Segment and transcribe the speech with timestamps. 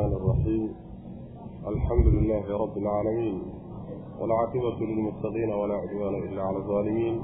[0.00, 0.74] الرحمن الرحيم
[1.68, 3.42] الحمد لله رب العالمين
[4.20, 7.20] والعاقبة للمتقين ولا عدوان إلا على الظالمين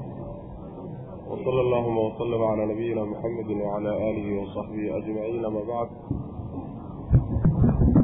[1.29, 5.87] وصلى اللهم وسلم على نبينا محمد وعلى آله وصحبه أجمعين ما بعد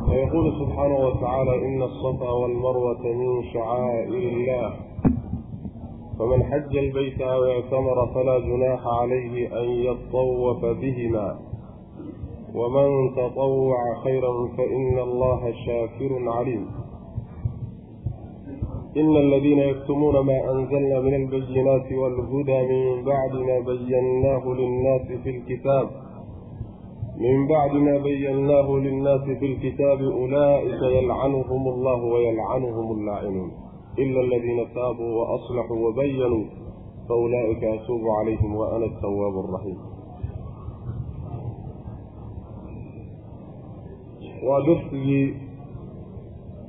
[0.10, 4.74] ويقول سبحانه وتعالى إن الصفا والمروة من شعائر الله
[6.20, 11.40] فمن حج البيت أو اعتمر فلا جناح عليه أن يطوف بهما
[12.56, 16.68] ومن تطوع خيرا فإن الله شاكر عليم
[18.98, 25.90] إن الذين يكتمون ما أنزلنا من البينات والهدى من بعد ما بيناه للناس في الكتاب
[27.18, 33.52] من بعد ما بيناه للناس في الكتاب أولئك يلعنهم الله ويلعنهم اللاعنون
[34.00, 36.46] إلا الذين تابوا وأصلحوا وبينوا
[37.10, 39.78] فأولئك أتوب عليهم وأنا التواب الرحيم
[44.48, 45.26] waa darsigii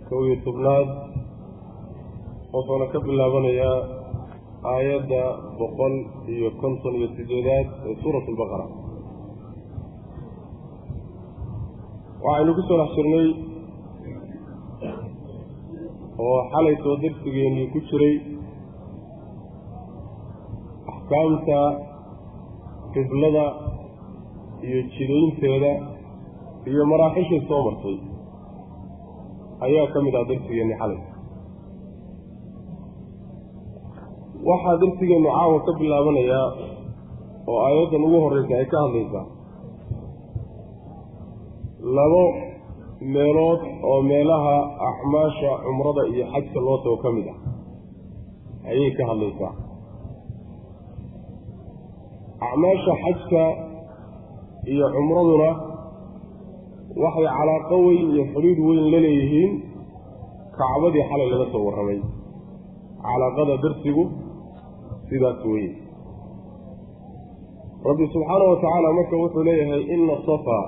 [0.09, 0.89] kow iyo tobnaad
[2.53, 3.79] wuxuuna ka bilaabanayaa
[4.73, 5.21] aayadda
[5.59, 5.95] boqol
[6.35, 8.67] iyo konton iyo sideedaad ee suurat albaqara
[12.25, 13.29] waxaynu ku soo dhex jirnay
[16.27, 18.15] oo xalaytoo darsigeennii ku jiray
[20.93, 21.59] axkaamta
[22.95, 23.47] qiblada
[24.67, 25.73] iyo jidaynteeda
[26.71, 27.97] iyo maraaxishay soo martay.
[29.67, 31.01] Ayaa ka mid ah darsigeenni xalay.
[34.49, 36.49] Waxaa darsigeennu caawa ka bilaabanayaa
[37.51, 39.25] oo aayaddan ugu horreysa ay ka hadlaysaa.
[41.97, 42.25] Labo
[43.15, 43.61] meelood
[43.91, 44.55] oo meelaha
[44.89, 47.39] acmaasha cumrada iyo xajka loo tago ka mid ah
[48.71, 49.53] ayay ka hadlaysaa.
[52.47, 53.43] Acmaasha xajka
[54.73, 55.51] iyo cumraduna
[57.03, 59.53] waxay calaaqo weyn iyo xidhiidh weyn la leeyihiin.
[60.59, 62.01] Kacbadii xalay laga soo warramay.
[63.05, 64.05] Calaaqada darsigu
[65.09, 65.71] sidaas weye
[67.89, 70.59] rabbi subxaana wa tacaala marka wuxuu leeyahay ina safa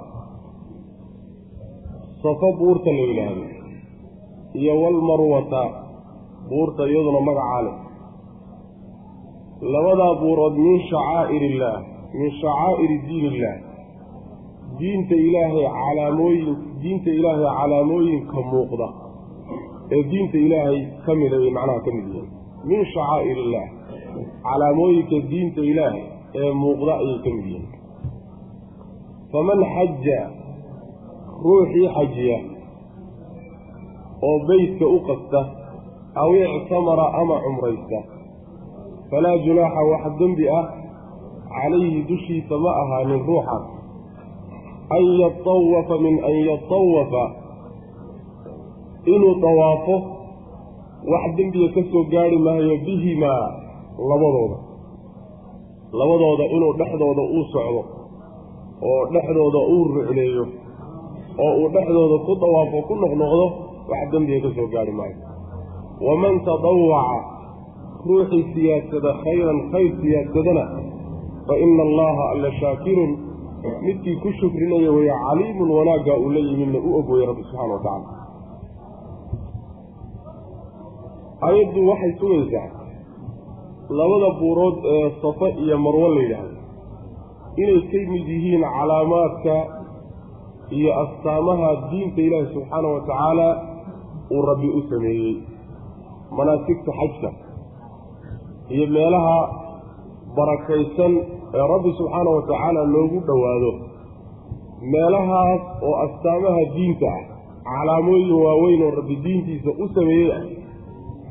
[2.22, 3.44] safa buurta la yidhaahdo
[4.60, 5.62] iyo walmarwata
[6.50, 7.76] buurta iyaduna magacaa leh.
[9.74, 11.78] Labadaa buurood min shacaa'ir illaah
[12.18, 13.58] min shacaa'iri diin illaah
[14.80, 18.88] diinta ilaahay calaamooyin diinta ilaahay calaamooyinka muuqda
[19.96, 22.28] ee diinta ilaahay ka mida ay macnaha ka mid yihiin
[22.70, 23.68] min shacaa'ir illaah
[24.46, 26.02] calaamooyinka diinta ilaahay
[26.40, 27.66] ee muuqda ayay ka mid yihiin.
[29.32, 30.20] Faman xaja
[31.44, 32.38] ruuxii xajiya
[34.28, 35.40] oo beytka u qasta
[36.22, 37.98] aw ictamara ama cumraysta
[39.10, 40.66] falaa junaaxa wax dembi ah
[41.56, 43.64] calayhi dushiisa ma ahaanin ruuxaas
[44.97, 47.25] an yatawafa min an yatawafa
[49.15, 49.94] inuu dawaafo
[51.12, 53.47] wax dembiga ka soo gaari maayo bihimaa
[54.10, 54.59] labadooda
[55.93, 57.82] labadooda inuu dhexdooda uu socdo
[58.91, 60.44] oo dhexdooda uu rucleeyo
[61.44, 63.47] oo uu dhexdooda ku dawaafo ku noqnoqdo
[63.91, 65.16] wax dembiga ka soo gaari maayo
[66.06, 67.19] waman tadawaca
[68.09, 70.65] ruuxii siyaadsada khayran khayr siyaadsadana
[71.49, 73.11] fa ina allaha alla shaakirun
[73.84, 78.08] midkii ku shukrinaya weeye caliimun wanaaggaa uu la yimidna u ogooyey rabbi subxana wa tacaala
[81.48, 82.69] ayaddu waxay sugaysaa
[83.98, 86.56] labada buurood ee safa iyo marwo la yidhaahdo.
[87.62, 89.54] Inay ka mid yihiin calaamaadka
[90.76, 93.48] iyo astaamaha diinta ilaahi subxaana wa tacaala
[94.34, 95.34] uu rabbi u sameeyey.
[96.36, 97.31] Manaasigta xajka
[98.75, 99.36] iyo meelaha
[100.36, 101.12] barakaysan
[101.59, 103.70] ee rabbi subxaana wa tacaala loogu dhowaado
[104.94, 107.22] meelahaas oo astaamaha diinta ah
[107.76, 110.43] calaamooyin waaweyn oo rabbi diintiisa u sameeyey ah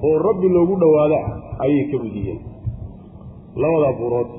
[0.08, 2.40] oo rabbi loogu dhowaado ah ayay ka mid yihiin.
[3.62, 4.30] Labadaa buurood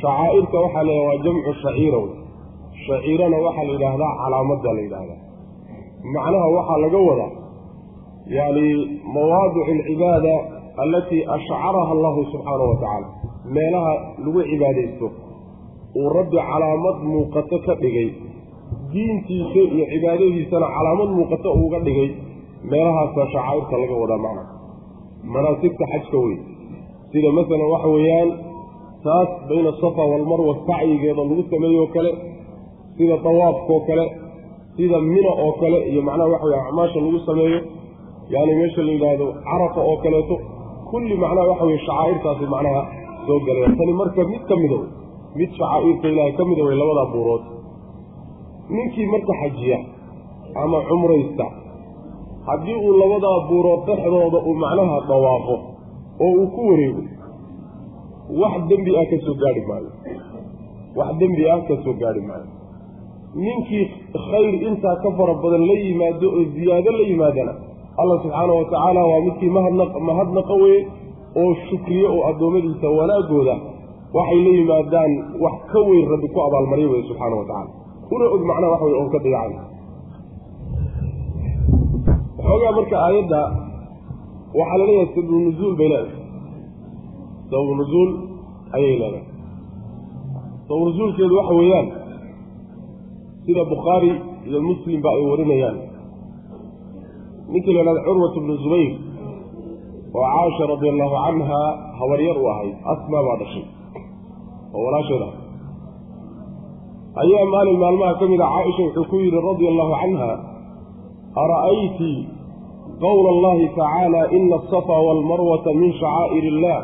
[0.00, 2.12] shacaa'irka waxaa la waa jamcu shaciira wey.
[2.86, 5.18] Shaciirana waxaa la yidhaahdaa calaamadda la yidhaahdaa.
[6.14, 7.30] Macnaha waxaa laga wadaa
[8.36, 8.66] yacni
[9.14, 10.34] mawaadicu alcibaada
[10.82, 13.08] allatii ashcaraha allahu subxaana wa tacaala
[13.44, 13.92] meelaha
[14.24, 15.06] lagu cibaadaysto
[16.00, 18.08] uu rabbi calaamad muuqato ka dhigay
[18.92, 22.08] diintiisa iyo cibaadadiisana calaamad muuqato uuga dhigay
[22.70, 24.42] meelahaasa shacaa'irta laga wadaa macna.
[25.32, 26.36] Manaasigta xajka wey
[27.12, 28.28] sida masalan waxa weeyaan
[29.04, 32.10] taas bayna asafa waalmarwa sacyigeeda lagu sameeyo oo kale
[32.96, 34.04] sida dawaafkaoo kale
[34.76, 37.60] sida mina oo kale iyo macnaha waxa weye acmaasha lagu sameeyo.
[38.34, 40.36] Yaani meesha la yidhaahdo carafa oo kaleeto
[40.90, 42.82] kulli macnaha waxa weye shacaa'irtaasi macnaha
[43.26, 44.78] soo galaya tani marka mid ka mida
[45.38, 47.44] mid shacaa'irka ilaahay ka mida wey labadaa buurood
[48.74, 49.78] ninkii marka xajiya
[50.62, 51.46] ama cumraysta
[52.48, 55.56] haddii uu labadaa buurood dhexdooda uu macnaha dawaafo
[56.24, 57.02] oo uu ku wareego
[58.30, 59.90] wax dembi ah ka soo gaadhi maayo.
[60.94, 62.46] Wax dembi ah ka soo maayo.
[63.34, 67.52] Ninkii khayr intaa ka fara badan la yimaado oo ziyaado la yimaadana
[67.98, 70.86] allah subxaana wa tacaala waa midkii mahadnaq mahadnaqa weye
[71.36, 73.56] oo shukriye oo addoommadiisa wanaagooda
[74.14, 75.12] waxay la yimaadaan
[75.44, 77.70] wax ka weyn rabbi ku abaalmarya weye subxaana wa tacala
[78.14, 79.52] una og macnaha wax wey oon ka dayacan
[82.38, 83.40] waxoogaa marka aayadda
[84.58, 86.18] waxaa la leeyahay sababu nuzuul bay leedahay.
[87.50, 88.10] Sababu nuzuul
[88.76, 89.24] ayay leedahay.
[90.66, 91.86] Sababu nuzuulkeedu waxa weeyaan
[93.46, 94.10] sida bukhaari
[94.48, 95.76] iyo muslimba ay warinayaan.
[97.52, 98.90] Ninkii la ihahda curwat bnu zubayr
[100.18, 101.60] oo caasha radi allahu canha
[102.00, 103.64] habaryar u ahayd asmaa baa dhashay.
[104.74, 105.32] Oo walaasheed ah
[107.22, 110.30] ayaa maalin maalmaha ka mid a caaisha wuxuu ku yidhi radia allahu canha
[111.44, 112.12] ara'ayti
[113.04, 116.78] qowla allahi tacaala ina asafa waalmarwata min shacaa'ir illah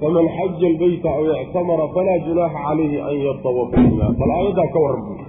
[0.00, 5.02] faman xaja albayta aw ictamara falaa junaaxa calayhi an yatawafa bihima bal aayaddaa ka warran
[5.08, 5.24] buui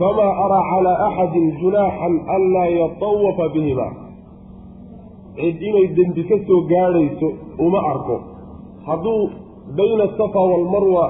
[0.00, 3.86] famaa araa calaa axadin junaaxan anlaa yatawafa bihima
[5.38, 7.28] cid inay dembi ka soo gaadhayso
[7.66, 8.16] uma arko.
[8.86, 9.20] Hadduu
[9.78, 11.04] bayna asafa waalmarwa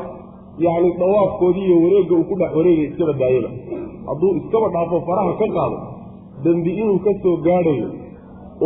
[0.59, 3.51] yacni dawaafkoodii iyo wareegga uu ku dhex wareegay iskaba daayaba.
[4.09, 5.79] Hadduu iskaba dhaafo faraha ka qaado
[6.45, 7.89] dembi inuu ka soo gaadhayo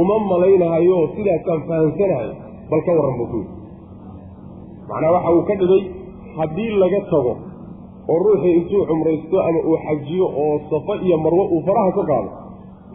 [0.00, 2.30] uma malaynahayo sidaasaan fahamsanahay
[2.70, 3.54] bal ka warran buu ku yidhi.
[4.88, 5.82] Macnaa waxa uu ka dhigay
[6.38, 7.32] haddii laga tago
[8.10, 12.30] oo ruuxii intuu cumraysto ama uu xajiyo oo safa iyo marwo uu faraha ka qaado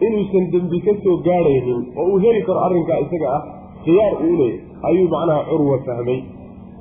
[0.06, 3.42] inuusan dembi ka soo gaadhaynin oo uu heli karo arrinkaa isaga ah
[3.84, 6.20] khiyaar uu leeyahy ayuu macnaha curwa fahmay.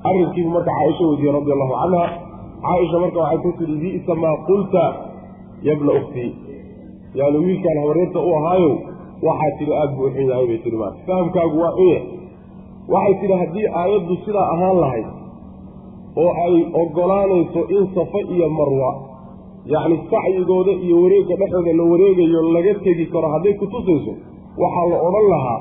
[0.10, 2.04] Arrinkiibu marka caaisha weydiiyey radi allahu canha
[2.66, 4.84] caaisha marka waxay ku tidhi bi'sa maa qulta
[5.70, 6.32] yabna ukhtii
[7.20, 8.74] yaani wiilkaan habareerta u ahaayow
[9.28, 12.04] waxaa tidhi aada buu uxun yahay bay tihi maata fahamkaagu waa xun yahay
[12.94, 15.08] waxay tidhi haddii aayaddu sidaa ahaan lahayd
[16.24, 18.92] oo ay oggolaanayso in safa iyo marwa
[19.74, 24.14] yacni sacyigooda iyo wareegga dhexdooda la wareegayo laga tegi karo hadday ku tusayso
[24.64, 25.60] waxaa la odhan lahaa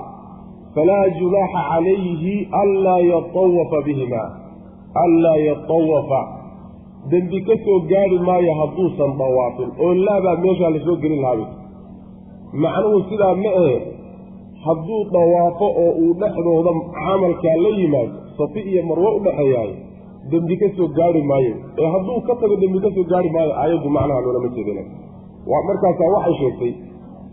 [0.74, 4.22] falaa junaaxa calayhi anlaa yatawafa bihima
[5.04, 6.20] anlaa yatawafa.
[7.10, 11.48] Dembi ka soo gaadhi maayo hadduusan dawaafin oo laabaa meeshaa la soo gelin lahaabay
[12.62, 13.76] macnuhu sidaa ma ahe
[14.64, 19.74] hadduu dawaafo oo uu dhexdooda camalkaa la yimaado safi iyo marwo u dhexeeyaayo
[20.32, 21.54] dembi ka soo gaari maayo.
[21.80, 24.82] Ee hadduu ka tago dembi ka soo gaari maayo aayaddu macnaha loolama jeedina
[25.50, 26.72] waa markaasaa waxay sheegtay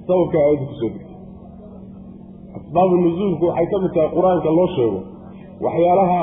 [0.07, 1.16] sababka aayaddu ku soo degtay
[2.57, 5.00] asbaabu nusuulku waxay ka mid tahay qur'aanka loo sheego.
[5.66, 6.19] Waxyaalaha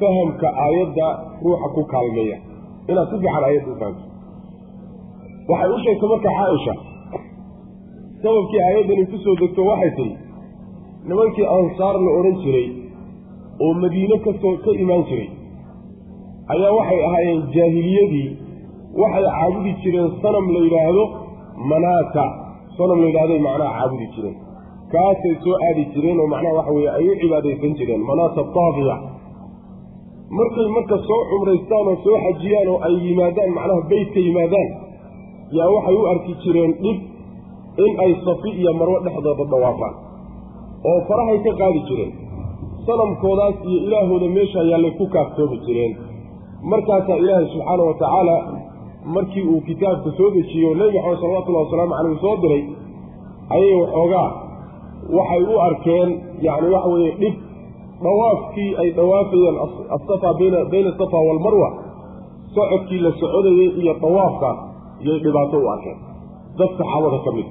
[0.00, 1.06] fahamka aayadda
[1.44, 2.36] ruuxa ku kaalmeeya.
[2.90, 3.76] Inaad si fiican aayadda u
[5.50, 6.74] waxay u sheegtay marka caaisha
[8.22, 10.12] sababkii aayaddani ku soo degto waxay tihi
[11.08, 12.68] nimankii ansaar la odhan jiray
[13.64, 15.28] oo madiine ka soo ka imaan jiray
[16.54, 18.28] ayaa waxay ahaayeen jaahiliyadii.
[19.02, 21.04] Waxay caabudi jireen sanam la yidhaahdo
[21.72, 22.24] manaata.
[22.78, 24.36] Sanam la yidhahday macnaha caabudi jireen.
[24.92, 28.96] Kaasay soo aadi jireen oo macnaha waxa weeye ay u cibaadaysan jireen manaata taafiya.
[30.38, 34.68] Markay marka soo cumraystaan oo soo xajiyaan oo ay yimaadaan macnaha beytka yimaadaan
[35.58, 36.98] yaa waxay u arki jireen dhib
[37.84, 39.94] in ay safi iyo marwo dhexdooda dhawaafaan
[40.90, 42.12] oo farahay ka qaadi jireen.
[42.86, 45.92] Sanamkoodaas iyo ilaahooda meesha ayaallay ku kaaftoomi jireen
[46.72, 48.36] markaasaa ilaahay subxaana wa tacaala
[49.16, 52.62] markii uu kitaabka soo dejiyo nebi maxamed salawatullahi wasalaamu caleyh soo diray
[53.56, 54.28] ayay waxoogaa
[55.18, 56.08] waxay u arkeen
[56.46, 57.34] yacni waxa weeye dhib
[58.04, 59.56] dhawaafkii ay dhawaafayeen
[59.96, 61.68] asafa bayna bayna asafa waalmarwa
[62.54, 64.50] socodkii la socodayey iyo dhawaafka
[65.04, 65.98] iyay dhibaato u arkeen.
[66.58, 67.46] Dad saxaabada ka mid.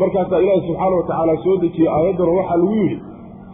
[0.00, 2.98] Markaasaa ilaahi subxaana wa tacaala soo dejiyey aayaddana waxaa lagu yidhi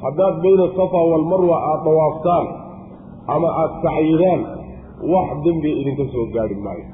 [0.02, 2.46] haddaad bayna asafa waalmarwa aada dhawaaftaan
[3.34, 4.40] ama aada sacyidaan
[5.12, 6.84] wax dembiga idinka soo gaadhi maayo.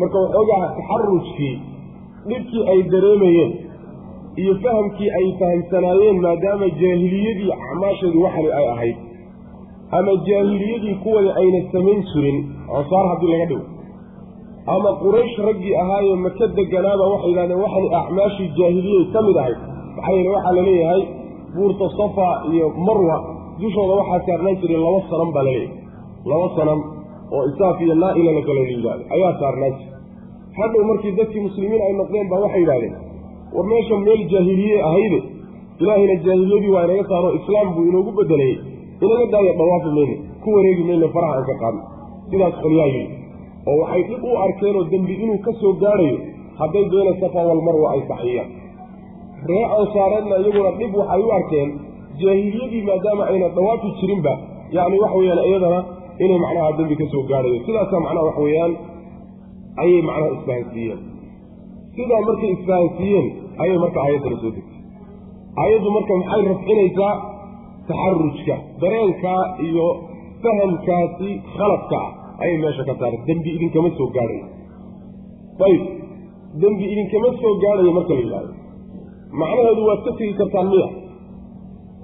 [0.00, 1.54] Marka waxoogaa taxarujkii
[2.28, 3.52] dhibkii ay dareemayeen
[4.42, 8.96] iyo fahamkii ay fahamsanaayeen maadaama jaahiliyadii acmaasheedii waxani ay ahayd
[9.98, 12.38] ama jaahiliyadii kuwani ayna samayn jirin
[12.78, 13.64] ansaar haddii laga dhigo
[14.74, 19.58] ama quraysh raggii ahaayee maka deganaaba waxay yidhahdeen waxani acmaashii jaahiliyay ka mid ahayd.
[19.96, 21.02] Maxaa yeele waxaa la leeyahay
[21.54, 23.16] buurta safa iyo marwa
[23.60, 25.76] dushooda waxaa saarnaan jiray laba sanam baa la leeyahay
[26.30, 26.80] laba sanam
[27.34, 28.60] oo isaaf iyo naa-ila la kala
[29.16, 29.96] ayaa saarnaan jira
[30.58, 32.94] hadhow markii dadkii muslimiin ay noqdeen baa waxay yidhahdeen
[33.54, 35.20] war meesha meel jaahiliye ahayde
[35.80, 38.58] ilaahayna jaahiliyadii waa inaga saaro islaam buu inoogu bedelayey
[39.04, 41.82] inaga daayo dhawaafi mayne ku wareegi mayne faraha aan ka qaadno.
[42.30, 43.14] Sidaas qolyaa yidhi.
[43.68, 46.18] Oo waxay dhib u arkeenoo dembi inuu ka soo gaadhayo
[46.60, 48.50] hadday bayna safa walmarwa ay saxiyaan
[49.48, 51.70] ree ansaareedna iyaguna dhib waxay u arkeen
[52.20, 54.32] jaahiliyadii maadaama ayna dawaafi jirinba
[54.76, 55.80] yacni waxa weyaan iyadana
[56.24, 57.58] inay macnaha dembi ka soo gaadhayo.
[57.66, 58.72] Sidaasaa macnaha waxa weeyaan
[59.82, 61.00] ayay macnaha isfahansiiyeen.
[61.96, 63.26] Sidaa markay isfahansiiyeen
[63.62, 64.80] ayay marka aayaddana soo degtay.
[65.62, 67.14] Aayaddu marka maxay rafcinaysaa?
[67.88, 69.86] Taxarujka dareenkaa iyo
[70.42, 73.22] fahamkaasi khaladka ah ayay meesha ka saareen.
[73.28, 74.46] Dembi idinkama soo gaadhayo.
[75.66, 75.82] Ayib
[76.62, 78.52] dembi idinkama soo gaadhayo marka la yidhahdo
[79.40, 80.88] macnaheedu waad ka tegi kartaan miya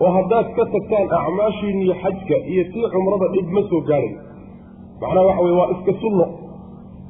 [0.04, 4.18] oo haddaad ka tagtaan acmaashiinniyo xajka iyo tii cumrada dhib ma soo gaadhayo
[5.00, 6.26] macnaha waxa weye waa iska sunno.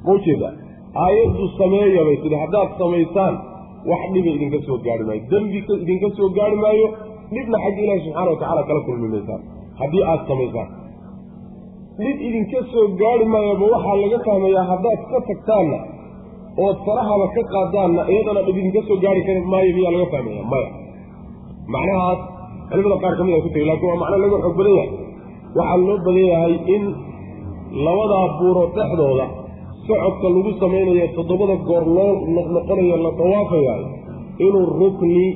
[0.06, 0.48] Maujeeda
[1.04, 3.34] aayaddu sameeya bay tidhi haddaad samaysaan
[3.90, 5.22] wax dhiba idinka soo gaari maayo.
[5.32, 6.86] Dembi idinka soo gaari maayo
[7.34, 9.42] dhibna xagga ilaahi subxana wa tacala kala kulmi maysaan
[9.80, 10.68] haddii aad samaysaan.
[12.00, 15.78] Dhib idinka soo gaari maayoba waxaa laga fahmayaa haddaad ka tagtaanna
[16.66, 20.68] ood farahaba ka qaadaanna iyadana dhib idinka soo gaari kari maayo miyaa laga fahmaya maya.
[21.74, 22.20] Macnahaas
[22.70, 24.90] culimada qaar ka mid a ku tegi laakiin waa macno laga xoog badan yahay.
[25.58, 26.82] Waxaa loo badan yahay in
[27.86, 29.26] labadaa buuro dhexdooda
[29.86, 33.82] socodka lagu samaynayo toddobada goor loo noqnoqonayo la dawaafayaay
[34.46, 35.26] inuu rukni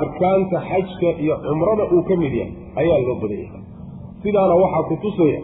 [0.00, 3.62] arkaanta xajka iyo cumrada uu ka mid yahay ayaa loo badan yahay.
[4.22, 5.38] Sidaana waxaa ku tusaya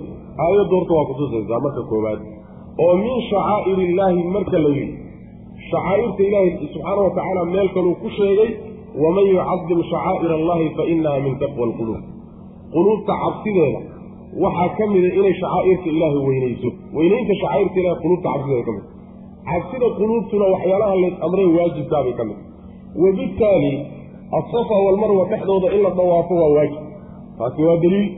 [0.44, 2.20] aayaddu horta waa kutusaysaa marka koowaad
[2.84, 4.94] oo min shacaa'ir illaahi marka la yidhi
[5.70, 8.50] shacaa'irta ilaahi subxaana wa tacaala meel kaluu ku sheegay
[9.02, 12.02] waman yucadim shacaa'ir allahi fa inaha min taqwa alquluub
[12.74, 13.80] quluubta cabsideeda
[14.44, 16.68] waxaa ka mida inay shacaa'irta ilaahay weynayso
[16.98, 18.84] weynaynta shacaa'irta ilahay quluubta cabsideeda ka mid
[19.50, 22.38] cabsida quluubtuna waxyaalaha lays amray waajibkaabay ka mid
[23.04, 23.72] wabittaali
[24.40, 26.82] asafa walmarwa dhexdooda in la dawaafo waa waajib
[27.38, 28.08] taasi waa daliil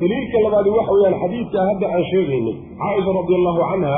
[0.00, 3.94] daliilka labaadi waxa weyaan xadiidka hadda aan sheegaynay caaisha radi allahu canha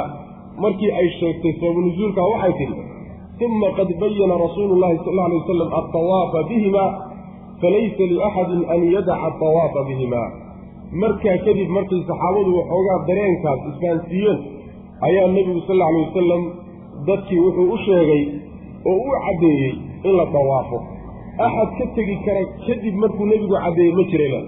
[0.64, 2.82] markii ay sheegtay sababu nusuulka waxay tidhi
[3.40, 6.84] uma qad bayana rasuulu llahi sal alay wasalam altawaafa bihima
[7.62, 10.22] falaysa liaxadin an yadaca atawaafa bihima
[10.92, 14.38] markaa kadib markay saxaabadu waxoogaa dareenkaas isfahansiiyeen
[15.08, 16.42] ayaa nebigu sal alla alay wasalam
[17.08, 18.22] dadkii wuxuu u sheegay
[18.86, 19.72] oo u caddeeyey
[20.04, 20.78] in la dawaafo
[21.38, 24.40] axad ka tegi kara kadib markuu nebigu caddeeyey ma jira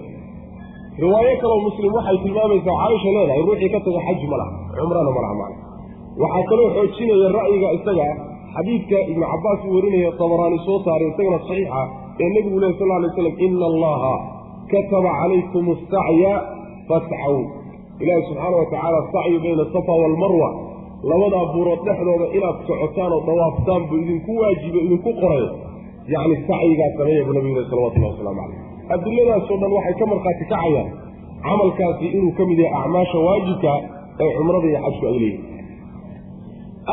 [1.01, 5.21] riwaayo kaloo muslim waxay tilmaamaysaa caaisha leedahay ruuxii ka taga xaj ma laha cumrana ma
[5.25, 5.57] laha macna
[6.23, 8.07] waxaa kaloo xoojinaya ra'yiga isaga
[8.55, 11.81] xadiidka ibnu cabbaas uu warinaya tabaraani soo saaray isagana saxiixa
[12.23, 14.13] ee nebigu lehy sal lay slam ina allaha
[14.73, 16.33] kataba calaykum asacya
[16.89, 17.35] fascaw
[18.03, 20.49] ilaahi subxaana wa tacaala sacyi bayna asafa waalmarwa
[21.11, 25.43] labadaa buurood dhexdooda inaad socotaan oo dawaaftaan buu idinku waajibo idinku qoray
[26.13, 28.61] yacni sacyigaa sameeya buu nabigu leh salawatullahi wasalaamu calayh.
[28.95, 30.87] Adiladaasoo dhan waxay ka markhaati kacayaan
[31.45, 33.71] camalkaasi inuu ka mid yahay acmaasha waajibka
[34.23, 35.54] ee cumrada iyo xajku ay leeyihiin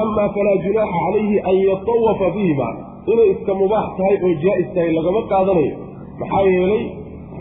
[0.00, 2.68] amaa falaa junaaxa calayhi an yatawafa bihima
[3.12, 5.74] inay iska mubaax tahay oo jaa'is tahay lagama qaadanayo
[6.20, 6.84] maxaa yeelay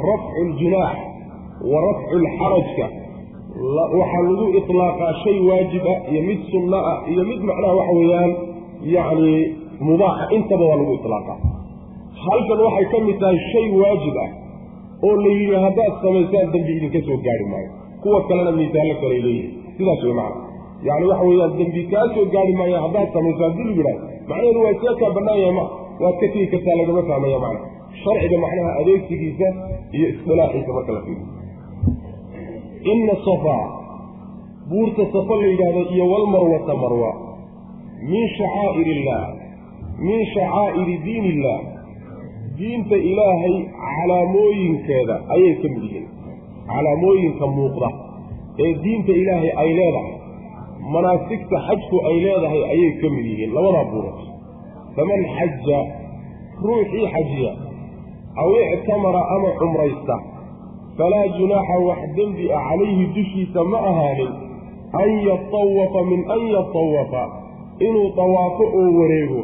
[0.10, 0.98] rafcu ljunaax
[1.72, 2.86] wa rafcu lxarajka
[4.00, 8.32] waxaa lagu iطlaaqaa shay waajib ah iyo mid sunno ah iyo mid macnaha waxa weeyaan
[8.96, 9.34] yacni
[9.90, 11.38] mubaaxa intaba waa lagu iطlaaqaa
[12.26, 14.30] halkan waxay ka mid tahay shay waajib ah
[15.08, 17.70] oo la yidhi haddaad samaysaan dembi idinka soo gaari maayo
[18.04, 20.42] kuwa kalena miisaallo kaley leeyihiin sidaas wey macna
[20.88, 23.98] yacni waxa weeyaan dembi kaa soo gaari maayo haddaad samaysaan dil yidhaah
[24.30, 25.66] macnaheedu waa see kaa bannaan yahay ma?
[26.04, 27.60] Waad ka tegi kartaa lagama fahmaya macna
[28.04, 29.48] sharciga macnaha adeegsigiisa
[29.98, 31.28] iyo isdilaaxiisa marka la fiiriyo.
[32.94, 33.64] Ina safaa
[34.70, 37.12] buurta safa la yidhaahdo iyo walmarwata marwa
[38.12, 39.28] min shacaa'ir illaah
[40.08, 41.60] min shacaa'iri diin illah
[42.60, 46.08] diinta ilaahay calaamooyinkeeda ayay ka mid yihiin.
[46.72, 47.90] Calaamooyinka muuqda
[48.66, 50.14] ee diinta ilaahay ay leedahay
[50.96, 53.52] manaasigta xajku ay leedahay ayay ka mid yihiin.
[53.56, 54.20] Labadaa buurood.
[54.96, 55.80] Faman xaja
[56.66, 57.52] ruuxii xajiya
[58.42, 60.16] aw ictamara ama cumraysta
[60.98, 64.32] falaa junaaxa wax dembi ah calayhi dushiisa ma ahaanin
[65.02, 67.24] an yatawafa min an yatawafa
[67.88, 69.42] inuu tawaafo oo wareego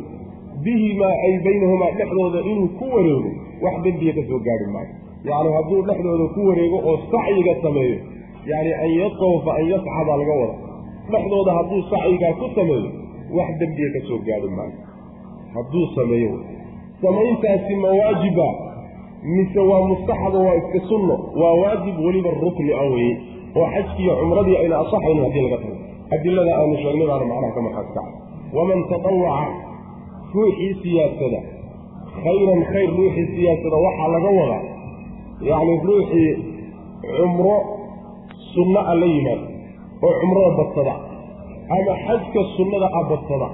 [0.63, 3.29] bihimaa ay baynahumaa dhexdooda inuu ku wareego
[3.65, 4.93] wax dembiya ka soo gaari maayo.
[5.27, 7.97] Yacni hadduu dhexdooda ku wareego oo sacyiga sameeyo
[8.51, 10.55] yacni an yatawafa an yasca baa laga wada
[11.11, 12.89] dhexdooda hadduu sacyigaa ku sameeyo
[13.37, 14.77] wax dembiya ka soo gaari maayo.
[15.55, 16.33] Hadduu sameeyo.
[17.01, 18.47] Samayntaasi ma waajiba
[19.35, 23.13] mise waa mustaxabo waa iska sunno waa waajib weliba rukni a weye
[23.57, 25.77] oo xajkiiyo cumradii ayna asaxaynin haddii laga tago.
[26.15, 28.11] Adilada aanu sheegnay baana macnaha ka markaas kaca
[28.57, 29.53] waman tatawaca
[30.33, 31.39] ruuxii siyaasada
[32.23, 34.63] khayran khayr ruuxii siyaasada waxaa laga wadaa
[35.49, 36.31] yacni ruuxii
[37.17, 37.55] cumro
[38.53, 39.46] sunno a la yimaado
[40.03, 40.93] oo cumrada badsada
[41.77, 43.47] ama xajka sunnada a badsada.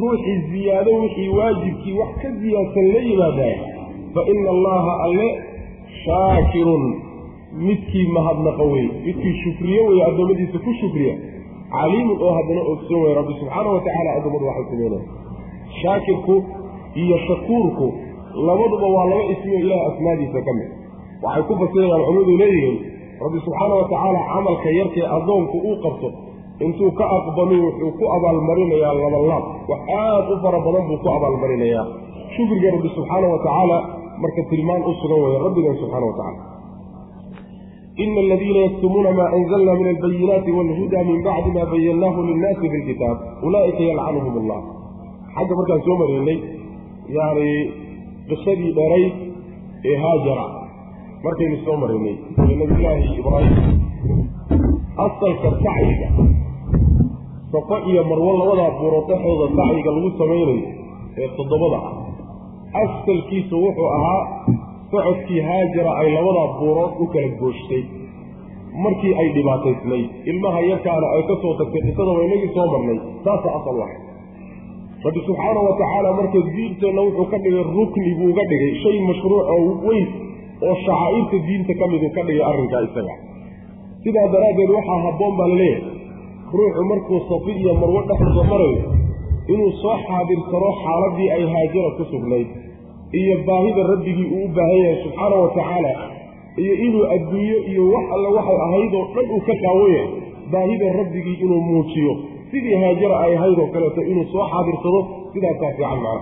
[0.00, 3.54] Ruuxii ziyaado wixii waajibkii wax ka siyaadsan la yimaadaay
[4.14, 5.28] fa ina allaha alle
[6.04, 6.84] shaakirun.
[7.66, 11.14] Midkii mahadnaqa wey midkii shukriye wey addoommadiisa ku shukriya.
[11.72, 15.04] Caliimun oo haddana ogsoon wey rabbi subxaana wa tacaala addoommadu waxay sameynaya
[15.82, 16.34] shaakirku
[17.02, 17.86] iyo shakuurku
[18.46, 20.68] labaduba waa laba ismioo ilaah asmaadiisa ka mid.
[21.24, 22.76] Waxay ku fasirayaan culimmadu leeyihiin
[23.24, 26.08] rabbi subxaana wa tacaala camalka yarkee addoonku uu qabto
[26.66, 31.84] intuu ka aqbalay wuxuu ku abaalmarinayaa labalaab wax aad u fara badan buu ku abaalmarinayaa.
[32.34, 33.76] Shukriga rabbi subxaana wa tacaala
[34.22, 36.40] marka tilmaan u sugan weeye rabbigan subxana wa tacala
[38.04, 43.18] ina aladiina yaktumuuna maa anzalna min albayinaati walhuda min bacdi ma bayannaahu linnaasi fi lkitaab
[43.48, 44.60] ulaa'ika yalcanuhum allah
[45.36, 46.38] xagga markaan soo maraynay
[47.18, 47.48] yani
[48.30, 49.12] qisadii dheerayd
[49.90, 50.46] ee haajara
[51.24, 53.56] markaynu soo maraynay ee nabiyulaahi ibraahim
[55.06, 56.08] asalka sacyiga
[57.52, 60.56] safo iyo marwo labadaa buurood dhexdooda sacyiga lagu samaynayo
[61.18, 61.94] ee toddobada ah
[62.82, 64.22] asalkiisu wuxuu ahaa
[64.90, 67.82] socodkii haajara ay labadaa buurood u kala gooshtay
[68.84, 73.76] markii ay dhibaataysnayd ilmaha yarkaana ay ka soo tagtay qisada waynagii soo marnay saasa asal
[73.82, 74.00] waxa
[75.06, 79.44] rabbi subxaana wa tacaala marka diinteenna wuxuu ka dhigay rukni buu uga dhigay shay mashruuc
[79.56, 80.06] oo weyn
[80.66, 83.14] oo shacaa'irta diinta ka miduu ka dhigay arrinkaa isaga.
[84.04, 85.94] Sidaa daraaddeed waxaa habboon baa la leeyahay
[86.56, 88.80] ruuxu markuu safi iyo marwo dhexdooda marayo
[89.52, 92.48] inuu soo xaadirsano xaaladii ay haajara ku sugnayd
[93.20, 95.92] iyo baahida rabbigii uu u baahan yahay subxaana wa tacaala
[96.62, 100.04] iyo inuu adduunyo iyo wax alle waxay ahayd oo dhan uu ka qaawaya
[100.52, 102.12] baahida rabbigii inuu muujiyo.
[102.50, 105.00] Sidii haajara ay ahayd oo kaleeto inuu soo xaadirsado
[105.34, 106.14] sidaasaa fiican macna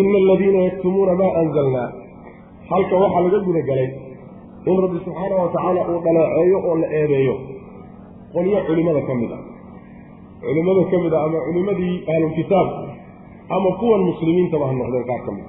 [0.00, 1.88] ina aladiina yaktumuuna maa anzalnaa
[2.74, 3.88] halka waxaa laga gudagalay
[4.70, 7.34] in rabbi subxaana wa tacaala uu dhaleeceeyo oo la eedeeyo.
[8.34, 9.38] Qolyo culimmada ka mid a.
[10.44, 12.68] Culimmada ka mid a ama culimmadii ahlulkitaab
[13.56, 15.46] ama kuwan muslimiintaba ha noqdeen qaar ka mid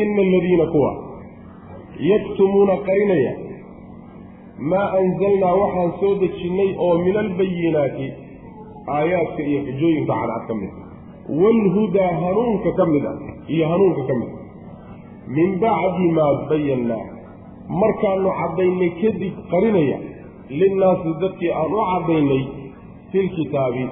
[0.00, 0.90] ina aladiina kuwa
[2.10, 3.32] yaktumuuna qarinaya
[4.70, 8.06] maa anzalnaa waxaan soo dejinnay oo min albayinaati
[8.96, 10.72] aayaadka iyo xujooyinka cadcad ka mid
[11.40, 13.12] waalhudaa hanuunka ka mid a
[13.54, 14.30] iyo hanuunka ka mid
[15.36, 17.04] min bacdi maa bayannaa
[17.80, 19.98] markaanu caddaynay kadib qarinaya
[20.60, 22.42] linnaasi dadkii aan u caddaynay
[23.12, 23.84] filkitaabi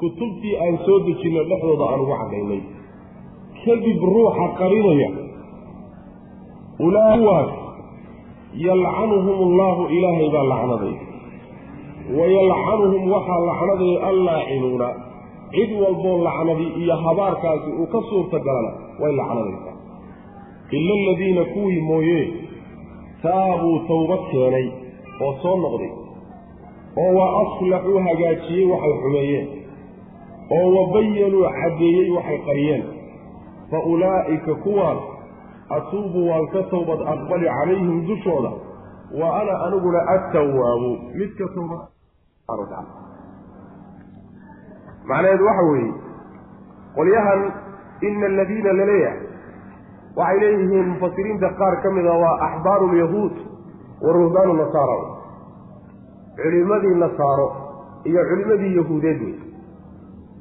[0.00, 2.60] kutubtii aan soo dejinnay dhexdooda aan ugu caddaynay.
[3.64, 5.10] Kadib ruuxa qarinaya
[6.86, 7.50] ulaawaas
[8.66, 10.94] yalcanuhum allaahu ilaahay baa lacnaday.
[12.18, 14.88] Wayalcanuhum waxaa lacnadaya allaacinuuna.
[15.54, 18.70] Cid walboo lacnadi iyo habaarkaasi uu ka suurta galana
[19.02, 19.73] way lacnadaysaa
[20.70, 22.24] ila aladiina kuwii mooyee
[23.22, 24.66] taabuu tawbad keenay
[25.20, 25.92] oo soo noqday
[27.02, 29.48] oo wa aslaxuu hagaajiyey waxay xumeeyeen
[30.58, 32.82] oo wa bayanuu caddeeyey waxay qariyeen
[33.70, 34.98] fa ulaa'ika kuwaan
[35.76, 38.50] atuubu waan ka towbad aqbali calayhim dushooda
[39.20, 41.80] wa ana aniguna attawaabu mid ka towbad
[45.08, 45.92] macnaheedu waxa weeye
[46.96, 47.42] qolyahan
[48.08, 49.23] ina aladiina la leeyahay
[50.16, 53.34] waxay leeyihiin mufasiriinta qaar ka mid a waa axbaaru lyahuud
[54.04, 54.96] wa ruhbaanu nasaara.
[56.42, 57.46] Culimadii nasaaro
[58.04, 59.34] iyo culimadii yahuudeed wey.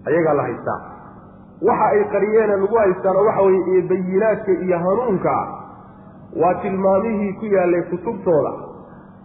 [0.06, 0.80] Ayagaa la haystaa.
[1.68, 5.34] Waxa ay qariyeene lagu haystaana waxa weye bayinaadka iyo hanuunka
[6.42, 8.52] waa tilmaamihii ku yaallay kutubtooda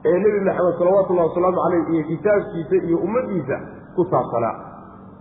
[0.05, 3.57] ee nebi maxamed salawatullahi wasalaamu caleyh iyo kitaabkiisa iyo ummaddiisa
[3.97, 4.55] ku saabsanaa.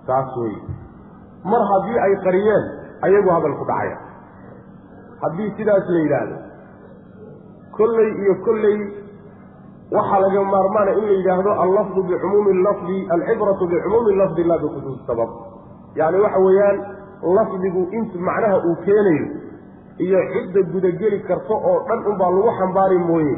[0.07, 0.59] Taas weye
[1.51, 2.63] mar haddii ay qariyeen
[3.01, 3.97] ayagu hadal ku dhacaya
[5.21, 6.35] haddii sidaas la yidhaahdo
[7.77, 8.77] kolley iyo kolley
[9.97, 15.29] waxaa laga maarmaana in la yidhaahdo allafdu bicumuumi lafdi alcibratu bicumuumi lafdi laa bikhusuusi sabab.
[15.99, 16.77] Yacni waxa weeyaan
[17.37, 19.25] lafdigu int macnaha uu keenayo
[20.05, 23.35] iyo cidda gudageli karta oo dhan unbaa lagu xambaari mooye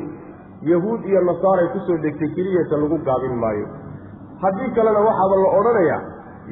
[0.72, 3.68] yahuud iyo nasaaray ku soo degtay keliyata lagu gaabin maayo.
[4.42, 6.02] Haddii kalena waxaaba la odhanayaa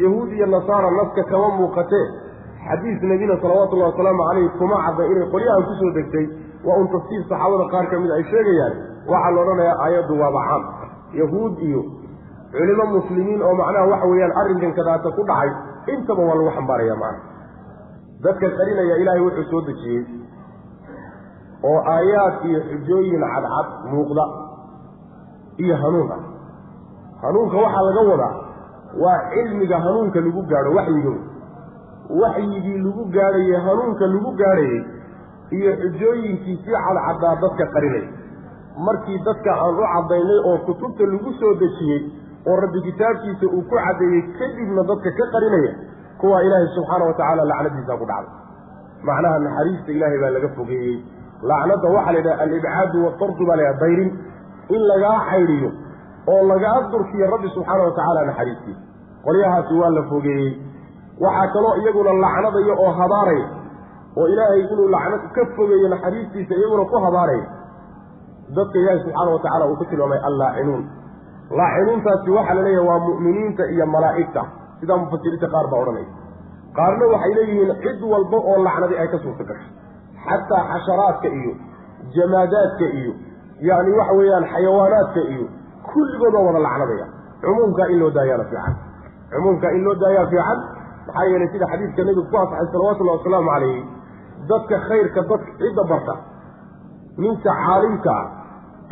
[0.03, 2.05] yahuud iyo nasaara naska kama muuqatee
[2.69, 6.25] xadiis nebina salawatullahi wasalaamu caleyh kuma cadda inay qolyahan ku soo degtay.
[6.65, 8.73] Waa un tafsiir saxaabada qaar ka mid ay sheegayaan
[9.11, 10.63] waxaa la odhanayaa aayaddu waaba caam
[11.21, 11.81] yahuud iyo
[12.51, 15.49] culimo muslimiin oo macnaha waxa weeyaan arrinkan kadaata ku dhacay
[15.93, 17.19] intaba waa lagu xambaaraya macna
[18.25, 20.03] dadka qarinaya ilaahay wuxuu soo dejiyey
[21.69, 24.25] oo aayaad iyo xujooyin cadcad muuqda
[25.63, 26.21] iyo hanuun ah.
[27.21, 28.35] Hanuunka waxaa laga wadaa
[29.03, 31.13] waa cilmiga hanuunka lagu gaadho waxyiga
[32.09, 34.81] waxyigii lagu gaadhaye hanuunka lagu gaadhayey
[35.57, 38.07] iyo xujooyinkii sii cadcaddaa dadka qarinaya
[38.87, 42.01] markii dadka aan u caddaynay oo kutubta lagu soo dejiyey
[42.49, 45.73] oo rabbi kitaabkiisa uu ku caddeeyey kadibna dadka ka qarinaya
[46.21, 48.33] kuwa ilaahay subxaana wa tacaala lacnadiisa ku dhacday.
[49.07, 50.95] Macnaha naxariista ilaahay baa laga fogeeyey.
[51.49, 54.09] Lacnadda waxaa la yidhaha alibcaadu waatardu baa la yidhaha dayrin
[54.75, 55.69] in lagaa xaydhiyo
[56.33, 58.81] oo lagaa durkiyo rabbi subxaana wa tacaala naxariistiisa
[59.25, 60.49] qolyahaasi waa la fogeeyey
[61.23, 63.47] waxaa kaloo iyaguna lacnadaya oo habaaraya.
[64.17, 67.45] Oo ilaahay inuu lacnad ka fogeeyo naxariistiisa iyaguna ku habaaraya.
[68.55, 70.83] Dadka ilaahay subxaana wa tacala uu ku tilmaamay allaacinuun.
[71.59, 74.41] Laacinuuntaasi waxaa la leeyahay waa mu'miniinta iyo malaa'igta.
[74.79, 76.09] Sidaa mufasiriinta qaar baa odhanaya.
[76.77, 79.69] Qaarna waxay leeyihiin cid walba oo lacnadi ay ka suurta gasho
[80.27, 81.51] xataa xasharaadka iyo
[82.15, 83.11] jamaadaadka iyo
[83.69, 85.45] yacni waxa weeyaan xayawaanaadka iyo
[85.93, 87.05] kulligood waa wada lacnadaya.
[87.41, 88.73] Cumuumkaa in loo daayaana fiican.
[89.33, 90.59] Cumuumkaa in loo daayaa fiican
[91.07, 93.83] maxaa yeelay sida xadiidka nebigu ku asaxay salawatullahi wasalaamu calayhi
[94.51, 96.15] dadka khayrka dadka cidda barta
[97.25, 98.25] ninka caalimka ah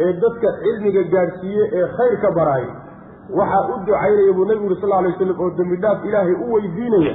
[0.06, 2.66] ee dadka cilmiga gaadhsiiye ee khayrka baraay
[3.40, 6.54] waxaa u ducaynaya buu nebigu yuri sal lla alay waslam oo dembi dhaaf ilaahay u
[6.56, 7.14] weydiinaya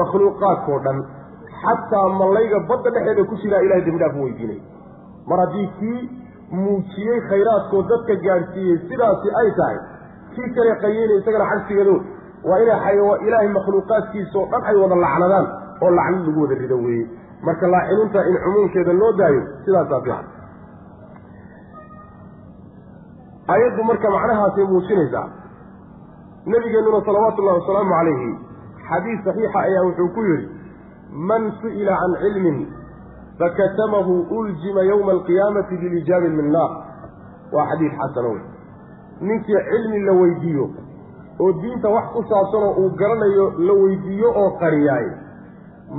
[0.00, 0.98] makhluuqaadkao dhan
[1.62, 4.62] xataa mallayga badda dhexeeda ku jiraa ilahay dembi dhaaf u weydiinaya.
[5.30, 6.00] Mar haddii kii
[6.60, 9.78] muujiyey khayraadkoo dadka gaadhsiiyey sidaasi ay tahay
[10.36, 11.94] kii kale qayeynaya isagana cagsigeedo
[12.48, 15.46] waa inay xayawa ilaahay makhluuqaadkiisaoo dhan ay wada lacnadaan
[15.82, 17.06] oo lacnad lagu wada rido weeye.
[17.46, 20.26] Marka laacininta in cumuumkeeda loo daayo sidaasaa fiican.
[23.54, 25.28] Ayaddu marka macnahaasay muujinaysaa
[26.46, 28.30] nabigeennuna salawaatullahi wasalaamu calayhi
[28.90, 30.48] xadiis saxiixa ayaa wuxuu ku yidhi
[31.30, 32.58] man su'ila can cilmin
[33.38, 36.70] fakatamahu uljima yowma alqiyaamati bilijaabin min naar.
[37.52, 38.42] Waa xadiis xasano wey
[39.20, 40.66] ninkii cilmi la weydiiyo
[41.40, 45.06] oo diinta wax ku saabsanoo uu garanayo la weydiiyo oo qariyaay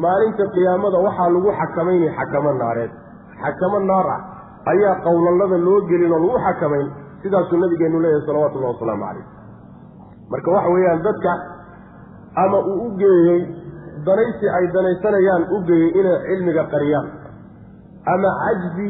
[0.03, 2.91] maalinta qiyaamada waxaa lagu xakamaynay xakamo naareed.
[3.43, 4.21] Xakamo naar ah
[4.71, 6.87] ayaa qowlallada loo gelin oo lagu xakamayn
[7.23, 9.25] sidaasuu nabigeenu leeyahay salawatullahi wasalaamu calayh.
[10.31, 11.31] Marka waxa weeyaan dadka
[12.43, 13.41] ama uu u geeyey
[14.05, 17.07] danaysi ay danaysanayaan u geeyey inay cilmiga qariyaan.
[18.13, 18.87] Ama cajzi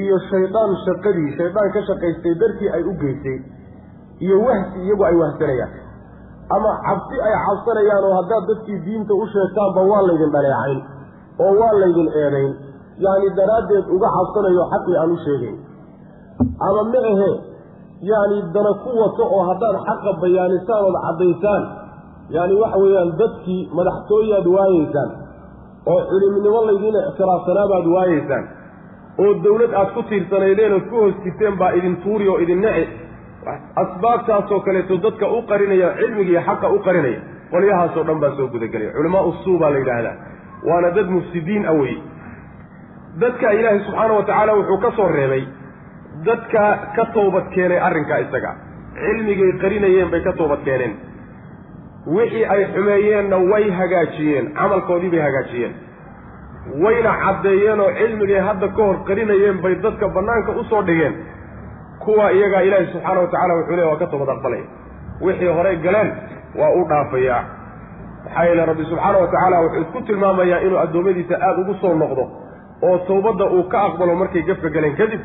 [0.00, 3.38] iyo shaydaan shaqadii shaydaan ka shaqaystay dartii ay u geysay
[4.24, 5.72] iyo wahsi iyagu ay wahsanayaan.
[6.54, 10.80] Ama cabsi ay cabsanayaan oo haddaad dadkii diinta u sheegtaanba waa laydin dhaleecayn
[11.44, 12.52] oo waa laydin eedayn.
[13.04, 15.56] Yacni daraaddeed uga cabsanayo xaqii aan u sheegayn
[16.66, 17.30] ama ma ahe
[18.10, 21.62] yacni dana ku wato oo haddaad xaqa bayaanisaan ood caddaysaan.
[22.36, 25.10] Yacni waxa weeyaan dadkii madaxtooyaad waayeysaan
[25.92, 28.44] oo culimnimo laydiin ictiraafsanaabaad waayeysaan
[29.22, 32.84] oo dawlad aad ku tiirsanaydeen ood ku hoos jirteen baa idin tuuri oo idin neci
[33.82, 37.20] asbaabtaasoo kaleeto dadka u qarinaya cilmiga iyo xaqa u qarinaya
[37.52, 38.90] qolyahaasoo dhan baa soo gudagelaya.
[38.96, 40.16] Culamaa usuu baa la yidhaahdaa.
[40.68, 41.94] Waana dad mufsidiin ah wey
[43.22, 45.44] dadka ilaahay subxaana wa tacaala wuxuu ka soo reebay
[46.28, 46.62] dadka
[46.96, 48.50] ka toobad keenay arrinkaa isaga.
[49.00, 50.94] Cilmigay qarinayeen bay ka toobad keeneen.
[52.16, 54.46] Wixii ay xumeeyeenna way hagaajiyeen.
[54.58, 55.72] Camalkoodii bay hagaajiyeen.
[56.84, 61.14] Wayna caddeeyeen oo cilmigay hadda ka hor qarinayeen bay dadka bannaanka u soo dhigeen
[62.06, 64.64] kuwa iyagaa ilaahi subxaana wa tacala wuxuu leey waa ka toobad aqbalaya
[65.26, 66.10] wixii horey galeen
[66.60, 67.42] waa u dhaafayaa
[68.24, 72.24] maxaa yeele rabbi subxaana wa tacaala wuxuu isku tilmaamayaa inuu addoommadiisa aada ugu soo noqdo
[72.88, 75.20] oo towbadda uu ka aqbalo markay gafka galeen kadib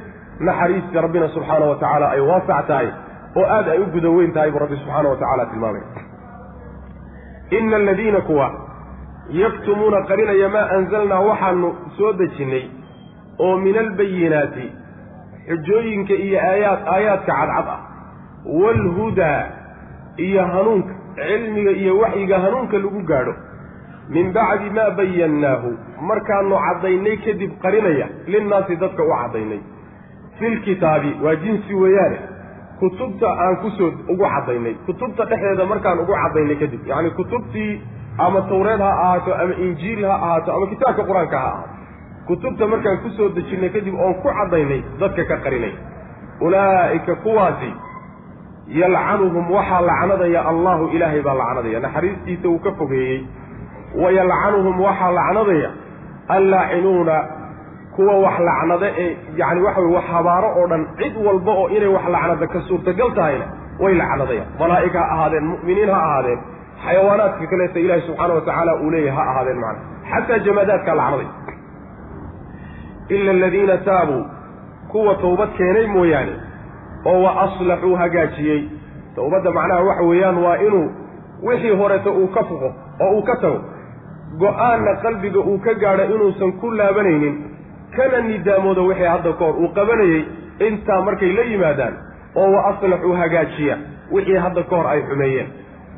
[0.47, 2.89] naxariista rabbina subxaana wa tacaala ay waasac tahay
[3.39, 5.83] oo aada ay u guda weyn tahay buu rabbi subxaana wa tacaala tilmaamaya
[7.59, 8.47] ina aladiina kuwa
[9.41, 12.63] yaktumuuna qarinaya maa anzalnaa waxaanu soo dejinnay
[13.45, 14.65] oo min albayinaati
[15.49, 17.79] xujooyinka iyo aayaad aayaadka cadcad ah.
[18.61, 19.43] Waalhudaa
[20.25, 23.33] iyo hanuunka cilmiga iyo waxyiga hanuunka lagu gaadho.
[24.09, 25.69] Min bacdi maa bayannaahu
[26.09, 29.61] markaanu caddaynay kadib qarinaya linnaasi dadka u caddaynay.
[30.39, 32.19] Filkitaabi waa jinsi weeyaane
[32.79, 34.73] kutubta aan ku soo ugu caddaynay.
[34.85, 37.81] Kutubta dhexdeeda markaan ugu caddaynay kadib yacni kutubtii
[38.25, 41.78] ama tawreed ha ahaato ama injiil ha ahaato ama kitaabka qur'aanka ha ahaato
[42.29, 45.73] kutubta markaan ku soo dejinnay kadib oon ku caddaynay dadka ka qarinay.
[46.45, 47.71] Ulaa'ika kuwaasi
[48.81, 53.19] yalcanuhum waxaa lacnadaya allahu ilaahay baa lacnadaya naxariistiisa uu ka fogeeyey.
[54.01, 55.69] Wa yalcanuhum waxaa lacnadaya
[56.35, 57.17] allaacinuuna
[57.95, 59.09] kuwa wax lacnada ee
[59.41, 63.09] yacni waxa weye wax habaaro oo dhan cid walba oo inay wax lacnada ka suurtagal
[63.17, 63.45] tahayna
[63.83, 66.39] way lacnadayaan malaa'ig ha ahaadeen mu'miniin ha ahaadeen
[66.85, 69.79] xayawaanaadka kaleeta ilaahi subxaana wa tacaala uu leeyahy ha ahaadeen macana
[70.11, 71.27] xataa jamaadaadkaa lacnaday
[73.09, 74.23] ila aladiina taabuu
[74.91, 76.33] kuwa tawbad keenay mooyaane
[77.05, 78.61] oo wa aslaxuu hagaajiyey
[79.15, 80.87] tawbadda macnaha waxa weeyaan waa inuu
[81.43, 82.69] wixii horeeto uu ka fuqo
[83.01, 83.59] oo uu ka tago.
[84.39, 87.35] Go'aanna qalbiga uu ka gaadho inuusan ku laabanaynin.
[87.95, 90.21] Kana nidaamooda wixii hadda ka hor uu qabanayey
[90.67, 91.93] intaa markay la yimaadaan
[92.35, 93.77] oo wa aslaxuu hagaajiya
[94.11, 95.47] wixii hadda ka hor ay xumeeyeen.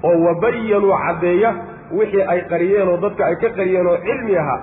[0.04, 1.52] Oo wabayanuu caddeeya
[1.98, 4.60] wixii ay qariyeen oo dadka ay ka qariyeen oo cilmi ahaa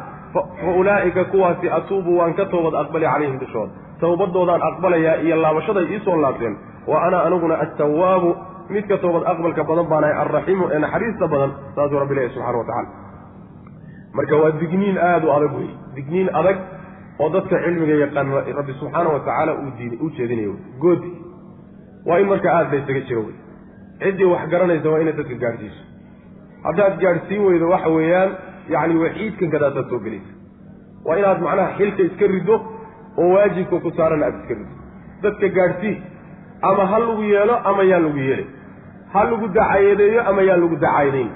[0.61, 6.17] fa ulaa'ika kuwaasi atuubu waan ka toobad aqbali calayhim dushooda towbadoodaan aqbalayaa iyo laabashaday iisoo
[6.25, 8.31] laabteen wa ana aniguna attawaabu
[8.75, 12.89] midka toobad aqbalka badan baanahay alraxiimu ee naxariista badan saasuu rabbi leeyahy subxana wa tacala
[14.19, 16.59] marka waa digniin aada u adag wey digniin adag
[17.19, 19.53] oo dadka cilmiga yaqaan rabbi subxaana wa tacaala
[20.01, 21.11] u jeedinayo goodi.
[22.07, 23.37] Waa in marka aada la ysaga jiro wey
[24.03, 25.83] ciddii wax garanaysa waa inay dadka gaadhsiiso
[26.67, 28.31] haddaad gaadhsiin weydo waxa weeyaan
[28.75, 30.33] yacni waxiidkan kadaasaad soo gelaysa.
[31.07, 32.57] Waa inaad macnaha xilka iska riddo
[33.21, 34.75] oo waajibka ku saaran aada iska riddo
[35.23, 35.97] dadka gaadhsii
[36.71, 38.47] ama ha lagu yeelo ama yaan lagu yeelay.
[39.13, 41.31] Ha lagu dacaayadeeyo ama yaan lagu dacaayadayn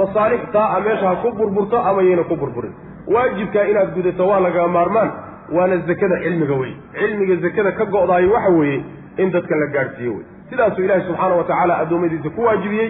[0.00, 2.74] masaalixtaa a meesha ha ku burburto ama yayna ku burburin.
[3.14, 5.10] Waajibkaa inaad gudato waa lagaa maarmaan.
[5.56, 8.80] Waana zakada cilmiga wey cilmiga zakada ka go'daayo waxa weeye
[9.22, 12.88] in dadka la gaadhsiiyo wey sidaasuu ilaahi subxaana wa tacaala addoommadiisa ku waajibiyey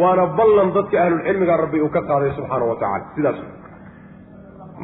[0.00, 3.38] waana ballan dadka ahlulcilmiga rabbi uu ka qaaday subxaana wa tacala sidaas.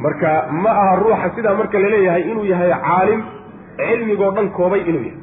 [0.03, 0.31] Marka
[0.63, 3.21] ma aha ruuxa sidaa marka la leeyahay inuu yahay caalim
[3.77, 5.19] cilmigoo dhan koobay inuu yahay.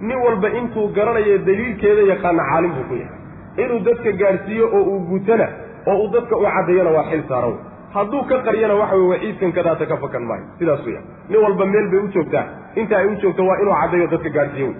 [0.00, 3.18] Nin walba intuu garanayo daliilkeeda yaqaana caalim buu ku yahay.
[3.64, 5.46] Inuu dadka gaadhsiiyo oo uu gutana
[5.86, 7.60] oo uu dadka u caddeeyana waa xil saaran wey
[7.94, 10.44] hadduu ka qaryana waxa wey waciidkan kadaata ka fakan maayo.
[10.58, 12.44] Sidaas weya nin walba meel bay u joogtaa.
[12.80, 14.76] Inta ay u joogto waa inuu caddeeyo dadka gaadhsiiyo wey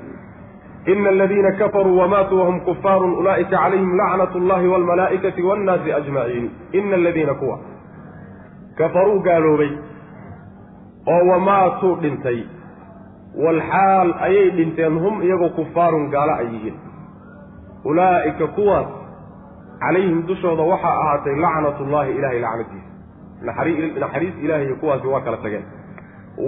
[0.86, 7.34] ina aladiina kafaruu wamaatuu wahum kufaarun ulaa'ika calayhim lacnat llahi waalmalaa'ikati waannaasi ajmaciin ina aladiina
[7.34, 7.58] kuwa
[8.78, 9.70] kafaruu gaaloobay
[11.14, 12.38] oo wamaatuu dhintay
[13.44, 16.76] walxaal ayay dhinteen hum iyagoo kufaarun gaalo ay yihiin
[17.84, 18.86] ulaa'ika kuwaas
[19.80, 22.92] calayhim dushooda waxaa ahaatay lacnatullaahi ilahay lacnadiisa
[24.00, 25.64] naxariis ilahay iyo kuwaasi waa kala tageen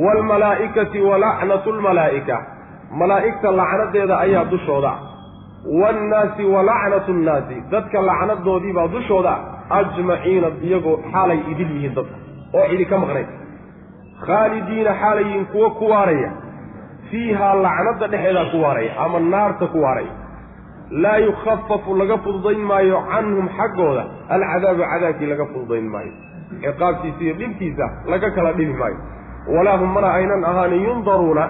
[0.04, 2.36] waalmalaa'ikati wa lacnatu lmalaa'ika
[3.00, 4.92] malaa'igta lacnadeeda ayaa dushooda.
[5.80, 9.32] Waannaasi wa lacnatu nnaasi dadka lacnadoodiibaa dushooda
[9.78, 12.16] ajmaciina iyagoo xaalay idil yihiin dadka
[12.58, 13.26] oo cidi ka maqnay
[14.26, 16.30] khaalidiina xaalayiin kuwo ku waaraya
[17.10, 20.12] fiihaa lacnada dhexeedaa ku waaraya ama naarta ku waaraya
[21.02, 26.12] laa yukhafafu laga fududayn maayo canhum xaggooda alcadaabu cadaabkii laga fududayn maayo.
[26.62, 28.98] Ciqaabtiisa iyo dhibkiisa laga kala dhibi maayo.
[29.56, 31.44] Walaa hum mana aynan ahaanin yundaruuna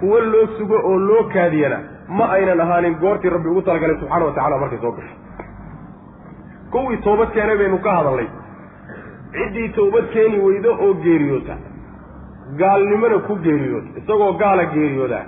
[0.00, 1.78] kuwo loo sugo oo loo kaadiyana
[2.18, 5.16] ma aynan ahaanin goortii rabbi ugu talagalay subxana wa tacala markay soo gasho
[6.72, 8.28] kuwii toobad keenay baynu ka hadalnay.
[9.34, 11.54] Ciddii toobad keeni weydo oo geeriyoota
[12.60, 15.24] gaalnimona ku geeriyoota isagoo gaala geeriyoodaa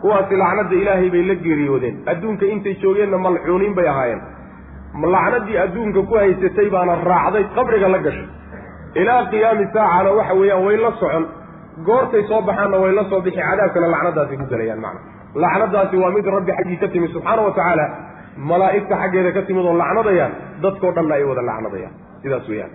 [0.00, 1.96] kuwaasi lacnadda ilaahay bay la geeriyoodeen.
[2.12, 4.20] Adduunka intay joogeenna malcuuniin bay ahaayeen.
[5.14, 8.26] Lacnaddii adduunka ku haysatay baana raacday qabriga la gashay.
[9.00, 11.24] Ilaa qiyaami saacana waxa weeyaan way la socon
[11.86, 15.00] goortay soo baxaanna way la soo bixi cadaabkana lacnadaasi ku gelayaan macna.
[15.44, 17.84] Lacnadaasi waa mid rabbi xaggii ka timid subxaana wa tacaala
[18.50, 20.32] malaa'igta xaggeeda ka timid oo lacnadayaan
[20.64, 21.94] dadkoo dhanna ay wada lacnadayaan.
[22.22, 22.72] Sidaas weeyaan.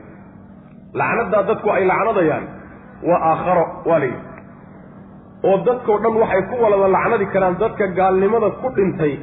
[1.02, 2.46] Lacnaddaa dadku ay lacnadayaan
[3.10, 4.22] waa aakharo waa la yidhi.
[5.48, 9.14] Oo dadkao dhan waxay ku walada lacnadi karaan dadka gaalnimada ku dhintay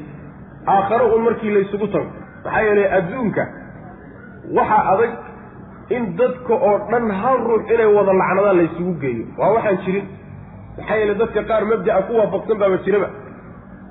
[0.74, 2.08] aakharo un markii laysugu tago.
[2.44, 3.42] Maxaa yeelay adduunka
[4.58, 5.12] waxaa adag
[5.96, 9.24] in dadka oo dhan hal ruux inay wada lacnadaan laysugu geeyo.
[9.38, 10.06] Waa waxaan jirin.
[10.78, 13.08] Maxaa yeelay dadka qaar mabda'a ku waafaqsan baaba jiraba.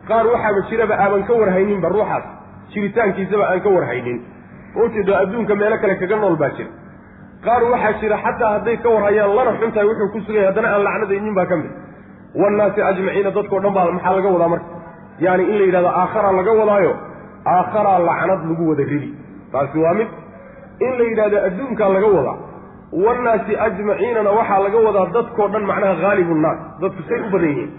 [0.09, 2.25] Qaar waxaaba jiraba aaban ka warhayninba ruuxaas.
[2.73, 4.17] Jiritaankiisaba aan ka warhaynin.
[4.83, 6.71] Ujeedo adduunka meelo kale kaga nool baa jira.
[7.45, 11.33] Qaar waxaa jira xataa hadday ka warhayaan lana xuntahay wuxuu ku sugaya haddana aan lacnadaynin
[11.39, 11.71] baa ka mid.
[12.41, 14.67] Wannaasi ajmaciina dadkao dhan baa maxaa laga wadaa marka?
[15.25, 16.93] Yaani in la yidhahdo aakharaa laga wadaayo
[17.55, 19.09] aakharaa lacnad lagu wada ridi.
[19.51, 20.07] Taasi waa mid
[20.85, 22.37] in la yidhahdo adduunkaa laga wadaa.
[23.05, 27.71] Wannaasi ajmaciinana waxaa laga wadaa dadkao dhan macnaha haalibu nnaas dadku say u badan yihiin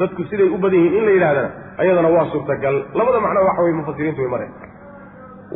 [0.00, 1.50] dadku siday u badan yihiin in la yidhahdana
[1.82, 2.76] ayadana waa suurtagal.
[2.98, 4.52] Labada macno waxa weye mufasiriintu way mareen.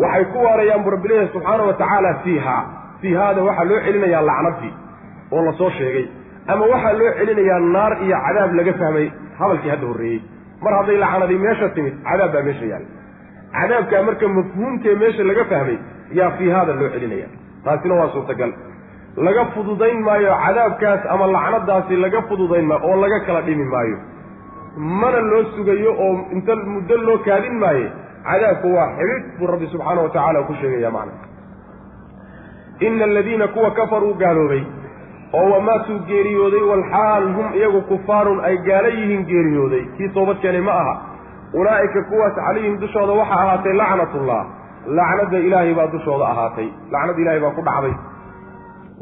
[0.02, 2.56] Waxay ku waarayaan bu rabbi leeyahay subxaana wa tacaala fiiha
[3.02, 4.72] fiihaada waxaa loo celinayaa lacnadii
[5.34, 6.06] oo la soo sheegay.
[6.52, 9.06] Ama waxaa loo celinayaa naar iyo cadaab laga fahmay
[9.40, 10.20] hadalkii hadda horreeyey.
[10.62, 12.88] Mar hadday lacnadii meesha timid cadaab baa meesha yaalla
[13.58, 15.78] cadaabkaa marka mafhuumkee meesha laga fahmay
[16.18, 17.28] yaa fiihaada loo celinaya.
[17.64, 18.52] Taasina waa suurtagal.
[19.26, 23.96] Laga fududayn maayo cadaabkaas ama lacnadaasi laga fududayn maayo oo laga kala dhimi maayo.
[25.00, 27.86] Mana loo sugayo oo inta muddo loo kaadin maaye
[28.28, 31.12] cadaabku waa xidhid buu rabbi subxaana wa tacaala ku sheegaya macna.
[32.80, 34.62] Ina aladiina kuwa kafaruu gaaloobay
[35.34, 39.84] oo wamaatuu geeriyooday walxaal hum iyagu kufaarun ay gaalo yihiin geeriyooday.
[39.96, 40.94] Kii toobad keenay ma aha.
[41.54, 44.40] Ulaa'ika kuwaas calayhim dushooda waxaa ahaatay lacnatullah
[44.98, 46.68] lacnada ilaahay baa dushooda ahaatay.
[46.92, 47.94] Lacnada ilahay baa ku dhacday.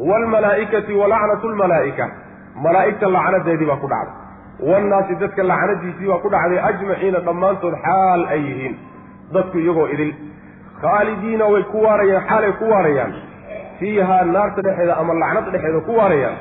[0.09, 2.07] Waalmalaa'ikati wa lacnatu lmalaa'ika
[2.65, 4.15] malaa'igta lacnadeedii baa ku dhacday.
[4.71, 8.75] Wannaasi dadka lacnadiisii baa ku dhacday ajmaciina dhammaantood xaal ay yihiin.
[9.35, 10.13] Dadku iyagoo idil.
[10.83, 13.13] Khaalidiina way ku waarayaan xaalay ku waarayaan.
[13.79, 16.37] Fiihaa naarta dhexeeda ama lacnada dhexeeda ku waarayaan.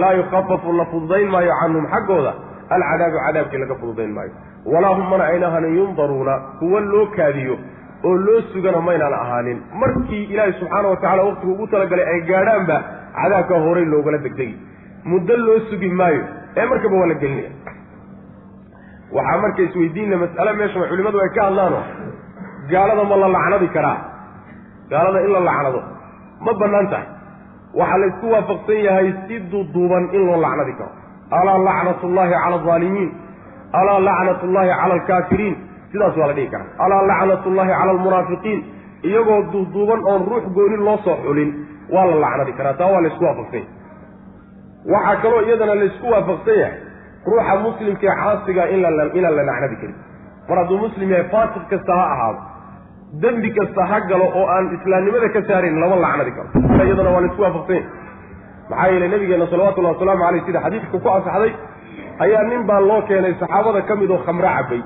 [0.00, 2.32] Laa yukhafafu la fududayn maayo canhum xaggooda.
[2.74, 4.32] Alcadaabu cadaabkii laga fududayn maayo.
[4.72, 6.34] Walaa hum mana ayna ahanin yundaruuna.
[6.58, 7.54] Kuwa loo kaadiyo
[8.08, 9.58] oo loo sugana maynaan ahaanin.
[9.82, 12.76] Markii ilaahay subxaana wa tacala waqtigu ugu talagalay ay gaadhaanba
[13.20, 14.54] cadaabkaa horay loogala degdegi.
[15.10, 16.22] Muddo loo sugi maayo
[16.60, 17.50] ee markaba waa la gelinaya
[19.16, 21.80] waxaa marka isweydiinna mas'ale meesha culimadu ay ka hadlaano.
[22.72, 23.98] Gaalada ma la lacnadi karaa.
[24.90, 25.80] Gaalada in la lacnado
[26.44, 27.08] ma bannaan tahay.
[27.78, 30.92] Waxaa la isku waafaqsan yahay si duduuban in loo lacnadi karo.
[31.38, 33.10] Alaa lacnat ullahi cala alظaalimiin
[33.80, 35.56] alaa lacnat ullahi cala alkaafiriin
[35.92, 36.68] sidaas waa la dhihi karaa.
[36.84, 38.60] Alaa lacnat ullahi cala almunaafiqiin
[39.08, 41.50] iyagoo duuduuban oon ruux gooni loo soo xulin
[41.94, 42.74] waa la lacnadi karaa.
[42.80, 43.68] Taa waa la isku waafaqsan yahay
[44.92, 46.78] waxaa kaloo iyadana la isku waafaqsan yahay
[47.26, 49.96] ruuxa muslimkaee caasiga inaan la lacnadi karin.
[50.48, 52.40] Mar hadduu muslim yahay faasiq kasta ha ahaado.
[53.22, 56.48] Dembi kasta ha galo oo aan islaamnimada ka saarayn lama lacnadi karo.
[56.86, 57.88] Iyadana waa la isku waafaqsan yahay
[58.70, 61.52] maxaa yeelay nabigeena salawatullahi wasalaamu caleyh sida xadiidka ku asaxday
[62.24, 64.80] ayaa nin baa loo keenay saxaabada ka mid oo khamro cabay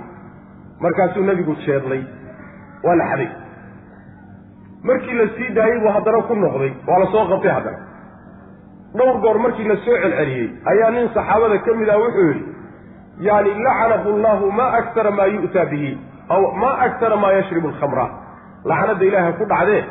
[0.81, 2.03] markaasuu nebigu jeedlay.
[2.85, 3.29] Waa la xaday.
[4.89, 6.73] Markii la sii daayey buu haddana ku noqday.
[6.89, 7.79] Waa la soo qabtay haddana.
[8.99, 12.45] Dhowr goor markii la soo celceliyey ayaa nin saxaabada ka mid ah wuxuu yidhi
[13.27, 15.91] yaani lacanahu llahu ma aktara maa yu'taa bihi
[16.29, 18.07] aw maa aktara maa yashribu alkhamra.
[18.65, 19.83] Lacnadda ilaaha ku dhacdee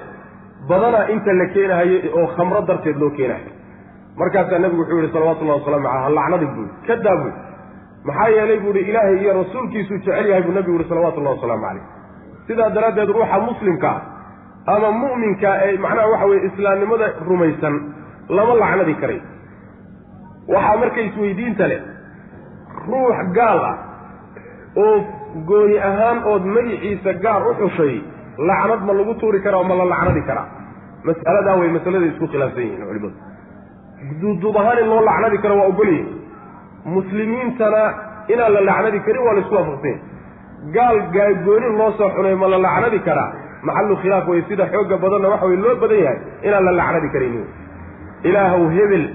[0.70, 3.52] badanaa inta la keenahayo oo khamro darteed loo keenahayo
[4.20, 7.34] markaasaa nebigu wuxuu yihi salawatullahi waslamu caleyh ha lacnadi buui ka daa buui
[8.08, 11.86] maxaa yeelay buu ihi ilaahay iyo rasuulkiisuu jecel yahay buu nebigu yihi salawatullahi wasalaamu caleyh
[12.48, 13.98] sidaa daraaddeed ruuxa muslimkaa
[14.74, 17.76] ama mu'minka ee macnaha waxa weye islaamnimada rumaysan
[18.38, 19.20] lama lacnadi karay.
[20.54, 21.82] Waxaa marka isweydiinta leh
[22.88, 23.76] ruux gaal ah
[24.84, 24.96] oo
[25.50, 27.94] gooni ahaan ood magiciisa gaar u xushay
[28.50, 30.48] lacnad ma lagu tuuri karaa ma la lacnadi karaa
[31.08, 33.16] mas'aladaa way masaladay isku khilaafsan yihiin culimadu.
[34.22, 36.08] Duuduub ahaan in loo lacnadi karo waa ogolyihin
[36.86, 37.84] muslimiintana
[38.34, 40.00] inaan la lacnadi karin waa la isku waafaqsanya
[40.76, 41.00] gaal
[41.46, 43.32] gooni loo soo xunay ma la lacnadi karaa?
[43.64, 46.18] Maxallu khilaaf wey sida xooga badanna waxa wey loo badan yahay
[46.48, 47.46] inaan la lacnadi karin.
[48.24, 49.06] Ilaahow hebel.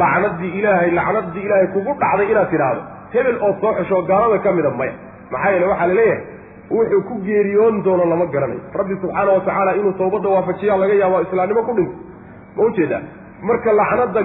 [0.00, 2.82] Lacnadii ilaahay lacnadii ilaahay kugu dhacday inaad tidhaahdo.
[3.12, 4.92] Hebel oo soo xeshoo gaalada ka mida maya.
[5.32, 6.22] Maxaa yeele waxaa la leeyahay
[6.70, 11.20] wuxuu ku geeriyoon doono lama garanayo rabbi subxaana wa tacaala inuu tawbadda waafajiyaa laga yaabo
[11.26, 11.94] islaamnimo ku dhinto
[12.56, 13.00] ma u jeedaa
[13.48, 14.20] marka lacnadda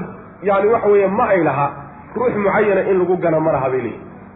[0.50, 1.68] yaani waxa weeye ma ay laha
[2.16, 3.70] ruux mucayana in lagu gana ma laha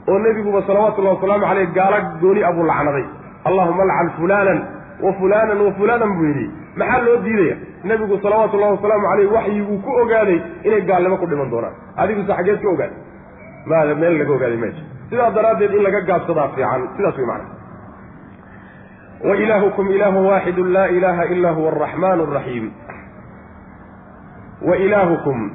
[0.08, 3.06] oo nebiguba salawatullahi wasalaamu caleyh gaala gooni abuu lacnaday.
[3.46, 4.60] Allahuma alcan fulaanan
[5.04, 6.48] wa fulaanan wa fulaanan buu yidhi.
[6.76, 11.76] Maxaa loo diidaya nebigu salawaatullahi wasalaamu caleyh waxyiguu ku ogaaday inay gaalnimo ku dhiman doonaan.
[11.98, 12.94] Adiguse xaggeed ka ogaad
[13.66, 14.84] maada meel laga ogaaday meesha.
[15.10, 17.56] Sidaa daraaddeed in laga gaabsadaa fiican sidaas wey macana
[19.28, 22.72] wa ilaahukum ilaahu waaxidu laa ilaaha ilaa huwa araxmaan araxiim
[24.62, 25.52] wa ilaahukum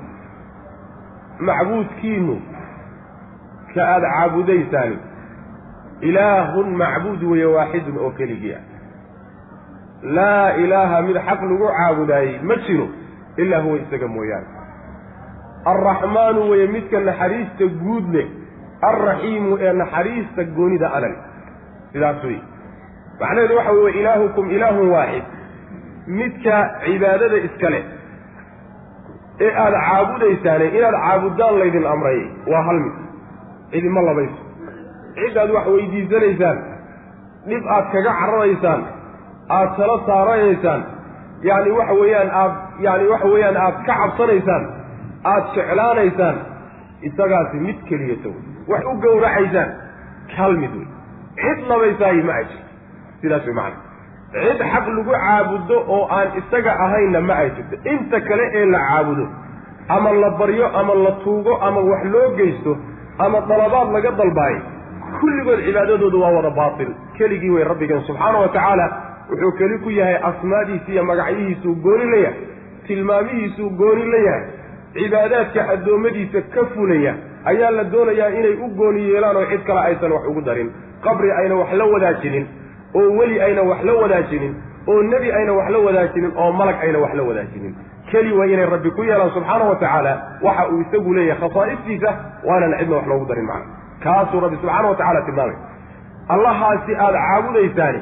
[1.48, 2.34] macbuudkiinu
[3.74, 4.92] ka aada caabudaysaan
[6.08, 8.64] ilaahun macbuud weeye waaxidun oo keligii ah.
[10.16, 12.86] Laa ilaaha mid xaq lagu caabudaayey ma jiro
[13.36, 14.48] ilaa huwa isaga mooyaane.
[15.72, 18.26] Alraxmaanu weeye midka naxariista guud leh
[18.90, 21.14] alraxiimu ee naxariista goonida adan
[21.92, 22.40] sidaas wey
[23.20, 25.24] macnaheedu waxa wey ilaahukum ilaahun waaxid.
[26.06, 27.82] Midka cibaadada iska leh
[29.44, 32.20] ee aada caabudaysaane inaad caabudaan laydin amray
[32.52, 32.94] waa hal mid.
[33.72, 34.40] Cidima labayso.
[35.18, 36.58] Cidaad wax weydiisanaysaan
[37.50, 38.80] dhib aad kaga cararaysaan
[39.56, 40.82] aada tala saaranaysaan
[41.48, 42.52] yacni waxa weeyaan aad
[42.86, 44.64] yaani waxa weeyaan aad ka cabsanaysaan
[45.32, 46.36] aada jeclaanaysaan
[47.08, 49.70] isagaasi mid keliyata wey wax u gowracaysaan
[50.36, 50.88] hal mid wey
[51.42, 52.70] cid labaysaayi ma ay jirto
[53.22, 53.78] sidaas way macana
[54.32, 57.76] cid xaq lagu caabudo oo aan isaga ahaynna ma ay jirto.
[57.92, 59.26] Inta kale ee la caabudo
[59.88, 62.76] ama la baryo ama la tuugo ama wax loo geysto
[63.18, 64.60] ama dalabaad laga dalbaayo
[65.20, 66.88] kulligood cibaadadoodu waa wada baatil.
[67.18, 68.86] Keligii wey rabbigan subxaana wa tacaala
[69.30, 72.40] wuxuu keli ku yahay asmaadiisa iyo magacyihiisuu gooni la yahay
[72.86, 74.44] tilmaamihiisuu gooni la yahay
[74.94, 77.14] cibaadaadka addoommadiisa ka fulaya
[77.44, 80.70] ayaa la doonayaa inay u gooni yeelaan oo cid kale aysan wax ugu darin.
[81.04, 82.46] Qabri ayna wax la wadaajinin
[82.94, 84.52] oo weli ayna wax la wadaajinin
[84.88, 87.74] oo nebi ayna wax la wadaajinin oo malag ayna wax la wadaajinin.
[88.10, 90.12] Keli waa inay rabbi ku yeelaan subxaana wa tacaala
[90.42, 92.10] waxa uu isagu leeyahay khasaa'istiisa
[92.48, 93.66] waanan cidna wax loogu darin macna
[94.04, 95.56] kaasuu rabbi subxaana wa tacala tilmaamay.
[96.34, 98.00] Allahaasi aada caabudaysaani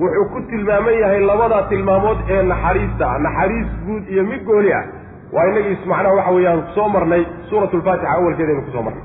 [0.00, 3.18] wuxuu ku tilmaaman yahay labadaa tilmaamood ee naxariista ah.
[3.26, 4.84] Naxariis guud iyo mid gooni ah.
[5.32, 9.04] Waa inagii macnaha waxa weeyaan soo marnay suurat lfaatixa awalkeedaynu ku soo marnay.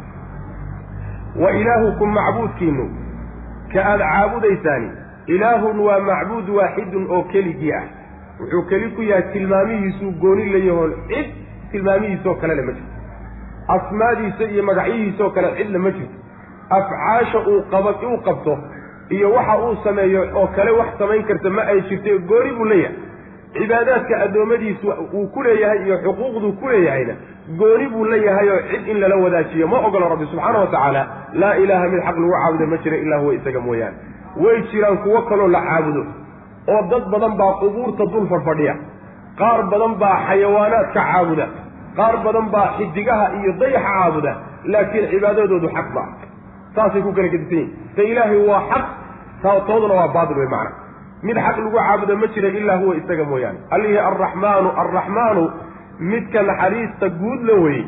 [1.43, 2.85] Wa ilaahukum macbuudkiinu
[3.73, 4.89] ka aada caabudaysaani
[5.35, 7.83] ilaahun waa macbuud waaxidun oo keligii ah.
[8.39, 11.27] Wuxuu keli ku yahay tilmaamihiisuu gooni layahoon cid
[11.71, 12.93] tilmaamihiisoo kalena ma jirto.
[13.75, 16.17] Asmaadiisa iyo magacyihiisoo kale cidna ma jirto.
[16.69, 18.57] Afcaasha uu qaba uu qabto
[19.09, 22.95] iyo waxa uu sameeyo oo kale wax samayn karta ma ay jirto gooni buu leeyahay.
[23.53, 27.13] Cibaadaadka addoommadiisu uu ku leeyahay iyo xuquuqduu ku leeyahayna
[27.59, 29.67] gooni buu leeyahay oo cid in lala wadaajiyo.
[29.67, 31.01] Ma ogolo rabbi subxaana wa tacaala
[31.41, 33.97] laa ilaaha mid xaq lagu caabudo ma jira ilaa huwa isaga mooyaane.
[34.43, 36.03] Way jiraan kuwo kaloo la caabudo
[36.73, 38.75] oo dad badan baa qubuurta dul fadfadhiya
[39.39, 41.45] qaar badan baa xayawaanaadka caabuda.
[41.97, 44.31] Qaar badan baa xidigaha iyo dayaxa caabuda
[44.73, 46.03] laakiin cibaadadoodu xaq ba.
[46.75, 48.85] Saasay ku kala gedisan yihiin ta ilaahay waa xaq
[49.67, 50.71] tooduna waa baatil wey macana
[51.27, 53.59] mid xaq lagu caabudo ma jira ilaa huwa isaga mooyaane.
[53.75, 55.43] Allihii arraxmaanu arraxmaanu
[55.99, 57.85] midka naxariista guud la weyey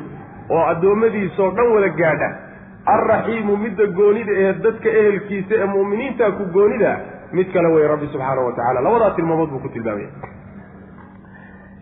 [0.50, 2.30] oo addoommadiisoo dhan wada gaadha.
[2.86, 6.92] Alraxiimu midda goonida ee dadka ehelkiisa ee mu'miniinta ku goonida
[7.38, 10.10] mid kale wey rabbi subxaanahu wa tacala labadaa tilmaamood buu ku tilmaamaya.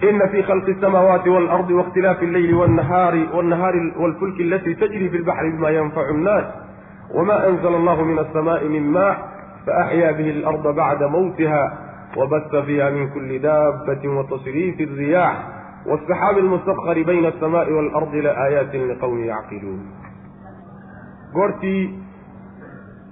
[0.09, 5.71] Ina fi khalqi asamaawaati waalardi wakhtilaafi alleyli wnahaari wnahaari waalfulki alatii tajri fi lbaxri bima
[5.71, 6.45] yanfacu nnaas
[7.17, 9.07] wma anzla allahu min alsamaai min ma
[9.65, 11.63] faaxyaa bihi alarda bacda mawtiha
[12.19, 15.35] wabasa fiiha min kuli daabati watasriifi riyax
[15.89, 19.81] wاsaxaabi almusahari bayna alsamaءi waalardi laaayaati liqowmi yacqiluun
[21.35, 21.81] goortii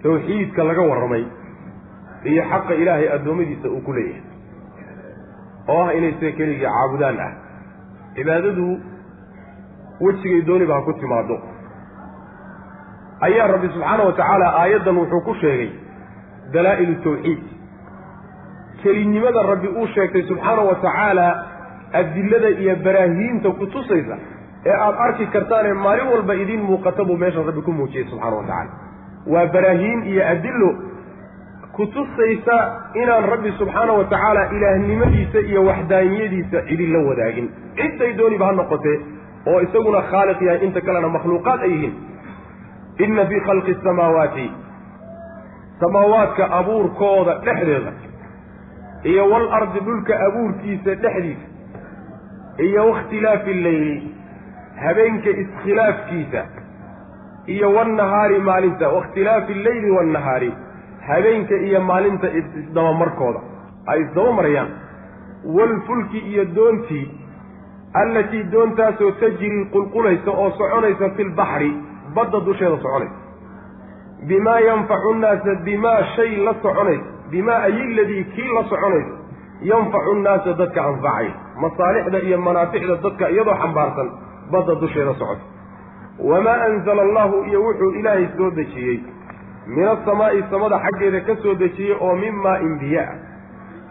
[0.03, 1.23] tawxiidka laga warramay
[2.31, 4.23] iyo xaqa ilaahay addoommadiisa uu ku leeyahay
[5.73, 7.31] oo ah inay sida keligii caabudaan ah
[8.15, 8.67] cibaadadu
[10.05, 11.37] wejigay dooniba ha ku timaado
[13.27, 15.69] ayaa rabbi subxaana wa tacaala aayaddan wuxuu ku sheegay
[16.53, 17.41] dalaa'ilu tawxiid
[18.83, 21.27] kelinimada rabbi uu sheegtay subxaana wa tacaala
[21.93, 24.17] adilada iyo baraahiinta ku tusaysa
[24.65, 28.43] ee aada arki kartaan maalin walba idiin muuqata buu meeshan rabbi ku muujiyey subxana wa
[28.43, 28.71] tacaala.
[29.33, 30.69] Waa baraahiin iyo adilo
[31.77, 32.55] kutusaysa
[33.01, 37.47] inaan rabbi subxaana wa tacaala ilaahnimadiisa iyo waxdaaniyadiisa cidin la wadaagin.
[37.77, 38.97] Cidday dooniba ha noqotee
[39.47, 41.93] oo isaguna khaaliq yahay inta kalena makhluuqaad ay yihiin.
[43.05, 44.47] Inna fii khalqi asamaawaati
[45.79, 47.91] samaawaadka abuurkooda dhexdeeda
[49.03, 51.45] iyo wal ardi dhulka abuurkiisa dhexdiisa
[52.57, 54.15] iyo wakhtilaafi alleyli
[54.85, 56.45] habeenka iskhilaafkiisa
[57.47, 60.53] iyo wannahaari maalinta wakhtilaafi alleyli wannahaari
[61.07, 62.27] habeenka iyo maalinta
[62.59, 63.39] isdabamarkooda.
[63.87, 64.69] Ay isdaba marayaan
[65.57, 67.11] waalfulki iyo doontii
[67.93, 71.71] allatii doontaasoo tajrii qulqulaysa oo soconaysa fi lbaxri
[72.15, 73.15] badda dusheeda soconaysa.
[74.27, 79.13] Bimaa yanfacu nnaasa bimaa shay la soconaysa bimaa ayiladii kii la soconaysa
[79.61, 81.29] yanfacu nnaasa dadka anfacay.
[81.61, 84.09] Masaalixda iyo manaaficda dadka iyadoo xambaarsan
[84.51, 85.43] badda dusheeda socota
[86.19, 88.99] wamaa anzala allahu iyo wuxuu ilaahay soo dejiyey.
[89.67, 93.15] Min asamaa'i samada xaggeeda ka soo dejiyey oo min maa-in biyo ah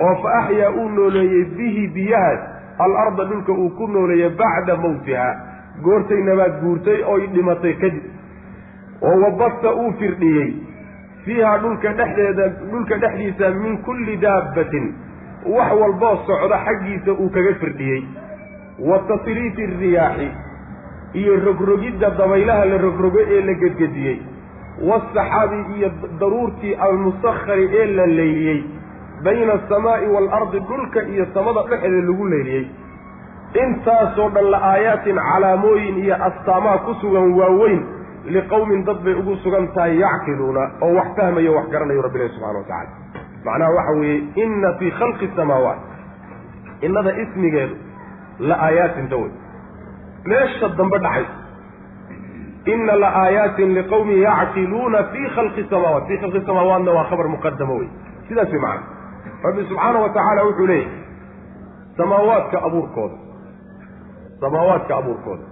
[0.07, 2.41] oo fa axyaa uu nooleeyey bihi biyahaas
[2.87, 5.27] al-arda dhulka uu ku nooleeyey bacda mawtiha
[5.85, 8.05] goortay nabaad guurtay oy dhimatay kadib.
[9.03, 10.51] Oo wabasta uu firdhiyey.
[11.25, 14.87] Fiiha dhulka dhexdeeda dhulka dhexdiisa min kulli daabbatin
[15.57, 18.03] wax walboo socda xaggiisa uu kaga firdhiyey.
[18.79, 20.29] Wa tasriifi riyaaxi
[21.15, 24.17] iyo rogrogidda dabaylaha la rogrogo ee la gedgediyey.
[24.89, 25.91] Waasaxaabi iyo
[26.21, 28.61] daruurtii almusakhari ee la leyliyey.
[29.25, 32.67] Bayna asamaa'i waalardi dhulka iyo samada dhexeeda lagu leyliyey.
[33.65, 37.83] Intaasoo dhan la aayaatin calaamooyin iyo astaamaa ku sugan waaweyn
[38.35, 42.65] liqowmin dad bay ugu sugan tahay yacqiluuna oo wax fahmayo wax garanayo rabbilahi subxana wa
[42.65, 43.04] tacala
[43.47, 45.79] macnaha waxa weeye inna fii khalqi samaawaat.
[46.87, 47.75] Innada ismigeedu
[48.49, 49.31] la aayaatinta wey
[50.31, 51.27] meesha dambe dhacay.
[52.73, 56.05] Ina la aayaatin liqowmin yacqiluuna fii khalqi samaawaat.
[56.09, 57.89] Fii khalqi samaawaatna waa khabar muqadamo wey
[58.29, 58.83] sidaas way macana
[59.45, 60.91] rabbi subxaana wa tacaala wuxuu leeyahy
[61.99, 63.17] samaawaadka abuurkooda.
[64.41, 65.45] Samaawaadka abuurkooda.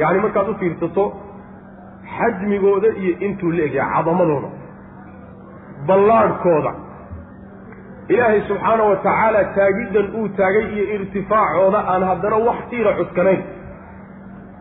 [0.00, 1.04] Yacni markaad u fiirsato
[2.16, 4.48] xajmigooda iyo intuu la egyahay cadamadooda.
[5.88, 6.72] Ballaadhkooda
[8.08, 13.42] ilaahay subxaana wa tacaala taagiddan uu taagay iyo irtifaacooda aan haddana wax tiira cuskanayn.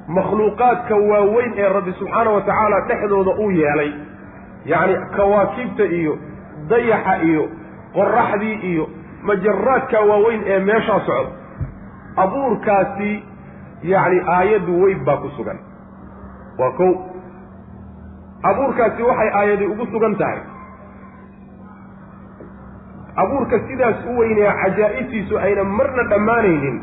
[0.08, 3.91] Makhluuqaadka waaweyn ee rabbi subxaana wa tacaala dhexdooda uu yeelay
[4.66, 6.14] yacni kawaakibta iyo
[6.70, 7.44] dayaxa iyo
[7.96, 8.86] qoraxdii iyo
[9.28, 11.32] majaraadka waaweyn ee meeshaa socda
[12.24, 13.12] abuurkaasi
[13.94, 15.60] yacni aayaddu weyn baa ku sugan.
[16.60, 16.91] Waa kow
[18.52, 20.39] abuurkaasi waxay aayadi ugu sugan tahay
[23.22, 26.78] abuurka sidaas u weynaya cajaa'ibtiisu ayna marna dhammaanaynin.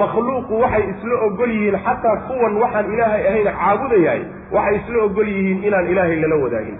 [0.00, 4.22] Makhluuqu waxay isla ogol yihiin xataa kuwan waxaan ilaahay ahayn caabudayahay
[4.56, 6.78] waxay isla ogol yihiin inaan ilaahay lala wadaagin.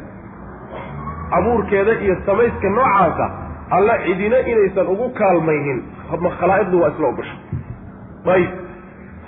[1.39, 3.27] Abuurkeeda iyo samayska noocaasa
[3.71, 5.79] alla cidina inaysan ugu kaalmaynin.
[6.41, 7.37] Khalaa'iqdu waa isla ogasha
[8.35, 8.51] ayib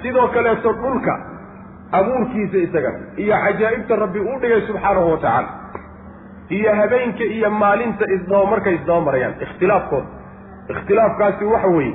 [0.03, 1.15] sidoo kaleeto dhulka
[1.99, 5.49] abuurkiisa isaga iyo cajaa'ibta rabbi uu dhigay subxaanahu wa tacaala
[6.49, 9.35] iyo habeenka iyo maalinta isdaba markay isdaba marayaan.
[9.45, 10.07] Ikhtilaafkooda
[10.73, 11.95] ikhtilaafkaasi waxa weeye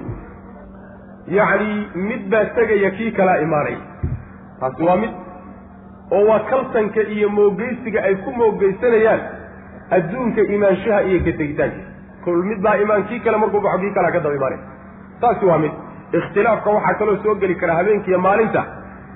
[1.38, 3.78] yacni mid baa tegaya kii kalaa imaanaya
[4.60, 5.12] taasi waa mid
[6.12, 9.22] oo waa kaltanka iyo moogeysiga ay ku moogeysanayaan
[9.98, 11.90] adduunka imaanshaha iyo ka tegitaankiisa
[12.26, 14.64] kol mid baa imaan kii kale markuu baxo kii kalaa ka daba imaanaya
[15.22, 15.72] taasi waa mid.
[16.20, 18.62] Ikhtilaafka waxaa kaloo soo geli kara habeenka iyo maalinta.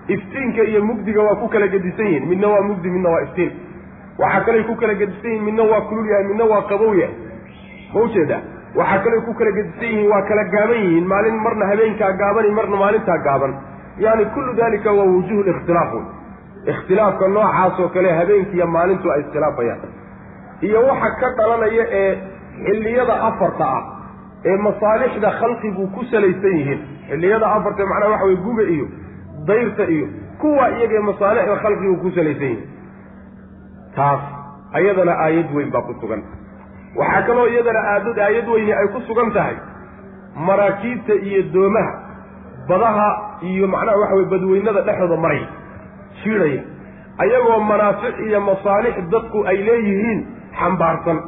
[0.08, 2.26] Iftiinka iyo mugdiga waa ku kala gedisan yihiin.
[2.30, 3.52] Midna waa mugdi midna waa iftiin
[4.22, 7.16] waxaa kaley ku kala gedisan yihiin midna waa kulul yahay midna waa qabow yahay.
[7.94, 8.38] Ma ujeeda
[8.80, 11.06] waxaa kaley ku kala gedisan yihiin waa kala gaaban yihiin.
[11.14, 13.54] Maalin marna habeenkaa gaabani marna maalintaa gaaban.
[14.06, 16.06] Yani kullu dalika waa wujuhu likhtilaaf wey
[16.74, 19.82] ikhtilaafka noocaas oo kale habeenkiiyo maalintu ay iskhilaafayaan.
[20.68, 22.12] Iyo waxa ka dhalanaya ee
[22.66, 23.84] xilliyada afarta ah
[24.50, 26.80] ee masaalixda khalqigu ku salaysan yihiin.
[27.10, 28.86] Xilliyada afarta macnaha waxa weye guga iyo
[29.50, 30.06] dayrta iyo
[30.42, 32.62] kuwa iyaga ee masaalixda khalqigu ku salaysan yihiin
[33.96, 34.22] taas
[34.80, 36.22] ayadana aayad weyn baa ku sugan.
[37.00, 39.56] Waxaa kaloo iyadana aadad aayad weyni ay ku sugan tahay.
[40.48, 41.94] Maraakiibta iyo doomaha
[42.70, 43.10] badaha
[43.50, 45.48] iyo macnaha waxa weye badweynada dhexdooda maraya
[46.24, 46.62] jiidhaya
[47.24, 50.20] ayagoo manaafic iyo masaalix dadku ay leeyihiin
[50.60, 51.20] xambaarsan.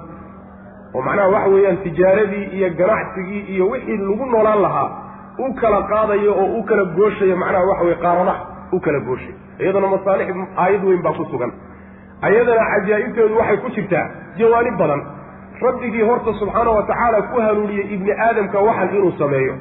[0.95, 4.89] Oo macnaha waxa weeyaan tijaaradii iyo ganacsigii iyo wixii lagu noolaan lahaa
[5.37, 8.39] u kala qaadayo oo u kala gooshayo macnaha waxa weye qaaradaha
[8.71, 10.29] u kala gooshayo iyadana masaalix
[10.63, 11.51] aayad weyn baa ku sugan
[12.21, 14.05] ayadana cajaa'ibteedu waxay ku jirtaa
[14.37, 15.01] jawaanib badan.
[15.61, 19.55] Rabbigii horta subxaana wa tacaala ku hanuuniyey ibni aadamka waxan inuu sameeyo.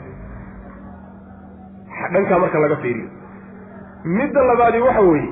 [2.13, 3.09] Dhankaa marka laga fiiriyo.
[4.05, 5.29] Midda labaadi waxa weeye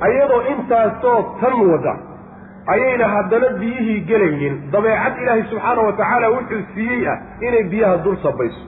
[0.00, 1.94] ayadoo intaasoo tan wada
[2.66, 4.70] ayayna haddana biyihii gelaynin.
[4.72, 8.62] Dabeecad ilaahay subxaana wa tacaala wuxuu siiyey ah inay biyaha dul sabayso.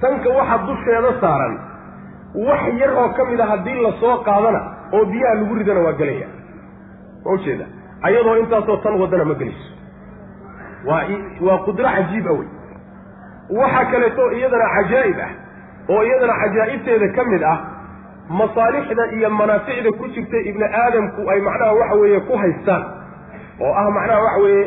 [0.00, 1.54] Tanka waxa dusheeda saaran
[2.48, 4.60] wax yar oo ka mid a haddii la soo qaadana
[4.92, 6.26] oo biyaha lagu ridana waa gelaya.
[7.24, 7.64] Ma ujeeda
[8.02, 9.70] ayadoo intaasoo tan wadana ma gelayso
[10.86, 11.02] waa
[11.46, 12.48] waa qudro cajiib a wey.
[13.60, 15.30] Waxa kaleeto iyadana cajaa'ib ah
[15.92, 17.58] oo iyadana cajaa'ibteeda ka mid ah
[18.40, 22.82] masaalixda iyo manaaficda ku jirta ibni aadamku ay macnaha waxa weeye ku haystaan.
[23.60, 24.64] Oo ah macnaha waxa weeye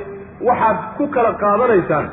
[0.50, 2.06] waxaad ku kala qaadanaysaan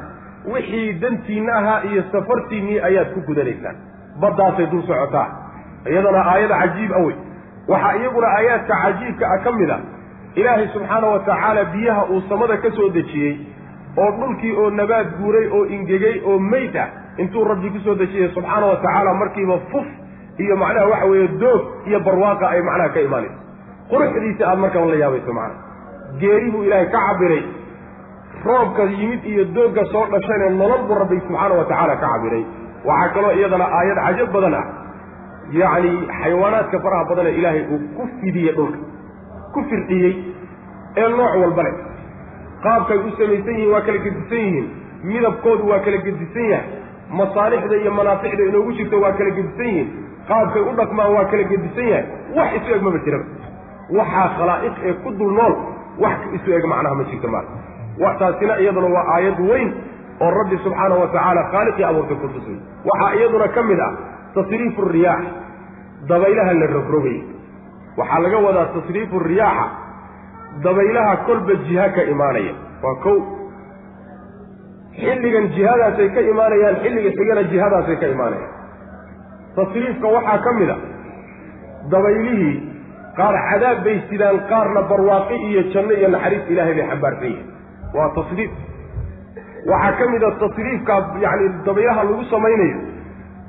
[0.53, 3.77] wixii dantiinna ahaa iyo safartiinnii ayaad ku gudanaysaan.
[4.21, 5.27] Baddaasay dul socotaa.
[5.91, 7.15] Iyadana aayada cajiib awey
[7.69, 9.79] waxaa iyaguna aayaadka cajiibka ah ka mid a
[10.41, 13.35] ilaahay subxaana wa tacaala biyaha uu samada ka soo dejiyey
[14.03, 16.89] oo dhulkii oo nabaad guuray oo ingegay oo meyd ah
[17.23, 19.87] intuu rabbi ku soo dejiyey subxaana wa tacaala markiiba fuf
[20.45, 23.39] iyo macnaha waxa weeye doog iyo barwaaqa ay macnaha ka imaanayso
[23.91, 25.61] quruxdiisa aada markaba la yaabayso macnaha.
[26.21, 27.43] Geeri buu ilaahay ka cabiray
[28.47, 32.43] roobka yimid iyo doogga soo dhashayna nolol buu rabbi subxaana wa tacaala ka cabiray
[32.89, 34.65] waxaa kaloo iyadana aayad cajab badan ah
[35.61, 35.90] yacni
[36.20, 38.78] xayawaanaadka faraha badan ee ilaahay uu ku fidiyey dhulka
[39.55, 40.12] ku firdhiyey
[41.03, 41.74] ee nooc walba leh.
[42.64, 44.66] Qaabkay u samaysan yihiin waa kala gedisan yihiin
[45.11, 46.66] midabkoodu waa kala gedisan yahay
[47.20, 49.88] masaalixda iyo manaaficda inoogu jirto waa kala gedisan yihiin
[50.30, 52.05] qaabkay u dhaqmaan waa kala gedisan yahay.
[52.36, 53.24] Wax isu eg maba jiraba.
[53.98, 55.55] Waxaa khalaa'iq ee ku dul nool
[56.05, 57.53] wax isu eg macnaha ma jirto maarka
[58.05, 59.68] waxtaasina iyaduna waa aayad weyn
[60.24, 62.57] oo rabbi subxaana wa tacaala khaaliqii abuurtay ku tusay
[62.90, 63.92] waxaa iyaduna ka mid ah
[64.35, 65.24] tasriifu riyaax.
[66.11, 67.18] Dabaylaha la rogrogay
[67.99, 69.66] waxaa laga wadaa tasriifu riyaaxa
[70.64, 72.55] dabaylaha kolba jiha ka imaanaya.
[72.85, 73.18] Waa kow.
[74.97, 78.53] Xilligan jihadaasay ka imaanayaan xilliga xigana jihadaasay ka imaanayaan.
[79.57, 80.76] Tasriifka waxaa ka mid a.
[81.93, 82.55] Dabaylihii
[83.18, 87.47] qaar cadaab bay sidaan qaarna barwaaqi iyo janno iyo naxariis ilaahay bay xambaarsan yihiin
[87.97, 88.51] waa tasriif.
[89.72, 92.76] Waxaa ka mid a tasriifkaa yacni dabaylaha lagu samaynayo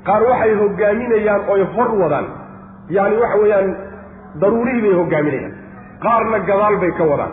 [0.08, 2.26] qaar waxay hogaaminayaan oy hor wadaan.
[2.96, 3.68] Yacni waxa weeyaan
[4.42, 5.52] daruurihii bay hogaaminayaan
[6.04, 7.32] qaarna gadaal bay ka wadaan.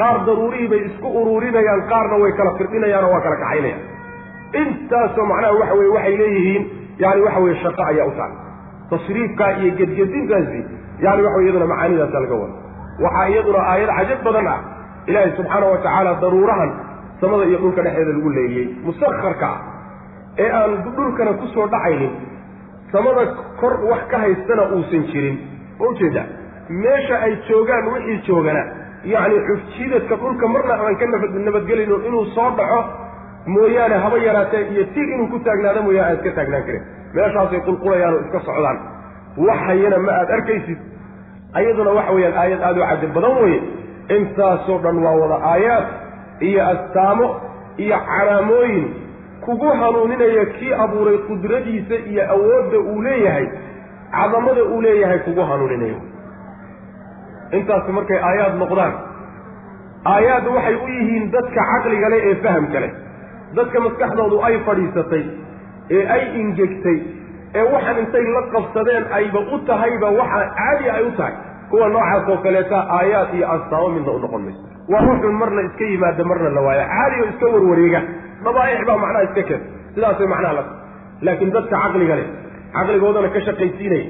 [0.00, 3.82] Qaar daruurihii bay isku uruurinayaan qaarna way kala firdhinayaan oo waa kala kaxaynayaan.
[4.60, 6.62] Intaasoo macnaha waxa weye waxay leeyihiin
[7.02, 8.32] yani waxa weye shaqo ayaa u taal
[8.90, 10.60] tasriifkaa iyo gedgedintaasi
[11.04, 12.54] yani waxa iyaduna macaanidaasa laga wada
[13.04, 14.60] waxaa iyaduna aayad cajab badan ah.
[15.10, 16.70] Ilaahay subxaana wa tacaala daruurahan
[17.20, 19.58] samada iyo dhulka dhexdeeda lagu leeyey musakharka ah
[20.44, 22.12] ee aan dhulkana ku soo dhacaynin
[22.92, 23.24] samada
[23.60, 25.36] kor wax ka haystana uusan jirin.
[25.78, 26.22] Ma ujeeda
[26.82, 28.62] meesha ay joogaan wixii joogana
[29.12, 32.80] yacni xufjidadka dhulka marna aan ka nabad nabadgelayno inuu soo dhaco
[33.54, 36.84] mooyaane haba yaraatee iyo tir inuu ku taagnaado mooyaane aan iska taagnaan karin.
[37.14, 38.78] Meeshaasay qulqulayaan oo iska socdaan.
[39.48, 40.78] Waxayana ma aad arkaysid?
[41.58, 43.58] Ayaduna waxa weeyaan aayad aada u cajab badan weye
[44.16, 45.86] intaasoo dhan waa wada aayaad
[46.48, 47.26] iyo astaamo
[47.84, 48.84] iyo calaamooyin
[49.48, 53.46] kugu hanuuninaya kii abuuray qudradiisa iyo awoodda uu leeyahay
[54.12, 55.98] cadamada uu leeyahay kugu hanuuninayo.
[57.58, 58.94] Intaasi markay aayaad noqdaan
[60.14, 62.92] aayaad waxay u yihiin dadka caqliga leh ee fahamka leh.
[63.56, 65.24] Dadka maskaxdoodu ay fadhiisatay
[65.96, 66.98] ee ay ingegtay
[67.58, 71.34] ee waxaan intay la qabsadeen ayba u tahayba waxa caadi ay u tahay.
[71.70, 75.84] Kuwa noocaas oo kaleeta aayaad iyo astaamo midna u noqon mayso waa ruuxun marna iska
[75.92, 76.84] yimaada marna la waayo.
[76.94, 78.00] Caadi oo iska warwareega
[78.46, 80.64] dabaa'ic baa macnaha iska keenta sidaas way macnaha la
[81.26, 82.28] laakiin dadka caqliga leh
[82.76, 84.06] caqligoodana ka shaqaysiinaya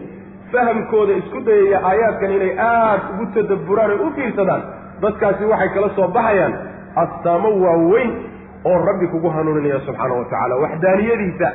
[0.53, 4.63] fahamkooda isku dayaya aayaadkan inay aada ugu tadabburaan oy u fiirsadaan
[5.05, 6.55] dadkaasi waxay kala soo baxayaan
[7.03, 8.11] astaamo waaweyn
[8.71, 10.55] oo rabbi kugu hanuuninaya subxaana wa tacaala.
[10.65, 11.49] Waxdaaniyadiisa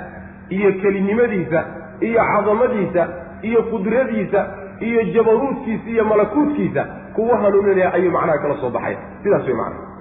[0.57, 1.59] iyo kelinimadiisa
[2.07, 3.03] iyo cadamadiisa
[3.47, 4.39] iyo qudradiisa
[4.87, 6.83] iyo jabaruudkiisa iyo malakuutkiisa
[7.15, 8.97] kugu hanuuninaya ayuu macnaha kala soo baxaya.
[9.23, 9.92] Sidaas way macnaha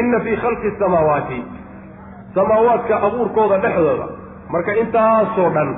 [0.00, 1.40] inna fii khalqi samaawaati
[2.36, 4.06] samaawaadka abuurkooda dhexdooda.
[4.52, 5.68] Marka intaasoo dhan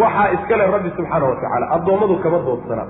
[0.00, 2.86] waxaa iskale rabbi subxaana wa tacaala addoommadu kama doodsanaa.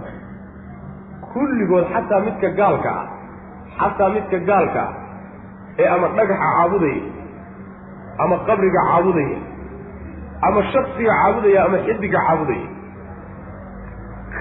[1.32, 3.06] Kulligood xataa midka gaalka ah
[3.80, 4.92] xataa midka gaalka ah
[5.82, 7.02] ee ama dhagaxa caabudaya
[8.24, 9.38] ama qabriga caabudaya
[10.48, 12.66] ama shaksiga caabudaya ama xidiga caabudaya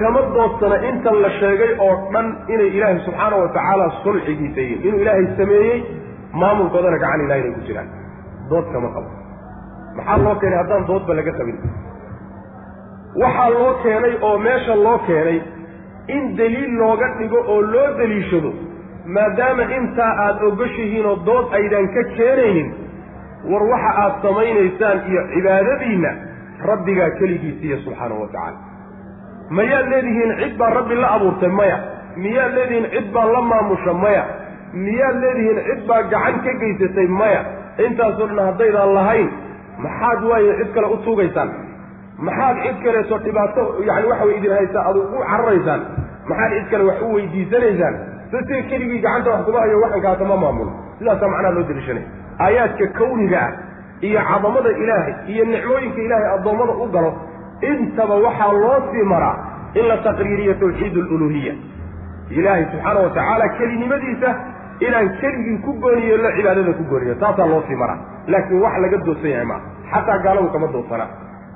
[0.03, 4.99] kama doodsana intan la sheegay oo dhan inay ilaahay subxaana wa tacaala sulxigiisa yihiin inuu
[5.03, 5.79] ilaahay sameeyey
[6.41, 7.89] maamulkoodana gacan ilahay inay ku jiraan.
[8.51, 9.09] Dood kama qabo.
[9.97, 10.57] Maxaa loo keenay?
[10.61, 11.57] Haddaan doodba laga qabin.
[13.21, 15.37] Waxaa loo keenay oo meesha loo keenay
[16.15, 18.51] in deliil looga dhigo oo loo deliishado
[19.15, 22.69] maadaama intaa aada ogashihiin oo dood aydan ka keenaynin
[23.51, 26.11] war waxa aad samaynaysaan iyo cibaadadiinna
[26.69, 28.57] rabbigaa keligiisiiya subxaanahu wa tacaala
[29.57, 31.77] mayaad leedihiin cid baa rabbi la abuurtay maya.
[32.23, 34.23] Miyaad leedihiin cid baa la maamusha maya.
[34.85, 37.41] Miyaad leedihiin cid baa gacan ka geysatay maya.
[37.85, 39.29] Intaasoo dhan haddaydaan lahayn
[39.85, 41.49] maxaad waaye cid kale u tuugaysaan?
[42.27, 45.81] Maxaad cid kaleeto dhibaato yani waxa way idin haysaa aad u cararaysaan?
[46.29, 47.95] Maxaad cid kale wax u weydiisanaysaan?
[48.31, 52.05] Sasiga keligii gacanta wax kuma hayo waxankaasa ma maamulo sidaasaa macnaha loo deliishanaya
[52.45, 53.51] aayaadka kawniga ah
[54.07, 57.11] iyo cadamada ilaahay iyo nicmooyinka ilaahay addoommada u galo
[57.72, 59.36] intaba waxaa loo sii maraa
[59.80, 61.53] in la taqriiriyo tawxiid aluluhiya
[62.38, 64.30] ilaahay subxaana wa tacaala kelinimadiisa
[64.88, 67.16] inaan keligii ku gooniyo la cibaadada ku gooniyo.
[67.22, 67.97] Taasaa loo sii maraa.
[68.32, 69.61] Laakiin wax laga doodsan yahay maa
[69.91, 71.09] xataa gaaladu kama doodsanaa.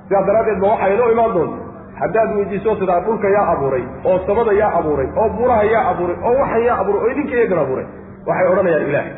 [0.08, 1.58] Sidaa daraaddeed ba waxaa inoo imaan doonta
[2.02, 6.34] haddaad weydiiso tidaa dhulka yaa abuuray oo samada yaa abuuray oo buraha yaa abuuray oo
[6.42, 7.86] waxan yaa abuuray oo idinka eegan abuuray.
[8.28, 9.14] Waxay odhanayaan ilaahay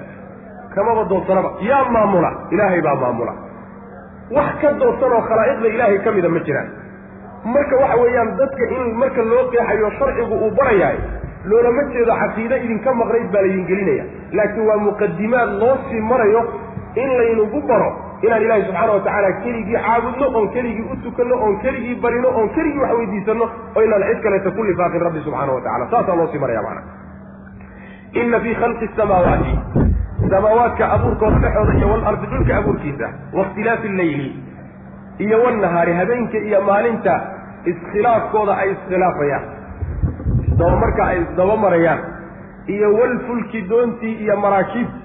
[0.76, 1.50] kamaba doodsanaba.
[1.70, 2.30] Yaa maamula.
[2.54, 3.34] Ilaahay baa maamula
[4.38, 6.70] wax ka doodsan oo khalaa'iqda ilaahay ka mida ma jiraan.
[7.54, 10.98] Marka waxa weeyaan dadka in marka loo qeexayo sharcigu uu barayahay
[11.50, 14.04] loolama jeedo caqiide idinka maqnayd baa laydin gelinaya
[14.38, 16.42] laakiin waa muqadimaad loo sii marayo
[17.04, 17.90] in laynagu baro
[18.26, 22.50] inaan ilaahay subxaana wa tacaala keligii caabudno oon keligii u tukanno oon keligii barino oon
[22.58, 26.28] keligii wax weydiisanno oo inaan cid kaleeta ku lifaaqin rabbi subxaana wa tacala saasaa loo
[26.34, 26.82] sii maraya macana
[28.14, 29.54] inna fii khalqi samaawaati
[30.30, 34.30] samaawaadka abuurkooda dhexooda iyo walardi dhulka abuurkiisa waاkhtilaafi alleyli
[35.26, 37.14] iyo wanahaari habeenka iyo maalinta
[37.72, 39.46] iskhilaafkooda ay iskhilaafayaan
[40.48, 42.00] isdabamarka ay isdaba marayaan
[42.68, 45.00] iyo walfulki doontii iyo maraakiibti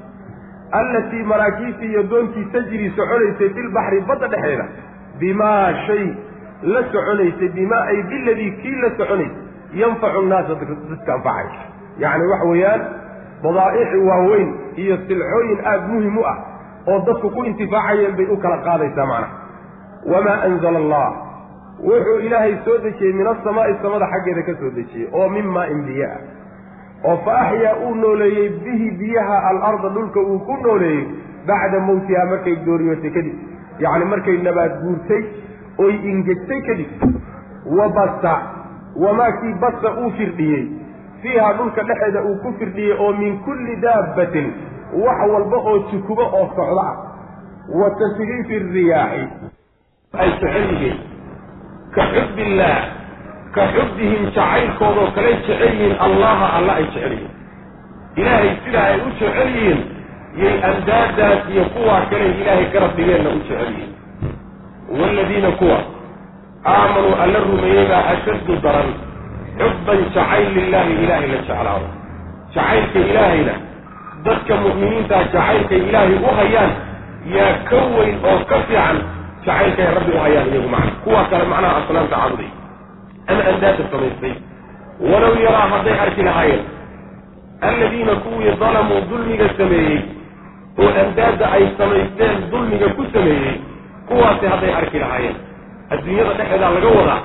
[0.81, 4.67] allatii maraakiibtii iyo doontii tajri soconaysay filbaxri badda dhexeeda
[5.19, 6.05] bimaa shay
[6.63, 9.43] la soconaysay bimaa ay biladii kii la soconaysay
[9.83, 10.55] yanfacu nnaasa
[10.91, 11.47] dadka anfacay
[12.03, 12.83] yacni waxa weeyaan
[13.45, 14.49] badaa'ici waaweyn
[14.83, 16.37] iyo silcooyin aada muhiim u ah
[16.93, 19.43] oo dadku ku intifaacayeen bay u kala qaadaysaa macnaha.
[20.13, 21.09] Wamaa anzala allah.
[21.89, 26.09] Wuxuu ilaahay soo dejiyey min asamaa'i samada xaggeeda ka soo dejiyey oo min maa-in biyo
[26.09, 26.21] ah
[27.11, 31.05] oo fa axyaa uu nooleeyey bihi biyaha alarda dhulka uu ku nooleeyey
[31.49, 33.37] bacda mawtiha markay dooriyootay kadib.
[33.85, 35.23] Yacni markay nabaad guurtay
[35.87, 36.91] oy ingegtay kadib.
[37.79, 38.35] Wa basa
[39.07, 40.65] wamaa kii basa uu firdhiyey
[41.25, 44.49] fiiha dhulka dhexeeda uu ku firdhiyey oo min kulli daabbatin
[45.05, 46.95] wax walba oo tukubo oo socdo ah.
[47.81, 49.23] Wa tasriifi riyaaxi.
[50.23, 50.99] Ay jecel yihiin
[51.95, 52.83] ka xub illaah
[53.55, 57.33] ka xubbihim jacaylkoodoo kaley jecel yihiin allaha alla ay jecel yihiin.
[58.21, 59.81] Ilaahay sidaa ay u jecel yihiin
[60.43, 63.93] yay andaadaas iyo kuwaa kaley ilaahay garab dhigeenna u jecel yihiin.
[65.01, 65.79] Waaladiina kuwa
[66.75, 68.91] aamanuu alla rumeeyey baa ashaddu daran
[69.59, 71.89] xubban jacayl lilaahi ilaahay la jeclaado.
[72.55, 73.55] Jacaylka ilaahayna
[74.27, 76.73] dadka mu'miniintaa jacaylkay ilaahay u hayaan
[77.37, 78.97] yaa ka weyn oo ka fiican
[79.47, 80.93] jacaylkay rabbi u hayaan iyagu macna.
[81.05, 82.51] Kuwaa kale macnaha asnaamta caabuday.
[83.29, 84.35] Ama andaada samaystay.
[85.11, 86.63] Walow yaraa hadday arki lahaayeen
[87.69, 90.01] alladiina kuwii dalamuu dulmiga sameeyey
[90.83, 93.55] oo andaada ay samaysteen dulmiga ku sameeyey
[94.09, 95.37] kuwaasi hadday arki lahaayeen.
[95.93, 97.21] Adduunyada dhexeedaa laga wadaa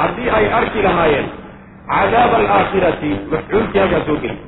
[0.00, 1.28] haddii ay arki lahaayeen
[1.92, 4.38] cadaaba alaakhirati mafcuulkii halkaa soo geli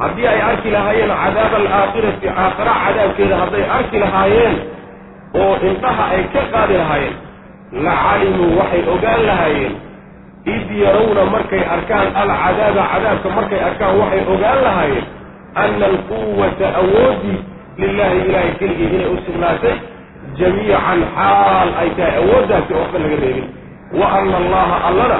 [0.00, 4.56] haddii ay arki lahaayeen cadaaba alaakhirati aakhira cadaabkeeda hadday arki lahaayeen
[5.42, 7.16] oo indhaha ay ka qaadi lahaayeen
[7.86, 9.74] la calimuu waxay ogaan lahaayeen.
[10.54, 15.06] Id yarawna markay arkaan alcadaaba cadaabka markay arkaan waxay ogaan lahaayeen
[15.62, 17.38] ana alquwata awoodii
[17.82, 19.76] lilahi ilaahay keligii inay u sugnaatay
[20.40, 23.46] jamiican xaal ay tahay awooddaasi oo waxba laga reebin
[24.00, 25.18] wa ana allaha allana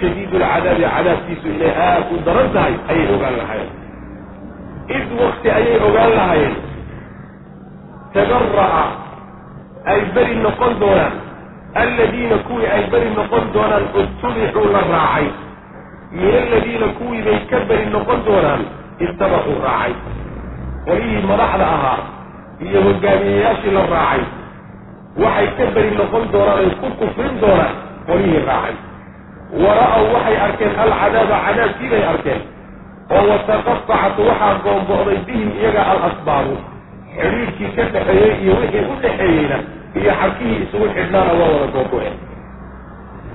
[0.00, 3.70] shadiidu lcadaabi cadaabkiisu inay aad u daran tahay ayay ogaan lahaayeen
[4.96, 6.54] id wakti ayay ogaan lahaayeen
[8.14, 8.84] tabara'a
[9.92, 11.14] ay beri noqon doonaan
[11.82, 15.26] alladiina kuwii ay beri noqon doonaan itubicuu la raacay
[16.12, 18.62] min aladiina kuwii bay ka beri noqon doonaan
[19.06, 19.94] ittabacuu raacay
[20.86, 21.98] qolihii madaxda ahaa
[22.66, 24.22] iyo hogaamiyeyaashii la raacay
[25.24, 27.74] waxay ka beri noqon doonaan ay ku kufrin doonaan
[28.08, 28.74] qolihii raacay.
[29.62, 32.40] Wara-aw waxay arkeen alcadaaba cadaabkii bay arkeen.
[33.14, 36.54] Oo wataqatacat waxaa goombo'day bihim iyaga alasbaabu.
[37.16, 39.56] Xidhiirkii ka dhexeeyey iyo wixii u dhexeeyeyna
[40.00, 42.16] iyo xabkihii isugu xidhnaana waa wada googo-een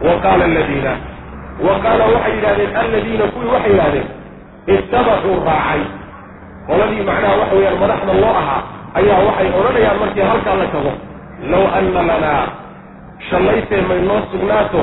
[0.05, 0.93] wa qaala aladiina
[1.65, 4.07] wa qaala waxay yidhahdeen alladiina kuwii waxay yidhahdeen
[4.75, 5.81] ittabacuu raacay.
[6.67, 8.61] Qoladii macnaha waxa weeyaan madaxda loo ahaa
[8.99, 10.91] ayaa waxay odhanayaan markii halkaa la tago
[11.51, 12.43] low anna lanaa
[13.29, 14.81] shallaytee may noo sugnaato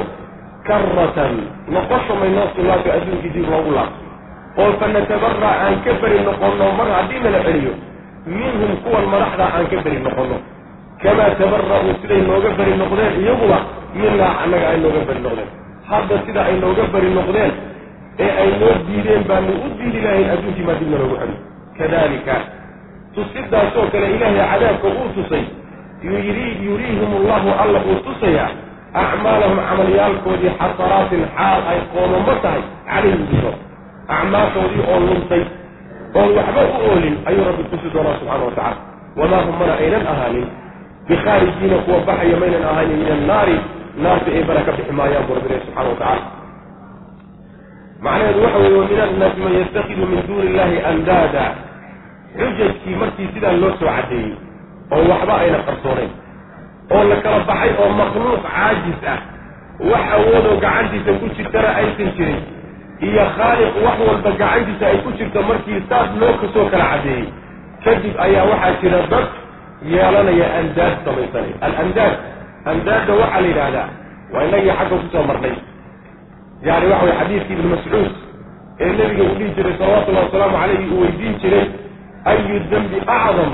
[0.66, 1.34] karatan
[1.74, 4.02] noqosho may noo sugnaato adduunkii dib loogu laabto
[4.62, 7.74] oo fa natabara aan ka beri noqonno mar haddii nala celiyo
[8.26, 10.36] minhum kuwan madaxda aan ka beri noqonno.
[11.02, 13.58] Kamaa tabara'uu siday nooga beri noqdeen iyaguba
[13.98, 15.50] minaa annaga ay nooga beri noqdeen.
[15.90, 17.52] Hadda sida ay nooga beri noqdeen
[18.24, 21.40] ee ay noo diideen baanu u diidi lahayn adduunkii maa dibna loogu celiyo.
[21.78, 22.34] Kadalika
[23.14, 25.44] tusidaasoo kale ilaahay cadaabka uu tusay
[26.04, 28.50] yuriihim allahu alla uu tusayaa
[29.02, 33.58] acmaalahum camalyaalkoodii xasanaatin xaal ay qoomamo tahay calayhim dushooda
[34.16, 35.42] acmaashoodii oo luntay
[36.18, 38.76] oon waxba u oolin ayuu rabbi tusi doonaa subxaana wa tacala
[39.20, 40.46] wamaa hum mana aynan ahaanin
[41.08, 43.56] bikhaarijiina kuwa baxaya maynan ahaanin min annaari
[44.04, 46.22] naarta ay bala ka bixi maayaan buu rabbi ilahi subxana wa tacala
[48.04, 51.44] macnaheedu waxa weeye min annaasi man yattakidu min duuni illahi andaada
[52.38, 54.32] xujajkii markii sidaa loo soo caddeeyey
[54.94, 56.12] oo waxba ayna qarsoonayn
[56.94, 59.20] oo la kala baxay oo makhluuq caajis ah.
[59.90, 62.40] Wax awoodoo gacantiisa ku jirtana aysan jirin
[63.06, 67.26] iyo khaaliq wax walba gacantiisa ay ku jirto markii saas loo ka soo kala caddeeyey
[67.84, 69.26] kadib ayaa waxaa jira dad
[69.92, 72.14] yeelanaya andaad samaysanaya alandaad
[72.72, 73.88] andaadda waxaa la yidhaahdaa
[74.34, 75.56] waa inagii xagga ku soo marnay.
[76.66, 78.12] Yani waxa weye xadiidkii ibnu mascuud
[78.80, 81.66] ee nebiga uu dhihi jiray salawatullahi wasalaamu calayhi uu weydiin jiray
[82.30, 83.50] ayu dembi acdam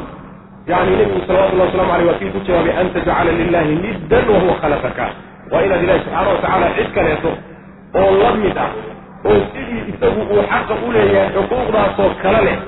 [0.71, 5.07] yani nebigu salawatullahi waslamu aleyh waa kii ku jawaabay an tajcala lilahi niddan wahuwa khalaqaka
[5.53, 7.31] waa inaad ilahi subxaana watacaala cid kaleeto
[8.01, 8.71] oo la mid ah
[9.31, 12.59] oo sidii isagu uu xaqa u leeyahay xuquuqdaasoo kale leh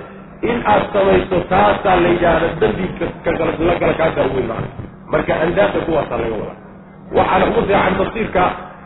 [0.50, 2.86] in aad samayso taasaa la yidhaahda dembi
[3.68, 4.64] la gala kaasaa weyn maa
[5.12, 6.58] marka andaadda kuwaasaa laga wadaa
[7.16, 8.42] waxaana ugu fiican tafsiirka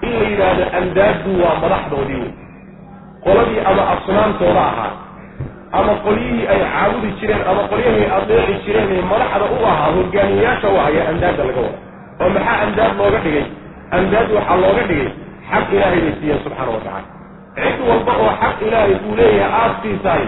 [0.06, 2.32] in la yidhaahdo andaaddu waa madaxdoodii wey
[3.24, 4.90] qoladii ama asnaamtooda ahaa
[5.78, 10.78] ama qolyihii ay caabudi jireen ama qolyahii adeeci jireen ee madaxda u ahaa hogaamiyayaasha u
[10.86, 11.78] ayaa andaadda laga wada
[12.22, 13.44] oo maxaa andaad looga dhigay?
[13.98, 15.08] Andaad waxaa looga dhigay
[15.50, 17.08] xaq ilaahay bay siiyeen subxaana wa tacala
[17.58, 20.24] cid walba oo xaq ilaahay uu leeyahay aada siisaay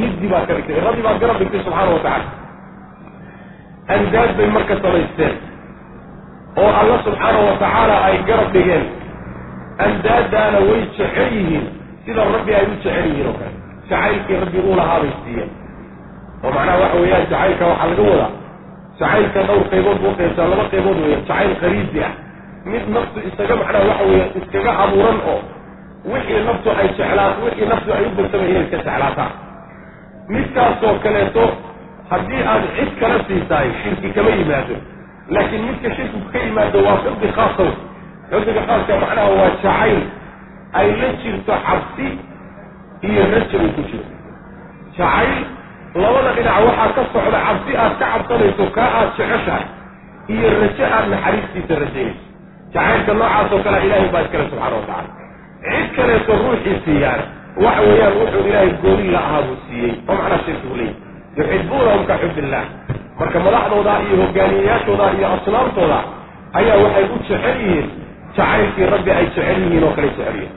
[0.00, 2.26] middi baad ka dhigtay rabbi baad garab dhigtay subxaana wa tacala
[3.96, 5.34] andaad bay marka samaysteen
[6.62, 8.84] oo alla subxaana wa tacaala ay garab dhigeen.
[9.84, 11.64] Andaadaana way jecel yihiin
[12.04, 13.54] sida rabbi ay u jecel yihiin oo kale
[13.92, 15.50] jacaylkii rabbi uu lahaa bay siiyeen.
[16.44, 18.30] oo macnaha waxa weeyaan jacaylka waxaa laga wadaa.
[19.00, 22.12] Jacaylka dhowr qaybood buu qaybsaa laba qaybood weya jacayl khariisi ah.
[22.72, 25.38] Mid naftu isaga macnaha waxa weeya iskaga abuuran oo
[26.12, 29.32] wixii naftu ay jeclaato wixii naftu ay u bagsama inay iska jeclaataan.
[30.34, 31.44] Midkaasoo kaleeto
[32.10, 34.76] haddii aad cid kala siisaay shirki kama yimaado.
[35.34, 37.70] Laakiin midka shirkiku ka yimaado waa xubbi khaasaw
[38.30, 40.00] xubbiga khaaska macnaha waa jacayl.
[40.78, 42.06] Ay la jirto cabsi
[43.08, 44.04] iyo raja uu ku jiro
[44.96, 45.32] jacayl
[46.02, 49.64] labada dhinac waxaa ka socda cabsi aad ka cabsanayso kaa aad jeceshahay
[50.34, 52.24] iyo rajo aad naxariistiisa rajaynayso
[52.74, 55.10] jacaylka noocaasoo kalea ilaahay baa iskale subxana wa tacala
[55.64, 57.20] cid kaleeto ruuxii siiyaan
[57.64, 60.96] waxa weeyaan wuxuu ilaahay gooni la ahaa buu siiyey oo macnaa shirkigu leeyahy
[61.36, 62.64] yuxibuunahum ka xub illah
[63.18, 65.98] marka madaxdooda iyo hogaamiyeyaashooda iyo asnaamtooda
[66.58, 67.88] ayaa waxay u jecel yihiin.
[68.36, 70.52] Jacaylkii rabbi ay jecel yihiin oo kale jecel yihiin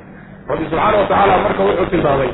[0.49, 2.29] rabbi subxaana wa tacaala marka wuxuu tilmaamay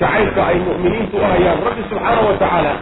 [0.00, 2.72] jacaylka ay mu'miniintu u hayaan rabbi subxaana wa tacaala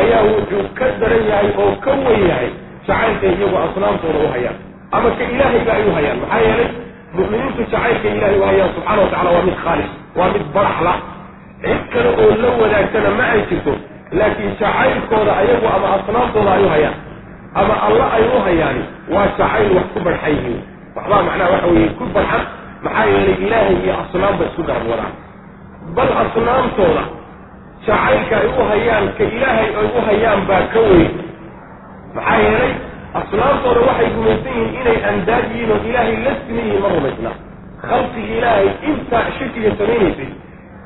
[0.00, 2.48] ayaa wuxuu ka daran yahay oo ka wen yahay
[2.88, 4.56] jacaylka iyagu asnaamtooda u hayaan
[4.96, 6.18] ama ka ilaahayba ay u hayaan.
[6.22, 6.68] Maxaa yeelay
[7.16, 10.92] mu'miniintu jacaylka ilahay u hayaan subxana wa tacala waa mid khaalis waa mid baraxla.
[11.64, 13.72] Cid kale oo la wadaagtana ma ay jirto
[14.18, 16.96] laakiin jacaylkooda ayagu ama asnaamtooda ay u hayaan
[17.60, 18.82] ama alla ay u hayaani
[19.14, 20.60] waa jacayl wax ku barxan yihiin.
[20.96, 22.42] Waxbaa macnaha waxa weeye ku barxan
[22.86, 25.14] maxaa yeelay ilaahay iyo asnaamba isku garab wadaan
[25.96, 27.04] bal asnaamtooda
[27.86, 31.12] jacaylka ay u hayaan ka ilaahay ay u hayaan baa ka weyn.
[32.16, 32.72] maxaa yeelay
[33.20, 37.30] asnaamtooda waxay rumaysan yihiin inay andaad yihiin oo ilaahay la siman yihiin ma rumaysna.
[37.88, 40.30] khalqiga ilaahay inta shirkiga samaynaysay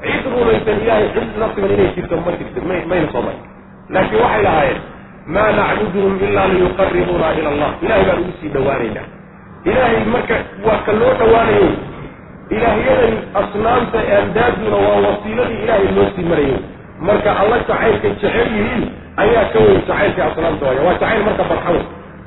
[0.05, 3.43] cid rumaysan ilaahay cid la siman inay jirto ma jirto may mayna soo marin.
[3.95, 4.81] laakiin waxay lahaayeen
[5.35, 7.71] maa nacbuduhum ilaa liyuqaribuuna ila allah.
[7.85, 9.07] Ilahay baan ugu sii dhawaanaynaa
[9.69, 10.37] ilaahay marka
[10.67, 11.69] waa ka loo dhawaanayo
[12.55, 16.59] ilaahyadan asnaamta andaaduna waa wasiiladii ilaahay loo sii marayo
[17.09, 18.83] marka alla jacaylkay jecel yihiin
[19.23, 21.77] ayaa ka weyn jacaylkay asnaamta haya waa jacayl marka barxaw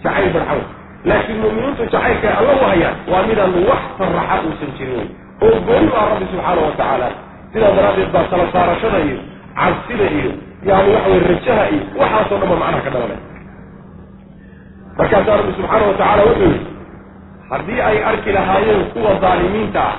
[0.04, 0.62] jacayl barxaw
[1.10, 5.08] laakiin mu'miniintu jacaylkay alla u hayaan waa midaan wax faraxa uusan jirin.
[5.42, 7.08] Wey oo gooni baa rabbi subxaana wa tacaala.
[7.54, 9.18] Sidaa daraaddeed baa tala saarashada iyo
[9.60, 10.32] cabsida iyo
[10.70, 13.20] yani waxa weye rajaha iyo waxaasoo dhan ba macnaha ka dhalanay
[14.98, 16.66] markaasaa rabbi subxaana wa tacaala wuxuu yidhi
[17.52, 19.96] haddii ay arki lahaayeen kuwa daalimiinta ah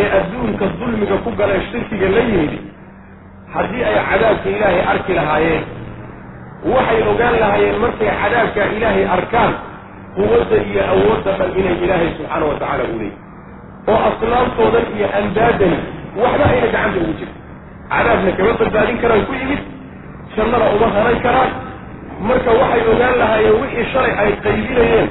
[0.00, 2.52] ee adduunka dulmiga ku galee shirkiga la yimid
[3.54, 5.62] haddii ay cadaabka ilaahay arki lahaayeen
[6.74, 9.52] waxay ogaan lahaayeen markay cadaabka ilaahay arkaan
[10.16, 13.16] quwadda iyo awoodda dhan inay ilaahay subxaana wa tacaala u leeyiy
[13.92, 15.78] oo asnaamtoodan iyo andaadani
[16.22, 17.36] waxba ayna gacanta ugu jirin.
[17.92, 19.62] Cadaabna kama badbaadin karaan ku yimid
[20.36, 21.50] jannada uma hanan karaan.
[22.28, 25.08] Marka waxay ogaan lahaayeen wixii shalay ay qaybinayeen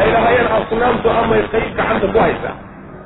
[0.00, 2.54] ay lahaayeen asnaamtu amay qayb gacanta ku haysaa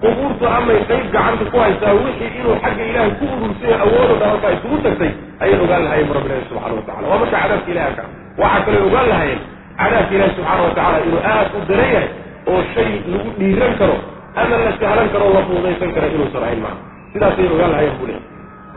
[0.02, 4.48] qubuurtu amay qayb gacanta ku haysaa wixii inuu xagga ilaahay ku urursay awoodo dhan halka
[4.56, 5.12] isugu tagtay
[5.42, 8.04] ayay ogaan lahayen rabbi ilahi subxana wa tacala waa marka cadaabka ilahi arka
[8.42, 9.40] waxaa kaloo ogaan lahaayeen
[9.80, 12.08] cadaabka ilaahi subxaana wa tacala inuu aad u daran yahay
[12.52, 13.96] oo shay lagu dhiiran karo
[14.40, 16.76] ama la sahlan karo la fuudaysan karo inuusan ahayn maa
[17.12, 18.20] sidaasay ogaan lahayen buu leey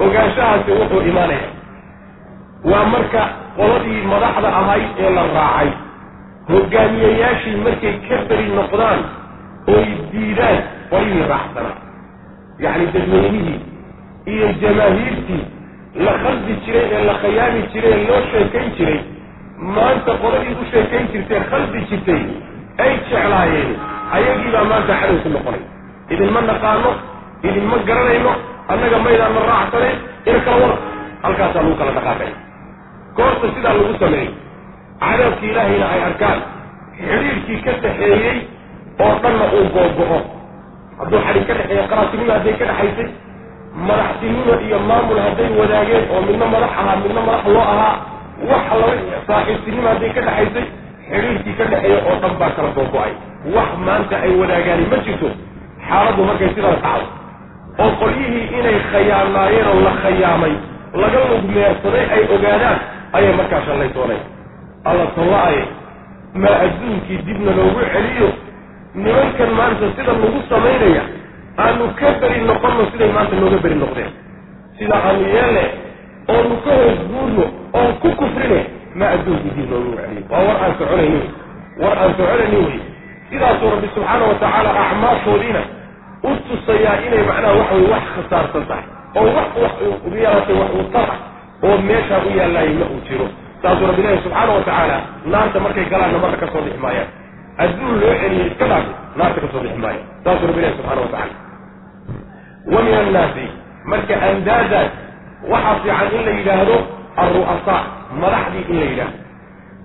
[0.05, 1.47] ogaanshahaasi wuxuu imaanaya
[2.71, 3.21] waa marka
[3.57, 5.69] qoladii madaxda ahayd ee la raacay
[6.53, 8.99] hogaamiyeyaashii markay ka beri noqdaan
[9.75, 10.57] oy diidaan
[10.91, 11.77] qolyihii raaxsanaa
[12.63, 13.57] yacni dadweynihii
[14.33, 15.43] iyo jamaahiirtii
[16.05, 18.99] la khaldi jiray ee la khayaami jiray ee loo sheekayn jiray
[19.77, 22.21] maanta qoladii u sheekayn jirtay khaldi jirtay
[22.83, 23.71] ay jeclaayeen.
[24.15, 25.61] Ayagiibaa maanta cadow ku noqonay
[26.13, 26.91] idinma naqaano
[27.47, 28.31] idinma garanayno
[28.71, 29.97] annaga maydaan ma raacsanayn
[30.29, 30.77] ina kala wada
[31.23, 32.31] halkaasaa lagu kala dhaqaaqay.
[33.17, 34.31] Goorta sidaa lagu sameeyo
[35.03, 36.39] cadaabkii ilaahayna ay arkaan
[36.99, 38.37] xidhiirkii ka dhaxeeyey
[39.05, 40.19] oo dhanna uu googo-o
[40.99, 43.09] hadduu xadhig ka dhexeeya qaraatinimo hadday ka dhexaysay
[43.89, 47.93] madaxtinimo iyo maamul hadday wadaageen oo midna madax ahaa midna madax loo ahaa
[48.49, 48.93] wax laba
[49.29, 50.65] saaxiibtinimo hadday ka dhexaysay
[51.11, 53.13] xidhiirkii ka dhexeeya oo dhan baa kala googo-ay
[53.55, 55.29] wax maanta ay wadaagaani ma jirto.
[55.87, 57.05] Xaaladdu markay sidaa dhacdo
[57.83, 60.53] oo qolyihii inay khayaanaayeen oo la khayaamay
[61.01, 62.77] laga lugmeersaday ay ogaadaan
[63.17, 64.21] ayay markaa shallay dooneen
[64.89, 65.63] alla talla-aye
[66.33, 68.29] maa adduunkii dibna loogu celiyo
[68.95, 71.03] nimankan maanta sida lagu samaynaya
[71.63, 74.11] aanu ka beri noqonno siday maanta nooga beri noqdeen
[74.77, 75.63] sida aanu yeelle
[76.33, 77.45] oonu ka hoos guurno
[77.79, 78.59] oon ku kufrine
[78.95, 81.25] maa adduunkii dib loogu celiyo waa war aan soconaynin
[81.81, 82.79] war aan soconaynin wey
[83.29, 85.61] sidaasuu rabbi subxaana wa tacaala acmaashoodiina
[86.23, 88.85] u tusayaa inay macnaha waxa weye wax khasaarsan tahay
[89.19, 89.75] oo wax wax
[90.25, 91.15] yaatay wax uu tara
[91.63, 93.27] oo meeshaa u yaallaayo ma uu jiro
[93.61, 94.97] saasuu rabbi ilaahi subxaana wa tacaala
[95.33, 97.09] naarta markay galaanna marna ka soo maayaan
[97.63, 101.35] adduun loo celiyey iska dhaafi naarta ka soo maayo saasuu rabbi ilahi subxana wa tacala
[102.73, 103.45] wa min annaasi
[103.91, 104.91] marka andaadaas
[105.51, 106.77] waxaa fiican in la yidhaahdo
[107.23, 107.81] alru'asaa
[108.21, 109.17] madaxdii in la yidhaahdo.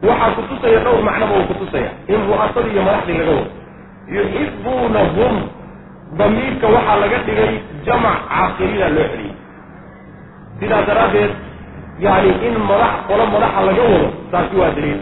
[0.09, 3.47] Waxaa kutusaya dhowr macnaba uu kutusaya in ru'asadii iyo madaxdii laga wado.
[4.16, 5.35] Yuxibuunahum
[6.18, 7.53] damiirka waxaa laga dhigay
[7.87, 9.35] jamac caaqiliina loo celiyey
[10.61, 11.33] sidaa daraaddeed
[12.05, 15.01] yani in madax qolo madaxa laga wado taasi waa daliil.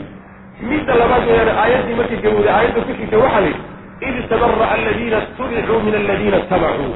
[0.71, 3.63] Midda labaad weyaane aayaddii markay gawowday aayadda ku xigtay waxaa la yidhi
[4.09, 6.93] id tabara'a aladiina itubicuu min aladiina itabacuu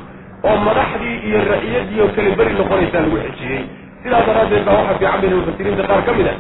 [0.49, 3.63] oo madaxdii iyo ra'iyadii oo kale beri noqonaysaa lagu xejiyey
[4.03, 6.35] sidaa daraaddeed baa waxaa fiican bayna mufasiriinta qaar ka mid a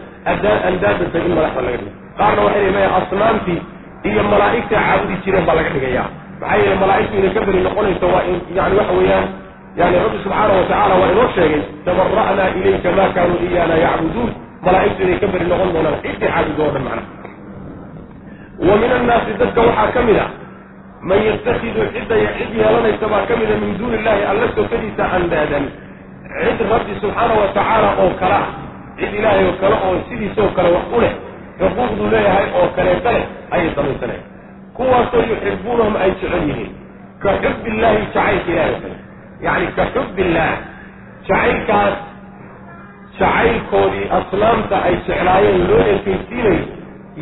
[0.68, 1.90] andaadanta in madaxda laga dhigo.
[2.18, 3.58] Qaarna waxay leeyahay asnaamtii
[4.10, 6.04] iyo malaa'igta caabudi jireen baa laga dhigaya
[6.40, 9.26] maxaa yeele malaa'igtu inay ka beri noqonayso waa in yani waxa weeyaan
[9.78, 14.30] yani rabbi subxaana wa tacala waa inoo sheegay tabara'naa ilayka ma kaanuu iyaana yacbuduun
[14.66, 17.02] malaa'igtu inay ka beri noqon doonaan ciddii caabudo o dhan macna
[18.68, 20.26] wa min annaasi dadka waxaa ka mid a
[21.08, 25.64] man yattakidu cidda cid yeelanaysa baa ka mida min duuni illahi alla sokadiisa andaadan
[26.42, 28.48] cid rabbi subxaana wa tacaala oo kala ah
[28.98, 31.12] cid ilaahay oo kale oo sidiisoo kale wax u leh
[31.60, 33.24] xuquuqduu leeyahay oo kaleeta leh
[33.54, 34.26] ayay samaysanayaan
[34.76, 36.72] kuwaasoo yuxibuunahum ay jecel yihiin
[37.22, 38.96] ka xubbi illaahi jacaylka ilahay oo kale
[39.46, 40.54] yacni ka xubbi illaah
[41.28, 41.96] jacaylkaas
[43.18, 46.64] jacaylkoodii aslaamta ay jeclaayeen loo ekeysiinayo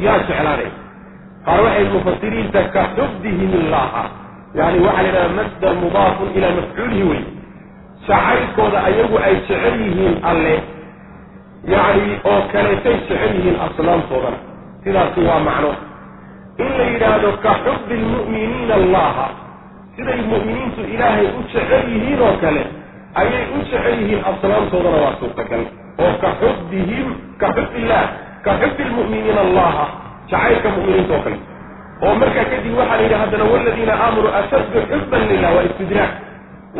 [0.05, 0.71] yaa jeclaanay
[1.47, 4.05] qaar waxay mufasiriinta ka xubbihim illaha
[4.59, 7.23] yani waxaa la yidhaha masdar mudaafun ilaa mafcuulihi wey
[8.09, 10.55] jacaylkooda ayagu ay jecel yihiin alle
[11.75, 14.39] yacni oo kaleetay jecel yihiin aslaamtoodana
[14.85, 15.73] sidaasi waa macno
[16.65, 19.27] in la yidhaahdo ka xubbi lmu'miniina allaha
[19.97, 22.63] siday mu'miniintu ilaahay u jecel yihiin oo kale
[23.21, 25.63] ayay u jecel yihiin aslaamtoodana waa suurtagal.
[26.05, 27.09] oo ka xubbihim
[27.41, 28.07] ka xubbi illaah
[28.45, 29.85] ka xubbi lmu'miniina allaha
[30.31, 31.39] jacaylka mu'miniinta oo kale.
[32.05, 36.13] oo markaa kadib waxaa la yidhi haddana waladiina aamanuu ashaddu xubban lilah waa istidraak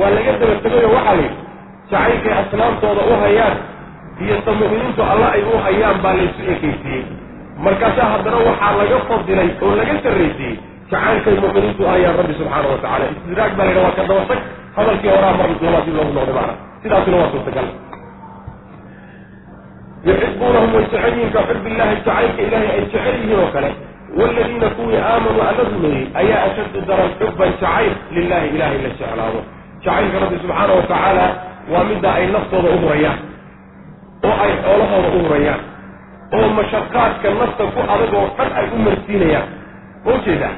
[0.01, 1.39] waa laga daba tegayo waxaa la yidhi
[1.91, 3.57] jacaylkay aslaamtooda u hayaan
[4.25, 7.03] iyo ta mu'miniintu alla ay u hayaan baa laysu ekaysiiyey
[7.65, 10.57] markaasaa haddana waxaa laga fadilay oo laga sarraysiiyey
[10.91, 11.89] jacaylkay mu'miniintu u
[12.21, 13.07] rabbi subxaana wa tacala
[13.59, 14.41] baa la yidhaha waa ka dabatag
[14.77, 17.69] hadalkii horaa mar labaad dib loogu noqday macna sidaasina waa suurtagal
[20.07, 23.71] yuxibuunahum way jecel yihiin ka xubbi illahi jacaylka ilaahay ay jecel yihiin oo kale
[24.19, 29.41] waaladiina kuwii aamanuu alla rumeeyey ayaa ashaddu daran xubban jacayl lilahi ilahay la jeclaado
[29.85, 31.27] jacaylka rabbi subxaana wa tacaala
[31.73, 33.19] waa midda ay naftooda u hurayaan
[34.29, 35.61] oo ay xoolahooda u hurayaan
[36.37, 39.49] oo mashaqaadka nafta ku adag oo dhan ay u marsiinayaan
[40.09, 40.51] oo jeeda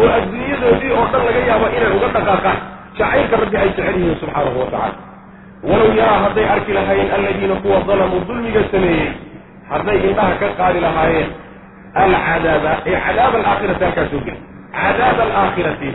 [0.00, 2.58] oo adduunyadoodii oo dhan laga yaabo inay uga dhaqaaqaan.
[2.98, 4.94] Jacaylka rabbi ay jecel yihiin subxaanahu wa tacala
[5.68, 9.08] walow yaraa hadday arki lahaayeen alladiina kuwa dalamuu dulmiga sameeyey
[9.70, 11.28] hadday indhaha ka qaadi lahaayeen
[12.02, 14.40] alcadaaba ee cadaaba alaakhirati halkaa soo geli.
[14.76, 15.90] Cadaaba alaakhirati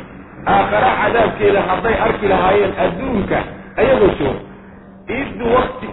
[0.53, 3.39] aakhara cadaabkeeda hadday arki lahaayeen adduunka
[3.81, 4.41] ayagoo jooga
[5.19, 5.87] id wakti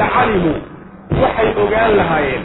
[0.00, 0.56] lacalimuu
[1.22, 2.44] waxay ogaan lahaayeen.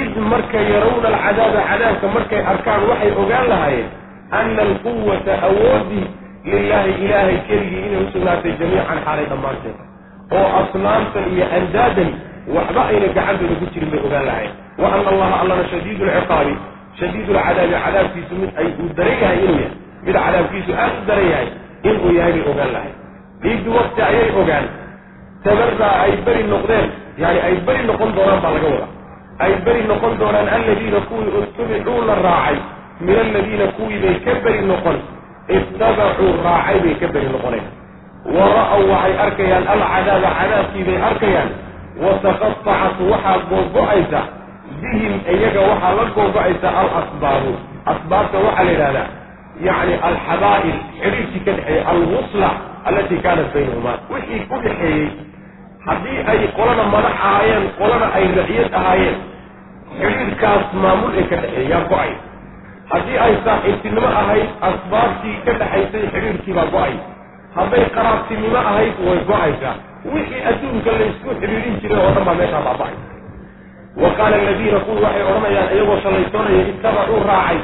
[0.00, 3.88] Id marka yarawna alcadaaba cadaabka markay arkaan waxay ogaan lahaayeen
[4.30, 6.06] ana alquwata awoodii
[6.44, 9.76] lilaahi ilaahay keligii inay usugnaatay jamiican xaalay dhammaanteed
[10.38, 12.10] oo asnaamtan iyo andaadan
[12.56, 16.54] waxba ayna gacantooda ku jirin bay ogaan lahaayeen wa ana allaha allana shadiidu lciqaabi
[17.00, 19.72] shadiidu lcadaabi cadaabkiisu mid ay uu daran yahay inuu yahay
[20.06, 21.48] mid cadaabkiisu aad u daran yahay
[21.90, 22.92] inuu yahay bay ogaan lahay
[23.52, 24.66] id wakti ayay ogaan
[25.44, 26.86] tabarraa ay beri noqdeen
[27.22, 28.90] yani ay beri noqon doonaan baa laga wadaa
[29.44, 32.58] ay beri noqon doonaan alladiina kuwii ittabicuu la raacay
[33.00, 34.98] min alladiina kuwii bay ka beri noqon
[35.56, 37.66] ittabacuu raacay bay ka beri noqoneen
[38.36, 41.50] wa ra'aw waxay arkayaan alcadaaba cadaabkii bay arkayaan
[42.04, 44.20] wataqatacat waxaa googo-aysa
[44.82, 47.52] bihim iyaga waxaa la googo-aysa alasbaabu
[47.92, 49.08] asbaabta waxaa la yidhahdaa
[49.66, 52.50] yacni alxabaa'il xidhiirkii ka dhexeeyey alwusla
[52.88, 55.06] allatii kaanat baynahumaa wixii u dhexeeyey
[55.86, 59.16] haddii ay qolana madax ahaayeen qolana ay raciyad ahaayeen
[60.00, 62.10] xidhiirkaas maamul ee ka dhexeeyey yaa go'ay
[62.92, 66.94] haddii ay saaxiibtinimo ahayd asbaabtii ka dhexaysay xidhiirkii baa go'ay.
[67.56, 69.74] Hadday qaraabtinimo ahayd way go'aysaa.
[70.12, 72.96] Wixii adduunka laysku xidhiidhin jiray oo dhan baa meeshaa baaba-ay.
[74.02, 77.58] Wa qaala aladiina kuwii waxay odhanayaan iyagoo shallaysoonaya ittabacuu raacay.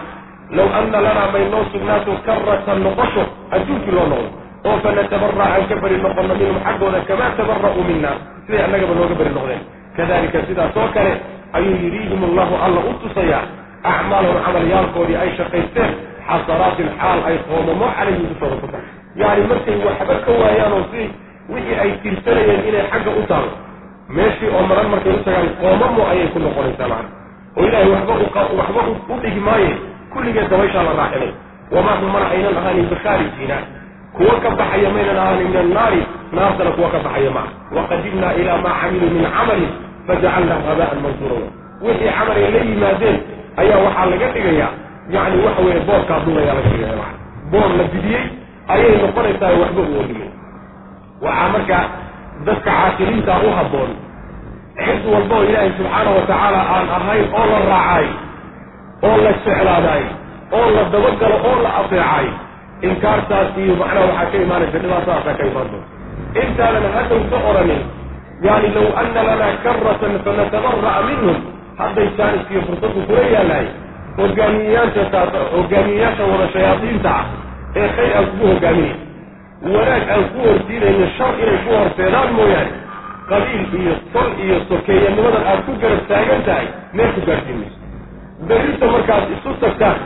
[0.57, 3.23] Low anna lanaa may noo sugnaato karatan noqosho
[3.55, 4.31] adduunkii loo noqdo
[4.69, 8.11] oo fanatabara aan ka beri noqono minhum xaggooda kamaa tabara'uu mina
[8.47, 9.63] siday annagaba nooga beri noqdeen.
[9.97, 11.13] Kadalika sidaas oo kale
[11.57, 13.45] ayuu yuriihim allahu alla u tusayaa
[13.85, 15.91] acmaalahum camalyaalkoodii ay shaqaysteen
[16.29, 18.87] xasanaatin xaal ay qoomamo calayhim dushooda ku tahay
[19.21, 21.03] yacni markay waxba ka waayaan oo si
[21.53, 23.51] wixii ay tirsanayeen inay xagga u taalo
[24.17, 27.11] meeshii oo maran markay u tagaan qoomamo ayay ku noqonaysaa macna
[27.57, 28.81] oo ilaahay waxba waxba
[29.13, 29.71] u dhigi maaye
[30.13, 31.33] kulligeed dabayshaa la raaxinay
[31.75, 33.57] wamaa hum mana aynan ahaanin bikhaarijiina
[34.17, 36.01] kuwa ka baxaya maynan ahaanin min annaari
[36.37, 39.71] naartana kuwa ka baxaya maca waqadimnaa ilaa maa camiluu min camalin
[40.07, 41.39] fajacalnaa haba'an mansuura
[41.85, 43.17] wixii camalay la yimaadeen
[43.63, 44.71] ayaa waxaa laga dhigayaa
[45.15, 47.17] yacni waxa weeye boorkaa duulayaa laga dhigaya maca
[47.53, 48.25] boor la didiyey
[48.75, 50.31] ayay noqonaysaa waxba u odhimay
[51.25, 51.79] waxaa marka
[52.47, 53.91] dadka caaqiliintaa u habboon
[54.81, 58.07] cid walba oo ilaahay subxaana wa tacaala aan ahayn oo la raacay
[59.09, 60.03] oo la jeclaadaay
[60.59, 62.27] oo la dabagalo oo la ateecay
[62.89, 65.89] inkaartaas iyo macnaha waxaa ka imaanaysa dhibaatadaasaa ka imaan doonta.
[66.43, 67.83] Intaanan hadhow ka odhanin
[68.47, 71.39] yani low anna lanaa karatan fanatabara'a minhum
[71.81, 73.67] hadday jaaniskiiyo fursaddu kula yaalahay
[74.21, 75.23] hogaamiyeyaasha
[75.57, 77.25] hogaamiyeyaasha wada shayaadiinta ah
[77.81, 78.97] ee khayr aan kugu hogaaminay
[79.75, 82.73] wanaag aan ku horsiinayno shar inay ku horseedaan mooyaane
[83.31, 86.67] qabiil iyo tol iyo sokeeyanimadan aad ku garab taagan tahay
[86.97, 87.79] meel ku gaadhsiin mayso
[88.51, 89.99] berrinta markaad isu tagtaan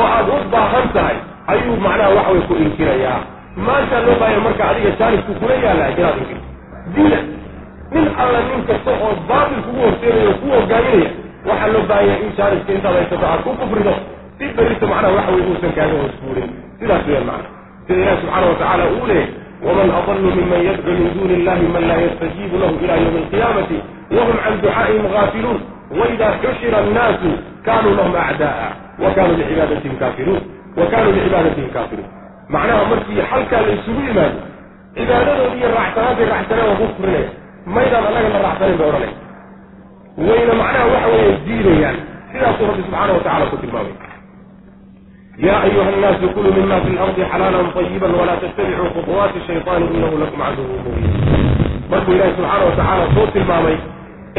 [0.00, 1.16] oo aad u baahan tahay
[1.54, 3.18] ayuu macnaha waxa way ku inkirayaa
[3.66, 6.48] maanta loo baahaya marka adiga jaanisku kula yaalla inaad inkirto
[6.96, 7.18] diina
[7.94, 11.10] nin alla nin kasta oo baatil kugu horseedayo ku hogaaminaya
[11.48, 13.94] waxaa loo baahanya in jaaniska intaad haysato aad ku kufrido
[14.38, 17.48] si berito macnaha waxa weye uusan kaaga hoosfuulin sidaas weyan macna
[17.86, 19.28] sida ilahi subxaana watacaala uu leeyay
[19.66, 23.78] waman adallu miman yadcu min duuni illahi man laa yastajiibu lahu ila ywmi alqiyaamati
[24.16, 25.60] wahum can ducaa'ihim gaafiluun
[26.00, 27.30] waida xushira annaasu
[27.66, 28.68] kanuu lahum acda'a
[29.02, 30.42] wa kanuu licibadatihim kaafiruun
[30.78, 32.08] wa kanuu licibadatihim kaafiruun
[32.54, 34.40] macnaha markii halkaa la yimaado
[34.94, 37.28] cibaadadoodi iyo raacsanaantay raacsaneen waa ku kufrinaya
[37.75, 39.13] maydaan annaga la raacsanayn bay odhanay
[40.27, 41.97] wayna macnaha waxa weeye diidayaan
[42.31, 43.95] sidaasuu rabbi subxaana wa tacala ku tilmaamay
[45.45, 50.39] ya ayuha annaasu kuluu mima fi lardi xalaalan طayiban walaa tattabicuu khuطuwaati shayطaani inahu lakum
[50.45, 51.13] caduwun mubiin
[51.91, 53.77] markuu ilahi subxaana wa tacaala soo tilmaamay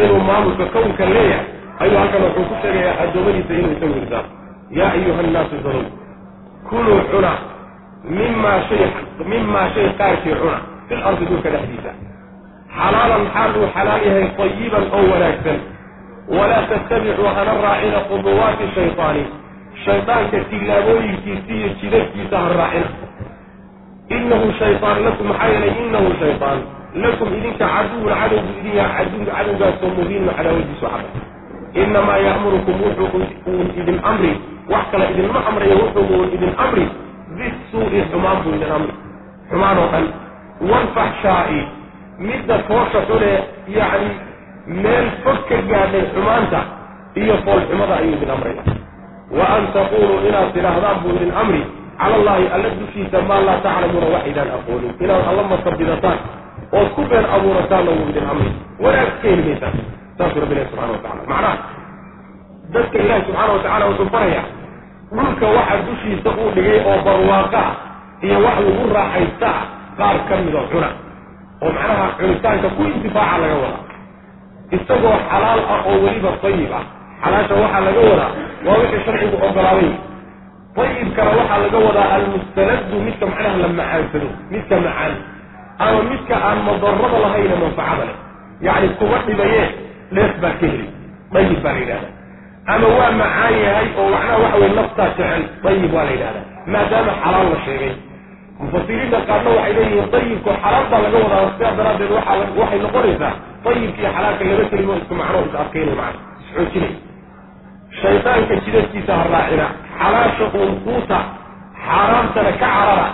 [0.03, 1.47] inuu maamulka kownka leeyahay
[1.83, 4.25] ayuu halkan wuxuu ku sheegayaa addoommadiisa inuu isagu irsaa
[4.79, 5.85] yaa ayuha annaasu dalow
[6.71, 7.33] kuluu cuna
[8.19, 8.85] mimaa shay
[9.33, 10.57] mimaa shay qaarkii cuna
[10.89, 11.93] fil ardi dhulka dhexdiisa
[12.78, 15.60] xalaalan xaal xalaal yahay tayiban oo wanaagsan
[16.38, 19.24] walaa tattabicuu hana raacina khuduwaati shayطaani
[19.86, 22.90] shaydaanka tillaabooyinkiisa iyo jidadkiisa ha raacina
[24.18, 26.60] inahu shayaan lakum maxaa yeelay inahu shayaan
[27.06, 29.04] lakum idinka caduwun cadowgu idin yaha
[29.34, 31.28] cadowgaasoo mubiinun cadaawadiisu cada
[31.82, 34.32] inamaa ya'murukum wuxuu uun idin amri
[34.72, 36.86] wax kale idinma amrayo wuxuu uun idin amri
[37.38, 38.94] bisuu'i xumaan buu idin amri
[39.50, 40.08] xumaan oo dhan
[40.70, 41.60] waalfaxshaa'i
[42.28, 43.32] midda foosha xune
[43.78, 44.10] yacni
[44.84, 46.60] meel fog ka gaadhay xumaanta
[47.22, 48.64] iyo foolxumada ayuu idin amraya
[49.38, 51.62] wa an taquluu inaad tidhaahdaan buu idin amri
[52.00, 56.20] cala allahi alla dushiisa maa laa taclamuuna wax idaan aqoonin inaad alla masabidataan
[56.78, 58.50] ood ku been abuurataanna wuu idin amri.
[58.84, 59.76] Wanaag ka heli maysaan
[60.18, 61.54] saasuu rabbi ilahi subxana wa tacala macnaha
[62.74, 64.44] dadka ilaahi subxaana wa tacala wuxuu faraya
[65.16, 67.64] dhulka waxa dushiisa uu dhigay oo barwaaqa
[68.26, 69.52] iyo wax lagu raaxaysta
[70.00, 70.90] qaar ka midoo cuna
[71.64, 73.84] oo macnaha cunitaanka ku intifaaca laga wadaa.
[74.76, 76.84] Isagoo xalaal ah oo weliba tayib ah.
[77.24, 78.32] Xalaasha waxaa laga wadaa
[78.66, 79.90] waa wixii sharcigu ogolaaday.
[80.84, 85.14] Ayibkana waxaa laga wadaa almustanadu midka macnaha la macaansado midka macaan
[85.84, 88.18] ama midka aan madarada lahayna manfacada leh.
[88.66, 89.62] Yacni kuma dhibaye
[90.16, 90.88] dheef baa ka heli
[91.34, 92.10] dayib baa la yidhahda
[92.74, 96.42] ama waa macaan yahay oo macnaha waxa weye naftaa jecel dayib waa la yidhahda
[96.74, 97.94] maadaama xalaal la sheegay
[98.60, 103.34] mufasiriinta qaarna waxay leeyihiin dayibku xalaal baa laga wadaa sidaa daraaddeed waaa waxay noqonaysaa
[103.66, 106.94] dayibka xalaalka laba kelimo isku macno is adkaynay macna isxoojinay
[108.02, 109.66] shaydaanka jidadkiisa ha raacina
[110.02, 111.18] xalaasha uunquuta
[111.86, 113.08] xaaraamtana ka carara.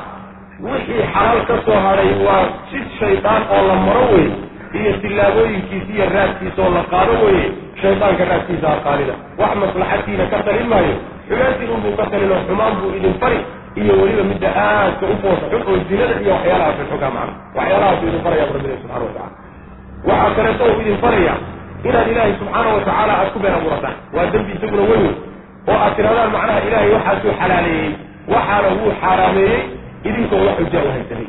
[0.66, 2.42] Wixii xalaal ka soo hadhay waa
[2.72, 4.28] jid shaydaan oo la maro wey
[4.80, 7.46] iyo tillaabooyinkiisa iyo raadkiisa oo la qaado weye
[7.82, 10.96] shaydaanka raadkiisa ha qaadina wax maslaxadtiina ka talin maayo
[11.28, 13.40] xumaantiin unbuu ka talin oo xumaan buu idin fari
[13.82, 18.22] iyo weliba midda aadka u foosa xun oo zinada iyo waxyaalahaas xunxunka macna waxyaalahaasuu idin
[18.26, 19.30] faraya rabbilahi subxana wa tacala
[20.10, 21.34] waxaa kaleeto uu idin faraya
[21.88, 25.16] inaad ilaahay subxaana wa tacaala aad ku been abuurataan waa dembi isaguna weyn wey
[25.72, 27.90] oo aad tirahdaan macnaha ilaahay waxaasuu xalaaleeyey
[28.34, 29.62] waxaana wuu xaaraameeyey
[30.10, 31.28] idinkoo wax xujaa u haysanay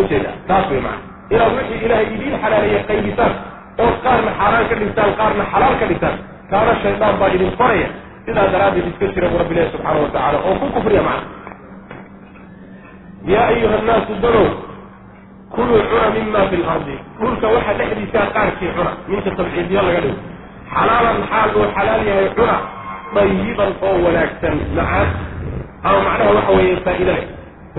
[0.00, 3.32] ujeeda taas wey macana inaad wixii ilaahay idiin xalaaleeyey qaybisaan
[3.84, 6.16] ood qaarna xaaraan ka dhigtaan qaarna xalaal ka dhigtaan
[6.52, 7.88] taana shaydaan baa idin faraya
[8.26, 11.26] sidaa daraaddeed iska jira bu rabbi ilahi subxaana wa tacala oo ku kufriya macna
[13.26, 14.48] yaa ayuha annaasu danow
[15.54, 20.18] kuluu cuna mima fi lardi dhulka waxa dhexdiisaa qaarkii cuna minka tabciidyo laga dhigo.
[20.74, 22.56] Xalaalan xaal uu xalaal yahay cuna
[23.14, 24.56] dayiban oo wanaagsan.
[24.76, 25.08] Macaan.
[25.86, 27.26] Ama macnaha waxa weeye faa'iida leh.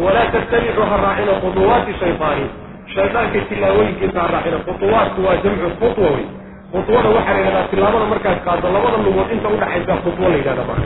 [0.04, 2.46] Walaa tattabicuu ha raacina khuduwaati shaytaani.
[2.94, 6.26] Shaydaanka tillaawooyinkiisa ha raacina khuduwaatku waa jamcu khutwa wey
[6.72, 10.86] khutwada waxaa la yidhahdaa tillaabada markaad qaado labada lugood inta udhaxaysa khutwo la yidhahda maa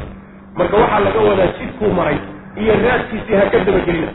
[0.57, 2.17] marka waxaa laga wadaa jidkuu maray
[2.61, 4.11] iyo raadkiisii ha ka dabagelina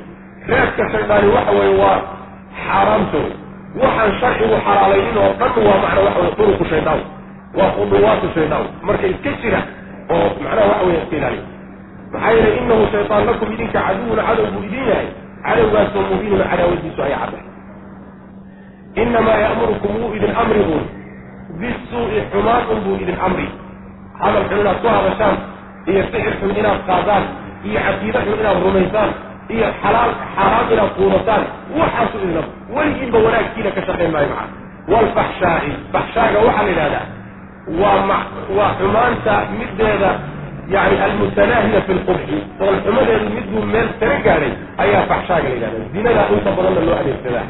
[0.52, 1.98] raadka shaydaani waxa weeye waa
[2.64, 3.35] xaaraamtooda
[3.82, 7.01] waxaan sharcigu xalaalaynin oo dhan waa macna waxa weye turuqu shaydaan
[7.59, 9.60] waa khuduwaatu shaydaan marka iska jira
[10.14, 11.44] oo macnaha waxa weye iska ilaaliya
[12.12, 15.09] maxaa yeelay inahu shaytaan lakum idinka caduwun cadow buu idin yahay.
[15.44, 17.43] Cadowgaasoo mubiinun cadaawadiisu ay cadday.
[19.02, 20.85] Inamaa ya'murukum wuu idin amri uun
[21.60, 23.47] bisuu'i xumaan un buu idin amri.
[24.20, 25.36] Hadal xun inaad ku hadashaan
[25.90, 27.24] iyo ficil xun inaad qaadaan
[27.68, 29.10] iyo caqiide xun inaad rumaysaan
[29.55, 31.43] iyo xalaal xaaraam inaad quudataan
[31.81, 34.44] waxaasu idin amri weligiinba wanaagkiina ka shaqayn maayo maca
[34.93, 37.06] waalfaxshaa'i faxshaaga waxaa la yidhahdaa
[37.81, 38.18] waa ma
[38.59, 40.10] waa xumaanta middeeda
[40.74, 42.36] yani almutanaahiya fi lqubxi.
[42.59, 44.52] Foolxumadeedu midbuu meel tara gaadhay
[44.82, 47.47] ayaa faxshaaga la yidhahda zinadaa inta badanna loo adeegsadaa.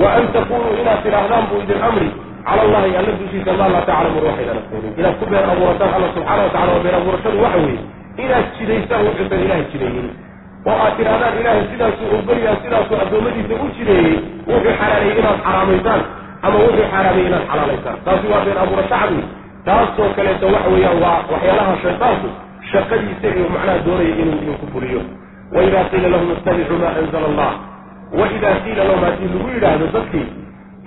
[0.00, 2.08] Wa an taquluu inaad tidhaahdaan buu idin amri
[2.48, 6.42] cala allahi alla dushiisa maa laa taclamuun waxaydan aqoonin inaad ku been abuurataan alla subxaana
[6.46, 7.80] wa tacala oo been abuurashadu waxa weeye
[8.24, 10.08] inaad jidaysaan wuxuusan ilahay jidaynin
[10.68, 14.16] oo aad tidhahdaan ilaahay sidaasuu ogolyaa sidaasuu addoommadiisa u jideeyey
[14.48, 16.02] wuxuu xalaaleeyey inaad xaraamaysaan
[16.46, 19.22] ama wuxuu xaaraamay inaad xalaalaysaan taasi waa been abuura shacbi
[19.68, 22.28] taasoo kaleeto waxa weeyaan waa waxyaalaha shaydaanku
[22.72, 25.00] shaqadiisa iyo macnaha doonaya inuu idinku fuliyo
[25.56, 27.50] waidaa qiila lahum ittabicuu maa anzala allah
[28.20, 30.26] waidaa qiila lahum haddii lagu yidhaahdo dadkii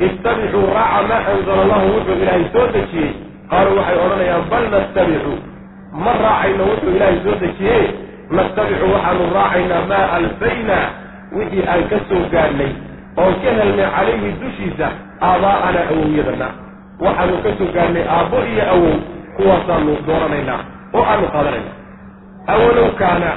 [0.07, 3.11] ittabicuu raaca maa anzala allahu wuxuu ilaahay soo dejiyey.
[3.51, 5.33] Qaaluu waxay odhanayaan bal nattabicu
[6.03, 7.77] ma raacayno wuxuu ilaahay soo dejiye
[8.37, 10.85] nattabicu waxaanu raacaynaa maa alfaynaa
[11.37, 12.71] wixii aan ka soo gaadhnay
[13.21, 14.87] oon ka helnay calayhi dushiisa
[15.29, 16.47] aabaa'anaa awowyadana
[17.05, 18.95] waxaanu ka soo gaadhnay aabbo iyo awow
[19.37, 20.59] kuwaasaanu dooranaynaa
[20.97, 21.71] oo aanu qaadanayna
[22.53, 23.29] awalow kaana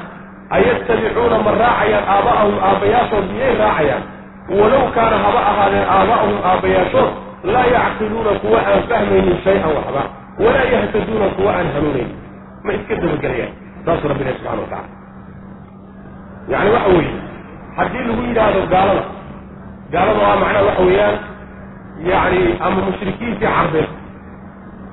[0.56, 4.02] ayattabicuuna ma raacayaan aaba'ahum aabbayaashood miyay raacayaan
[4.60, 7.10] walow kaana haba ahaadeen aaba'ahum aabbayaashood
[7.54, 10.02] laa yacqiluuna kuwa aan fahmaynin shay-an waxba
[10.44, 12.10] walaa yahtaduuna kuwa aan hanuunayn
[12.64, 13.52] ma iska dabagelayaan
[13.86, 14.88] saasuu rabbi ilahi subxana wa tacala
[16.52, 17.14] yacni waxa weeye
[17.76, 19.04] haddii lagu yidhaahdo gaalada
[19.92, 21.16] gaalada waa macnaha waxa weeyaan
[22.10, 23.88] yacni ama mushrikiintii carbeed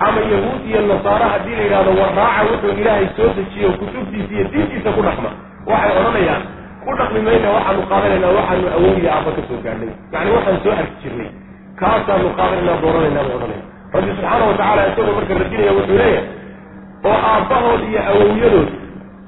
[0.05, 4.33] ama yahuud iyo nasaara haddii la yidhahdo war raaca wuxuu ilaahay soo dejiye o kutubtiisa
[4.35, 5.29] iyo diintiisa ku dhaqma.
[5.69, 6.43] Waxay odhanayaan
[6.83, 9.91] ku dhaqmi mayna waxaanu qaadanaynaa waxaanu awoodiya aabba ka soo gaadhnay.
[10.13, 11.29] Yacni waxaan soo arki jirnay
[11.81, 13.63] kaasaanu qaadanaynaa dooranaynaa buu odhanaya
[13.93, 16.25] rabbi subxaana wa tacala isagoo marka radinaya wuxuu leeyahay
[17.09, 18.69] oo aabbahood iyo awowyadood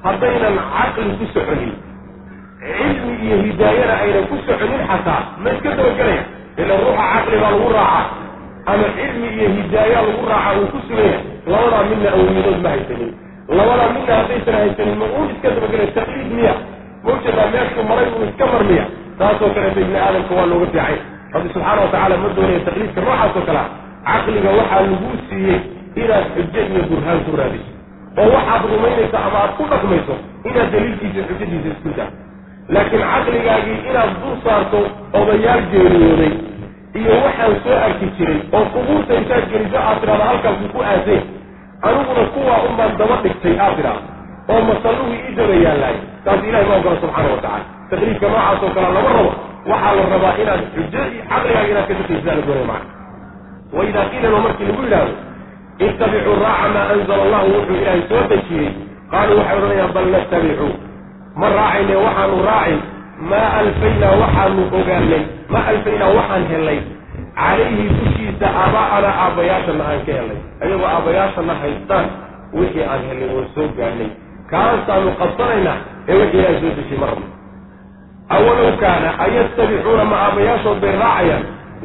[0.05, 1.73] haddaynan caqli ku soconin
[2.63, 6.23] cilmi iyo hidaayana aynan ku soconin xataa ma iska dabagelaya
[6.61, 8.05] ila ruuxa caqli baa lagu raacaa
[8.71, 11.17] ama cilmi iyo hidaaya lagu raaca uu ku sugaya
[11.51, 13.11] labadaa midna awowyadood ma haysanin.
[13.57, 16.53] Labadaa midna haddaysan haysanin ma uu iska dabagelaya taqliid miya.
[17.05, 18.85] Mawjeedaa meeshuu maray uu iska marmiya
[19.19, 20.95] taasoo kaleeto ibni aadamka waa looga fiicay.
[21.33, 23.65] Rabbi subxaana wa tacaala ma doonaya taqliidka noocaas oo kalea
[24.07, 25.59] caqliga waxaa lagu siiyey
[26.01, 27.71] inaad xujo iyo burhaan ku raadiso
[28.21, 30.15] oo waxaad rumaynayso ama aad ku dhaqmayso
[30.49, 32.09] inaad daliilkiisa xujadiisa isku daa
[32.75, 34.79] laakiin caqligaagii inaad dul saarto
[35.19, 36.33] odayaal geeriyooday
[36.99, 41.21] iyo waxaan soo arki jiray oo qubuurta intaad geliso aad tidhahda halkaasuu ku aasay.
[41.87, 44.09] Aniguna kuwaa unbaan daba dhigtay aad tidhahda
[44.53, 45.95] oo masalluhii ii daba yaallaay
[46.25, 49.31] taas ilahi ma ogola subxaana wa tacala taqliidka noocaas oo kale lama rabo.
[49.71, 51.01] Waxaa la rabaa inaad xujo
[51.31, 52.91] caqligaaga inaad ka shaqaysaa la doonaya macana
[53.77, 55.13] waidaa qiila lo markii lagu yidhaahdo
[55.79, 58.69] ittabicuu raaca maa anzala allahu wuxuu ilaahay soo dejiyey
[59.11, 60.71] qaaluu waxay odhanayaan bal nattabicuu
[61.41, 62.79] ma raacayne waxaanu raacin
[63.31, 65.23] maa alfaynaa waxaanu ogaanay
[65.53, 66.79] maa alfaynaa waxaan helnay
[67.39, 72.05] calayhi dushiisa aabaa'ana aabbayaashana aan ka helnay ayagoo aabbayaashana haystaan
[72.59, 74.09] wixii aan helnay oo soo gaadhnay
[74.51, 75.77] kaasaanu qabsanaynaa
[76.09, 77.27] ee wixii ilaahay soo dejiyey ma rabno
[78.35, 81.43] awalow kaana ayattabicuuna ma aabbayaashood bay raacayaan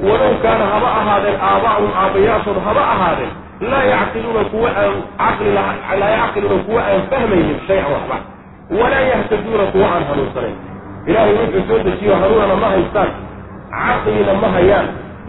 [0.09, 6.59] walow kaana haba ahaadeen aaba'ahum aabbayaashood haba ahaadeen laa yacqiluuna kuwa aan caqli laa yacqiluuna
[6.67, 8.17] kuwa aan fahmaynin shay-an waxba
[8.79, 10.57] walaa yahtaduuna kuwa aan hanuunsanayn.
[11.09, 13.11] Ilaahay wuxuu soo dejiyo hanuunana ma haystaan
[13.73, 14.87] caqlina ma hayaan.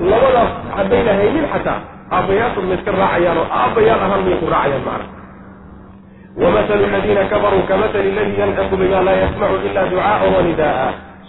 [0.09, 1.79] Labadaas haddayna haynin xataa
[2.15, 5.05] aabbayaashood ma iska raacayaan oo aabbayaal ahaan may ku raacayaan macna.
[6.41, 10.87] Wamahalu aladiina kafaruu kamatali aladii yanxiqu bima laa yasmacu ila ducaaa wanida'a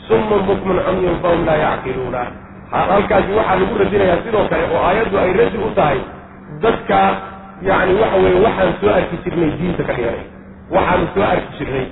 [0.08, 2.22] summun bukmun cumyun fahum laa yacqiluuna.
[2.70, 5.98] Halkaasi waxaa lagu radinayaa sidoo kale oo aayaddu ay radi u tahay
[6.62, 6.98] dadka
[7.68, 10.26] yacni waxa weeye waxaan soo arki jirnay diinta ka dhiganay
[10.74, 11.86] waxaanu soo arki jirnay.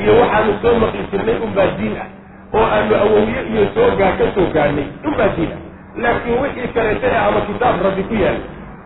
[0.00, 2.08] Iyo waxaanu soo maqli jirnay unbaa diin ah.
[2.56, 5.60] Oo aanu awowye iyo soogaa ka soo gaadhnay unbaa diin ah.
[6.02, 8.38] Laakiin wixii kaleeta ee ama kitaab rabbi ku yaal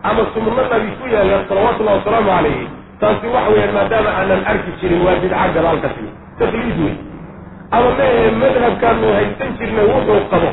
[0.03, 2.65] ama sunno nabi ku yaalla salawatullahi wasalaamu calayhi
[3.01, 6.95] taasi waxa weeyaan maadaama aanan arki jirin waa bidca gadaal ka timi taqliid wey
[7.77, 10.49] ama meehe madhabkaanu haysan jirnay wuxuu qabo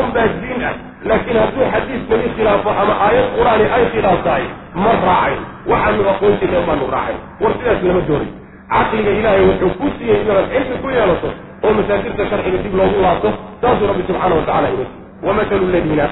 [0.00, 0.74] unbaa diin ah
[1.08, 4.44] laakiin hadduu xadiis nabi khilaafo ama aayad qur'aani ay khilaaf tahay
[4.84, 5.40] ma raacayn
[5.72, 8.30] waxaanu aqoon jirnay baanu raacay war sidaas lama doonay
[8.72, 11.30] caqliga ilaahay wuxuu ku siiyey inaad cilmi ku yeelato
[11.64, 13.30] oo masaajirta sharciga dib loogu laabto
[13.62, 14.86] saasuu rabbi subxaana wa tacala ina
[15.26, 16.06] wamahalu ladiina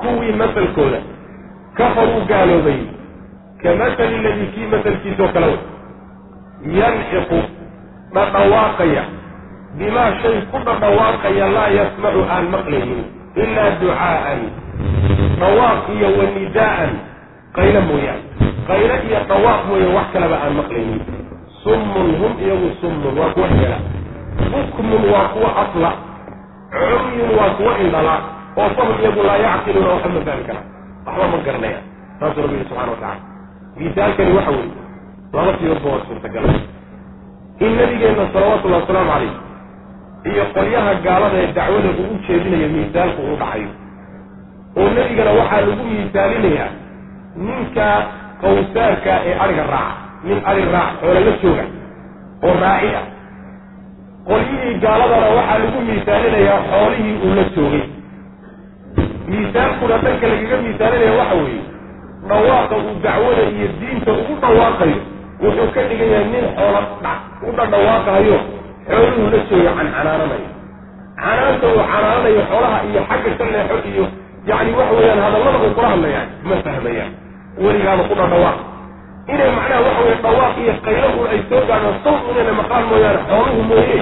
[0.00, 0.98] kuwii masalkooda
[1.78, 2.80] kafaruu gaaloobay.
[3.62, 5.60] Ka masali ladii kii masalkiisoo kale wey.
[6.78, 7.38] Yanxiqu
[8.14, 9.02] dhadhawaaqaya.
[9.78, 13.02] Bimaa shay ku dhadhawaaqaya laa yasmacu aan maqlaynin
[13.36, 14.40] ilaa ducaa'an
[15.40, 16.90] dhawaaq iyo wanidaa'an
[17.56, 18.22] qaylo mooyaane
[18.68, 21.00] qaylo iyo dhawaaq mooye wax kaleba aan maqlaynin
[21.64, 23.78] summun hum iyagu summun waa kuwa hela
[24.52, 25.90] bukmun waa kuwa afla
[26.72, 28.14] cumyun waa kuwa indhala
[28.60, 30.66] oo fahum iyagu laa yacqiluuna waxba ma fahmi karaan
[31.06, 31.84] waxba ma garanayaan
[32.20, 33.20] saasuu rabbi yihi subxana wa tacala
[33.80, 34.74] misaalkani waxa weeye
[35.34, 36.44] laba siyoodba waa suurtagal
[37.64, 39.32] in nabigeenna salawatullahi wasalaamu calayh
[40.30, 43.70] iyo qolyaha gaalada ee dacwada ugu jeedinaya miisaalku uu dhacayo
[44.78, 46.70] oo nebigana waxaa lagu miisaalinayaa
[47.46, 47.86] ninka
[48.42, 49.96] qawsaarka ee ariga raaca
[50.26, 51.64] nin ari raac xoolo la jooga
[52.46, 53.06] oo raaci ah.
[54.28, 57.84] Qolyihii gaaladana waxaa lagu miisaalinayaa xoolihii uu la joogay.
[59.30, 61.62] Miisaankuna dhanka lagaga miisaalinaya waxa weeye
[62.28, 64.98] dhawaaqa uu dacwada iyo diinta ugu dhawaaqayo
[65.42, 66.80] wuxuu ka dhigan yahay nin xoola
[67.46, 68.38] u dhadhawaaqayo
[68.92, 70.48] xooluhu la jooga canxanaananayo
[71.22, 74.04] canaanta uu canaananayo xoolaha iyo xagga ka leexo iyo
[74.48, 77.10] yacni waxa weeyaan hadallada uu kula hadlayaan ma fahmayaan.
[77.64, 78.58] Weligaaba ku dhadhawaaq.
[79.32, 83.60] Inay macnaha waxa weye dhawaaq iyo qaylahu ay soo gaadhaan sawt inayna maqaan mooyaane xooluhu
[83.70, 83.98] mooye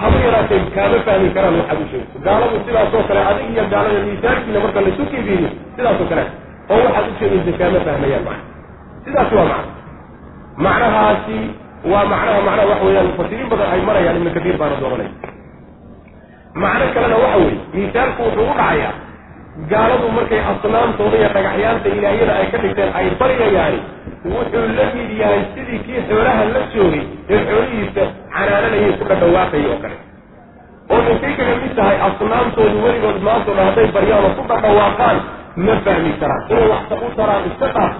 [0.00, 2.16] haba yaraatee kaama fahmi karaan waxaad u sheegto.
[2.26, 6.24] Gaaladu sidaasoo kale adig iyo gaalada miisaankiina marka laisu kiibiyo sidaasoo kale
[6.72, 8.44] oo waxaad u sheegaysa kaama fahmayaan macna
[9.04, 9.72] sidaas waa macna.
[10.64, 11.38] Macnahaasi
[11.92, 15.10] waa macnaha macnaha waxa weeyaan mufasiriin badan ay marayaan ibnu katiir baana dooranay
[16.62, 18.92] macno kalena waxa weeye miisaalku wuxuu u dhacayaa
[19.70, 23.78] gaaladu markay asnaamtooda iyo dhagaxyaanta ilaahyada ay ka dhigteen ay baryayaani
[24.34, 27.04] wuxuu la mid yahay sidii kii xoolaha la joogay
[27.34, 28.04] ee xoolihiisa
[28.34, 29.96] canaananayay ku dhadhawaaqaya oo kale.
[30.92, 35.16] Oo ninkay kaga mid tahay asnaamtoodu weligood maantooda hadday baryaan oo ku dhadhawaaqaan
[35.66, 36.42] ma fahmi karaan.
[36.52, 37.94] Inay wax u taraan iska dhaaf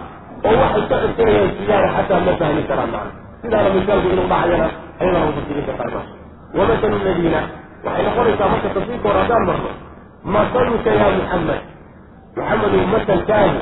[0.48, 3.12] oo waxay ka codsanayaan siyaada xataa ma fahmi karaan macna
[3.46, 4.68] sidaana misaalku inuu dhacayana
[5.00, 6.06] ayadana mufasiriinta qaarkood
[6.58, 7.40] wamasalu ladiina
[7.86, 9.70] waxay noqonaysaa marka tafsiirka hore haddaan marno.
[10.34, 11.60] Masaluka yaa muxamed
[12.36, 13.60] muxamedu masalkaagu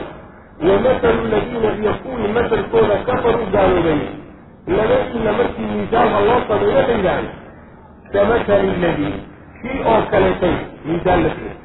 [0.68, 4.00] wa masalu ladiina iyo kuwii masalkooda kafaruu gaaloobay
[4.76, 7.30] labadiina markii miisaalka loo sameeyo la yidhaahdo
[8.12, 9.14] kamasali ladii
[9.62, 10.56] kii oo kaleetay
[10.86, 11.56] miisaal la fiir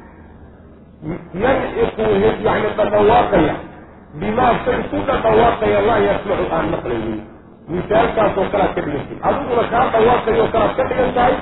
[1.44, 2.02] yanciqu
[2.46, 3.54] yani dhadhawaaqaya
[4.20, 7.20] bimaa shay ku dhadhawaaqaya laa yasmacu aan maqlaynin
[7.74, 11.34] misaalkaasoo kalaad ka dhigan tahay adiguna kaa dhawaaqayo kalaad ka dhigan tahay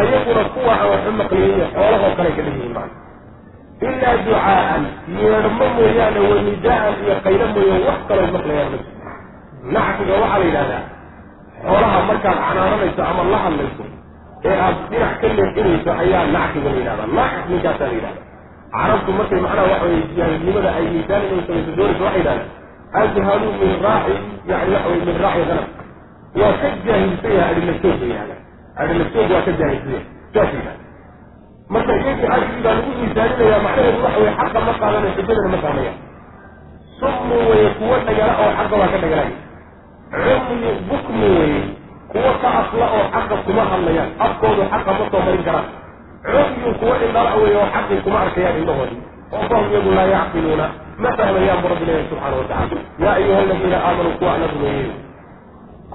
[0.00, 2.90] ayaguna kuwa aan waxu maqliyiyo xoolahoo kale ka dhigihin maan
[3.86, 4.82] ilaa ducaa'an
[5.20, 8.90] yeedhmo mooyaane wanidaa'an iyo qaylo mooye wax kaloo maqlayaan ma jirto.
[9.74, 10.82] Nacfiga waxaa la yidhahdaa
[11.64, 13.84] xoolaha markaad canaananayso ama la hadlayso
[14.48, 18.26] ee aad dhinac ka leexinayso ayaa nacfiga la yidhahdaa nacf ninkaasaa la yidhahdaa
[18.76, 22.40] carabtu markay macnaha waxa weye jaahilnimada ay miisaan inay samayso doonayso waxay yidhahdaan
[23.00, 23.72] ajhalu min
[25.24, 25.64] hanam
[26.40, 28.36] waa ka jaahilsan yahay adhila joog la yidhahda
[28.82, 30.80] adhila joog waa ka jaahilsan yahay saas yidhahda
[31.74, 32.14] marka ajri
[32.64, 35.92] baa lagu miisaaninaya macnaheedu waxa weye xaqa ma qaadanayo xujadana ma fahmaya
[37.00, 39.36] summu weye kuwo dhagala oo xaqa waa ka dhagalaya
[40.48, 41.60] cumyu bukmu weye
[42.12, 45.68] kuwo ka asla oo xaqa kuma hadlayaan afkoodu xaqa ma soo marin karaan
[46.26, 49.00] cumyu kuwo indhala weye oo xaqii kuma arkayaan indhahoodii
[49.36, 50.66] oo fahum iyagu laa yacqiluuna
[51.02, 54.90] ma fahmayaan bu rabbi leeyahy subxaana wa tacala yaa ayuha aladiina aamanuu kuwa ana rumeeyey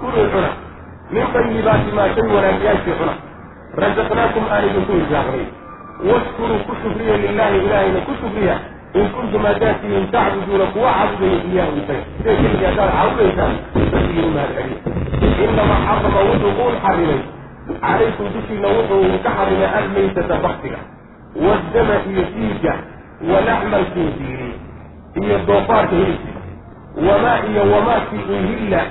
[0.00, 0.50] kuluu cuna
[1.14, 3.14] min tayibaati maa shay wanaagyaashii cuna
[3.82, 5.46] razaqnaakum aan idinku irsaaqnay
[6.10, 8.56] washkuruu ku shukriya lilahi ilaahayna ku shukriya
[8.98, 13.54] in kuntum haddaatihin tacbuduuna kuwa caabudaya iyahu isaga siday keligii haddaad caabudaysaan
[13.94, 17.20] rabbigiinu mahad celiya inamaa xarama wuxuu uun xarimay
[17.82, 20.78] calaykum dushiina wuxuu ka xarimay almaytata baktiga
[21.46, 22.72] waddama iyo diiga
[23.26, 24.50] walaxma alkhinziiri
[25.22, 26.42] iyo doofaarka hilibkiisa
[27.08, 28.82] wamaa iyo wamaakii uhilla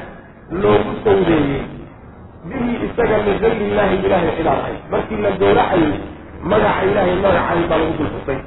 [0.51, 1.61] loogu sawdeeyey
[2.49, 5.93] bihi isaga min gayri illaahi ilaahay cidaan ahayn markii la gowracayay
[6.51, 8.39] magaca ilaahay magacayn baa lagu dul xusay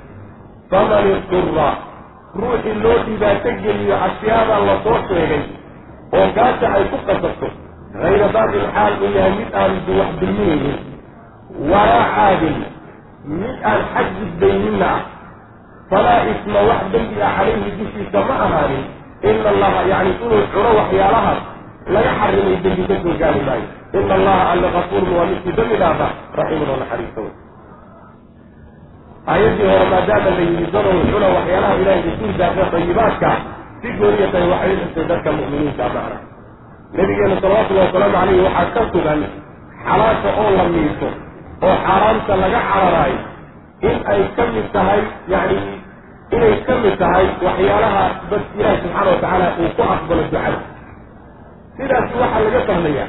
[0.71, 1.69] faman idura
[2.41, 5.43] ruuxii loo dhibaato geliyo ashyaadan la soo sheegay
[6.19, 7.49] oo gaasha ay ku qasabto
[8.03, 10.79] hayra baaqin xaal uu yahay mid aan wax dulminaynin
[11.73, 12.59] walaa caadin
[13.41, 15.01] mid aan xag gudbayninna ah
[15.91, 18.85] falaa isma wax dembi ah calayhi dushiisa ma ahaanin
[19.31, 21.41] ina allaha yacni inuu cuno waxyaalahaas
[21.95, 23.67] laga xarimay dembi ka soo gaari maayo
[24.01, 26.07] ina allaha alla kafuurun waa midkii dembi dhaafa
[26.41, 27.33] raxiimun oo naxariista wey
[29.33, 33.31] aayaddii hore maadaama la yidhi dadow cuna waxyaalaha ilaahay rasuul daafee dayibaadka
[33.83, 36.19] si gooniya tahay waxay xusay dadka mu'miniinta macna
[36.99, 39.21] nabigeena salawatullahi wasalaamu calayhi waxaa ka sugan
[39.89, 41.09] xalaasha oo la miiso
[41.67, 43.21] oo xaaraamta laga cararaayo
[43.89, 45.01] in ay ka mid tahay
[45.33, 45.61] yacni
[46.37, 50.59] inay ka mid tahay waxyaalaha bas ilaahi subxaana watacaala uu ku aqbalo ducada.
[51.77, 53.05] Sidaas waxaa laga fahmaya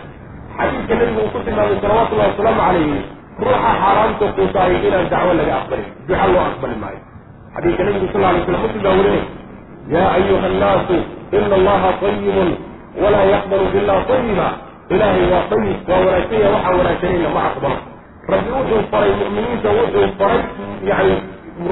[0.58, 3.00] xadiidka nebigu uu ku tilmaamay salawatullahi wasalaamu calayhi
[3.42, 7.00] ruuxa xaaraamta quusaaya inaan dacwo laga aqbalin duca loo aqbali maayo.
[7.56, 9.24] Xadiidka nebigu sal alay slam muslim baa warinay
[9.94, 10.98] yaa ayuha annaasu
[11.38, 12.50] ina allaha tayibun
[13.02, 14.48] walaa yaqbalu ila tayiba
[14.94, 17.78] ilaahay waa tayib waa wanaagsanya waxaan wanaagsanayna ma aqbalo.
[18.32, 20.42] Rabbi wuxuu faray mu'miniinta wuxuu faray
[20.90, 21.14] yani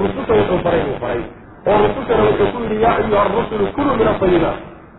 [0.03, 1.21] rususha wuxuu faray buu faray
[1.69, 4.57] oo rusushana wuxuu ku yidhi yaa ayuha arusulu kuluu min atayibaat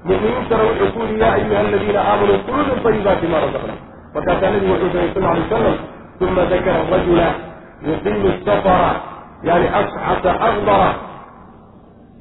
[0.08, 3.74] mu'miniintana wuxuu ku yidhi yaa ayuha aladiina aamanuu kuluu min tayibaati ma razaqna
[4.14, 5.76] markaasaa nebigu wuxuu saray sal alay wasalam
[6.24, 7.28] uma dakara rajula
[7.88, 8.90] yuqimu safara
[9.48, 10.90] yani ashcasa akbara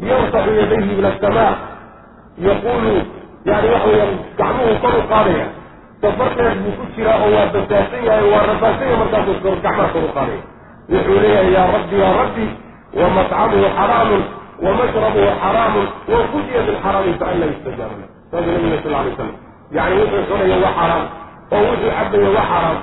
[0.09, 1.53] yarfacu yadayhi ila asamaa
[2.47, 2.93] yaqulu
[3.49, 5.45] yani waxa weeyaan gacmuhu kor u qaadaya.
[6.01, 6.29] Safar
[6.63, 10.41] buu ku jiraa oo waa basaasan yahay waa rabaasanya markaasuu gacmaha kor u qaadaya.
[10.91, 12.45] Wuxuu leeyahay yaa rabbi yaa rabbi
[12.99, 14.23] wa matcamuhu xaraamun
[14.63, 19.31] wa mashrabuhu xaraamun wa fudiya bilxaraami faana yustajaaba lah saasuu nabiga sal alay slam
[19.77, 21.03] yani wuxuu cunaya waa xaraam
[21.55, 22.77] oo wuxuu cabaya waa xaraam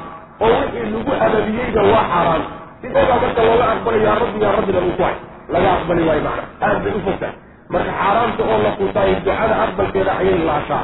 [0.45, 2.43] oo wixii lagu ababiyeyna waa xaraam
[2.81, 5.15] sideedaa marka looga aqbalay yaa rabbi yaa rabbi lagu kuhay
[5.55, 7.35] laga aqbali waayo macna aad bay u fogtahay
[7.75, 10.83] marka xaaraamta oo la quutaayo ducada aqbalkeeda ayay laashaa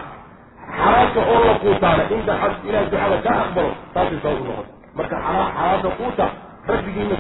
[0.79, 5.17] xaraamta oo la quutaana inta xad ilaah ducada ka aqbalo taasay sabab u noqota marka
[5.27, 6.27] xaraamta quuta
[6.73, 7.17] rabbigiina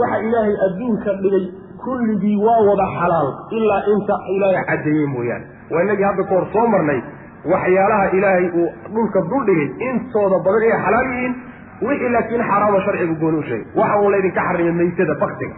[0.00, 1.44] waxa ilaahay adduunka dhigay
[1.86, 3.28] kulligii waa wada xalaal
[3.58, 5.44] ilaa inta ilaahay caddeeyey mooyaane.
[5.72, 7.00] Waa inagii hadda kahor soo marnay
[7.52, 11.34] waxyaalaha ilaahay uu dhulka duldhigay intooda badan inay xalaal yihiin
[11.86, 13.66] wixii laakiin xaraama sharcigu gooni u sheegay.
[13.80, 15.54] Waxa uu laydinka xarimay maytada baktiga.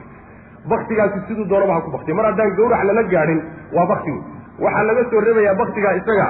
[0.70, 3.40] Baktigaasi siduu doonaba ha ku baktiya mar haddaan gawrac lala gaadhin
[3.76, 4.20] waa baktigu
[4.64, 6.26] waxaa laga soo reebayaa baktigaa isaga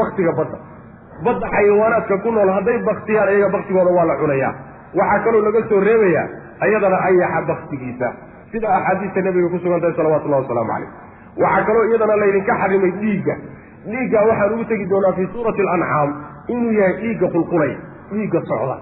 [0.00, 0.58] baktiga badda.
[1.26, 4.52] Badda xayawaanaadka ku nool hadday baktiyaan iyaga baktigooda waa la cunayaa.
[4.98, 6.26] Waxaa kaloo laga soo reebayaa
[6.68, 8.08] iyadana ayaxa baktigiisa
[8.56, 10.90] sida axaadiista nabiga ku sugan tahay salawatullahi wasalaamu calayh.
[11.44, 13.34] Waxaa kaloo iyadana laydinka xarimay dhiigga.
[13.92, 16.10] Dhiigga waxaan ugu tegi doonaa fii suurati alancaam
[16.54, 17.72] inuu yahay dhiigga qulqulay
[18.12, 18.76] dhiigga socda.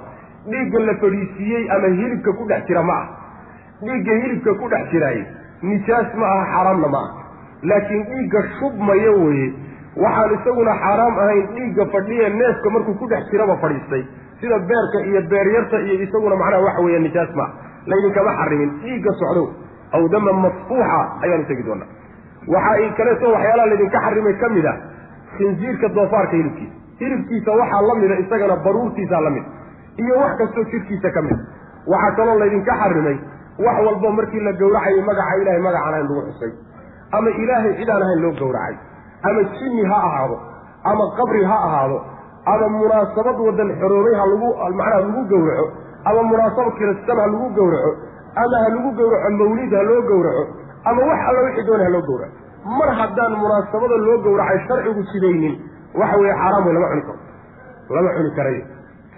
[0.50, 3.06] Dhiigga la fadhiisiiyey ama hilibka ku dhex jira ma ah.
[3.82, 5.18] Dhiigga hilibka ku dhex jiraay
[5.70, 7.10] nijaas ma aha xaaraamna ma ah.
[7.70, 9.46] Laakiin dhiigga shubmaya weye
[10.04, 14.04] waxaan isaguna xaaraam ahayn dhiigga fadhiya neefka markuu ku dhex jiraba fadhiistay.
[14.40, 17.46] Sida beerka iyo beeryarta iyo isaguna macnaha waxa weeye nijaas ma
[17.90, 19.46] laydinkama xarimin dhiigga socdow
[19.96, 21.88] aw daman masfuuxa ayaanu tegi doonaa
[22.54, 24.76] waxaa kaleeto waxyaalaha laydinka xarimay ka mid ah
[25.36, 29.44] khinsiirka doofaarka hilibkiisa hilibkiisa waxaa la mida isagana baruurtiisaa la mid
[30.04, 31.38] iyo wax kastoo jirkiisa ka mid
[31.94, 33.16] waxaa kaloo laydinka xarimay
[33.66, 36.52] wax walba markii la gowracayay magaca ilahay magacaan ahayn lagu xusay
[37.18, 38.76] ama ilaahay cidaan ahayn loo gowracay
[39.28, 40.36] ama jinni ha ahaado
[40.92, 41.98] ama qabri ha ahaado
[42.52, 44.48] ama munaasabad wadan xoroobay ha lagu
[44.80, 45.66] macnaha lagu gowraco
[46.10, 47.92] ama munaasabad kiristan ha lagu gowraco
[48.42, 50.44] ama ha lagu gowraco mawlid ha loo gowraco
[50.90, 52.36] ama wax alla wixii doona ha loo gowraco.
[52.78, 55.54] Mar haddaan munaasabada loo gowracay sharcigu sidaynin
[56.00, 57.18] waxa weeye xaaraam wey lama cuni karo.
[57.96, 58.62] Lama cuni karayo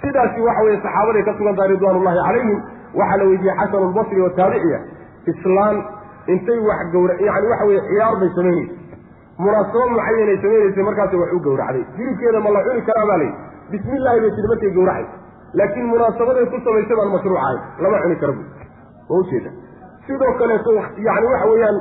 [0.03, 2.59] sidaasi waxa weye saxaabaday ka sugan tahay ridwaan ullahi calayhim
[3.01, 4.79] waxaa la weydiiyey xasan albasri oo taabiciya
[5.33, 5.77] islaan
[6.35, 8.75] intay wax gawra yani waxa weye ciyaar bay samaynaysa.
[9.45, 11.85] Munaasabad mucayanay samaynaysay markaasay wax u gowracday.
[11.99, 13.39] Hilibkeeda ma la cuni karaa baa layidhi
[13.73, 15.07] bismi illahi bay tidhi markay gowracay.
[15.61, 18.43] Laakiin munaasabaday ku samaysay baan mashruucahay lama cuni kara bu
[19.09, 19.51] ma ujeeda
[20.07, 20.71] sidoo kaleeto
[21.09, 21.79] yani waxa weeyaan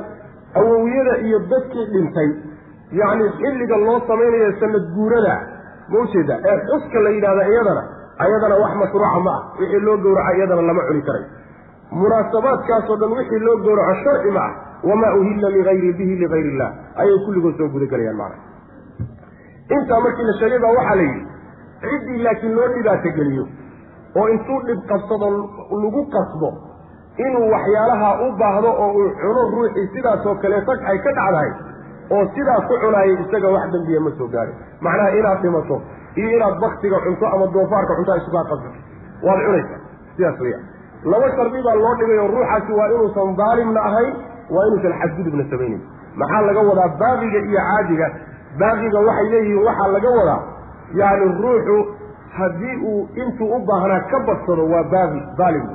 [0.60, 2.30] awowiyada iyo dadkii dhintay
[3.00, 5.34] yacni xilliga loo samaynayo sanad guurada
[5.92, 7.82] ma ujeeda ee xuska la yidhahda iyadana
[8.24, 9.40] ayadana wax mashruuca ma ah.
[9.60, 11.24] Wixii loo gowraca iyadana lama cuni karay.
[12.00, 14.52] Munaasabaadkaasoo dhan wixii loo gowraco sharci ma ah.
[14.88, 16.70] Wamaa uhilla ligayri bihi ligayr illah
[17.02, 18.38] ayay kulligood soo gudagelayaan macna
[19.76, 21.22] intaa markii la sheegay baa waxaa la yidhi
[21.84, 23.44] ciddii laakiin loo dhibaato geliyo
[24.20, 25.30] oo intuu dhib qabsado
[25.84, 26.50] lagu qasbo
[27.24, 31.50] inuu waxyaalaha u baahdo oo uu cuno ruuxii sidaasoo kaleeto ay ka dhacdahay
[32.16, 34.54] oo sidaa ku cunaayay isaga wax dembiya ma soo gaadhin.
[34.84, 35.76] Macnaha inaad dhimato
[36.20, 38.80] iyo inaad baktiga cunto ama doofaarka cunto isugaa qasbato
[39.26, 39.80] waad cunaysaa.
[40.16, 40.58] Sidaas weya
[41.12, 44.12] laba shardi baa loo dhigay oo ruuxaasi waa inuusan daalimna ahayn
[44.54, 45.80] waa inuusan xadgudubna samaynin
[46.20, 48.06] maxaa laga wadaa baaqiga iyo caadiga?
[48.60, 50.40] Baaqiga waxay leeyihiin waxaa laga wadaa
[51.00, 51.76] yacni ruuxu
[52.38, 55.66] haddii uu intuu u baahnaa ka badsado waa baaqi daalim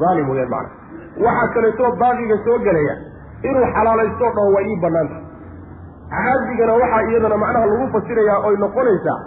[0.00, 2.94] daalim weyaan macana waxaa kaleetoo baaqiga soo gelaya
[3.48, 5.16] inuu xalaalaysto dhaho waa ii banaanta
[6.14, 9.18] caadigana waxaa iyadana macnaha lagu fasirayaa oy noqonaysaa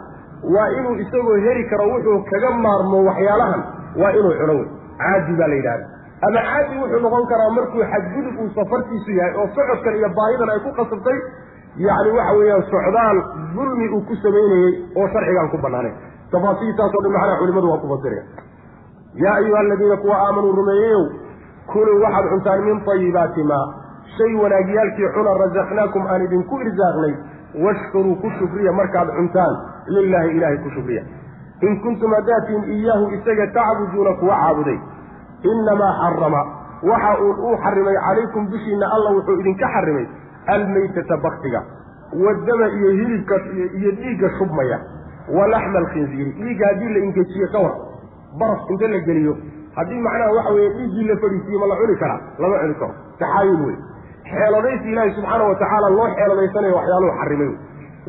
[0.56, 3.62] waa inuu isagoo heli karo wuxuu kaga maarmo waxyaalahan
[4.02, 4.68] waa inuu cuno wey.
[5.02, 5.86] Caadi baa la yidhahda
[6.28, 10.60] ama caadi wuxuu noqon karaa markuu xadgudub uu safartiisu yahay oo socodkan iyo baahidan ay
[10.66, 11.18] ku qasabtay
[11.88, 13.18] yacni waxa weeyaan socdaal
[13.56, 15.96] dulmi uu ku samaynayey oo sharcigaan ku bannaanayn
[16.36, 18.24] tafaasiiltaasoo dhan macnaha culimadu waa ku fasiraya
[19.24, 21.04] yaa ayuha aladiina kuwa aamanuu rumeeyeyow
[21.74, 23.66] kuluu waxaad cuntaan min tayibaati maa
[24.18, 27.14] shay wanaagyaalkii cuna rasaqnaakum aan idinku irsaaqnay
[27.66, 29.56] washkuruu ku shukriya markaad cuntaan
[29.96, 31.04] lilaahi ilaahay ku shukriya
[31.68, 34.78] in kuntum hadaatiin iyaahu isaga tacbuduuna kuwa caabuday
[35.52, 36.42] innamaa xarama
[36.92, 40.06] waxa uun uu xarimay calaykum dushiinna alla wuxuu idinka xarimay
[40.56, 41.64] almaytata baktiga
[42.26, 43.36] wadama iyo hilibka
[43.80, 44.80] iyo dhiigga shubmaya
[45.38, 47.76] wa laxma alkhinziiri dhiigga haddii la ingejiyo ka war
[48.40, 49.34] baraf inta la geliyo.
[49.76, 52.94] Haddii macnaha waxa weeye dhiiggii la fadhiisiye ma la cuni karaa lama cuni karo.
[53.20, 53.78] Taxaayul wey
[54.32, 57.52] xeeladaysi ilaahi subxaana wa loo xeeladaysanaya waxyaaluhu xarimay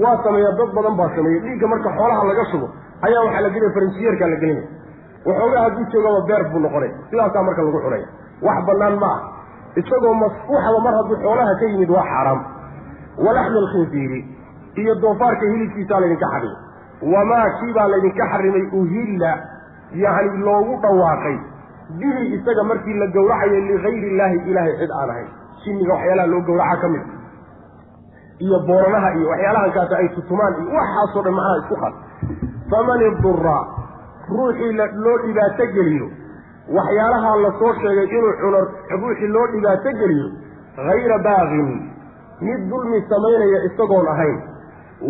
[0.03, 2.67] waa sameeya dad badan baa sameeyey dhiigga marka xoolaha laga shubo
[3.07, 4.69] ayaa waxaa la gelinaya farinjiyeerkaa la gelinaya.
[5.27, 8.09] Waxoogaa hadduu joogaba beer buu noqonay sidaasaa marka lagu cunaya
[8.43, 9.21] wax bannaan ma ah
[9.77, 12.41] isagoo masfuuxaba mar hadduu xoolaha ka yimid waa xaaraam
[13.27, 14.21] walaxmi alkhinsiiri
[14.81, 16.57] iyo doofaarka hilibkiisaa laydinka xarimay
[17.15, 19.31] wamaa kii baa laydinka xarimay uhilla
[20.03, 21.37] yacni loogu dhawaaqay.
[22.01, 25.29] Bihi isaga markii la gowracayo ligayri illaahi ilaahay cid aan ahayn.
[25.65, 27.05] Jinniga waxyaalaha loo gowraca ka mid
[28.47, 31.95] iyo booranaha iyo waxyaalahankaas ay tutumaan iyo waxaasoo dhan macnaha isku qad
[32.73, 33.59] faman idura
[34.29, 34.73] ruuxii
[35.05, 36.07] loo dhibaato geliyo.
[36.77, 38.61] Waxyaalaha la soo sheegay inuu cuno
[39.03, 40.27] ruuxii loo dhibaato geliyo.
[40.89, 41.69] Hayra baaqin
[42.47, 44.37] mid dulmi samaynaya isagoon ahayn.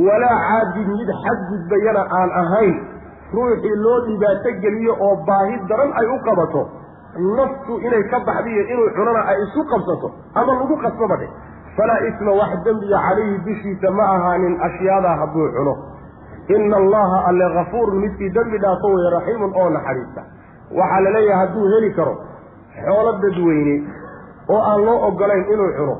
[0.06, 2.74] Walaa caadin mid xadgudbayana aan ahayn
[3.34, 6.62] ruuxii loo dhibaato geliyo oo baahi daran ay u qabato.
[7.36, 11.28] Naftu inay ka baxdiyo inuu cunona ay isu qabsato ama lagu qasbaba dhe
[11.76, 15.74] falaa isma wax dembiya calayhi dushiisa ma ahaanin ashyaadaa hadduu cuno.
[16.56, 20.22] Ina allaha alle kafuurun midkii dembi dhaafo weye raxiimun oo naxariista.
[20.78, 22.14] Waxaa la leeyahay hadduu heli karo
[22.84, 23.74] xoolo dadweyne
[24.48, 25.94] oo aan loo ogolayn inuu cuno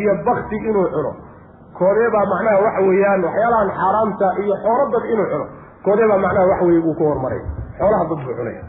[0.00, 1.12] iyo bakti inuu cuno.
[1.78, 5.46] Koodee baa macnaha waxa weeyaan waxyaalahan xaaraamta iyo xoolo dad inuu cuno
[5.88, 7.40] koodee baa macnaha waxa weye uu ku hormaray.
[7.80, 8.62] Xoolaha dad buu cunaya.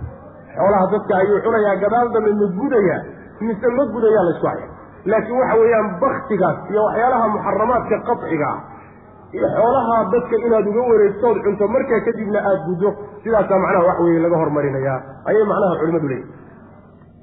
[0.57, 2.99] Xoolaha dadka ayuu cunayaa gadaal dambe ma gudayaa
[3.47, 4.67] mise ma gudayaa laysku haya.
[5.11, 8.59] Laakiin waxa weeyaan baktigaas iyo waxyaalaha muxaramaadka qaciga ah
[9.37, 12.89] iyo xoolaha dadka inaad uga wareegtood cunto markaa kadibna aada guddo
[13.23, 14.97] sidaasaa macnaha wax weye laga hormarinayaa.
[15.29, 16.27] Ayay macnaha culimadu leeyihi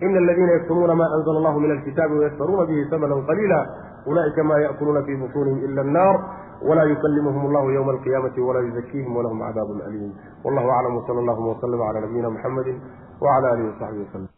[0.01, 3.61] ina aladiina yaktumuuna ma anzla allahu min alkitaabi wayashtaruuna bihi samanan qaliila
[4.07, 6.17] ulaa'ika ma ya'kuluuna fii butuunihim ila annaar
[6.63, 10.13] wla yukalimuhum allahu ywma alqiyamati wla yuzakiihim walahum cadaabun aliim
[10.45, 12.75] wallahu aclam wsala allahuma wslm cala nabiyina muxamadi
[13.21, 14.36] wcala alihi wasaxbihi waslm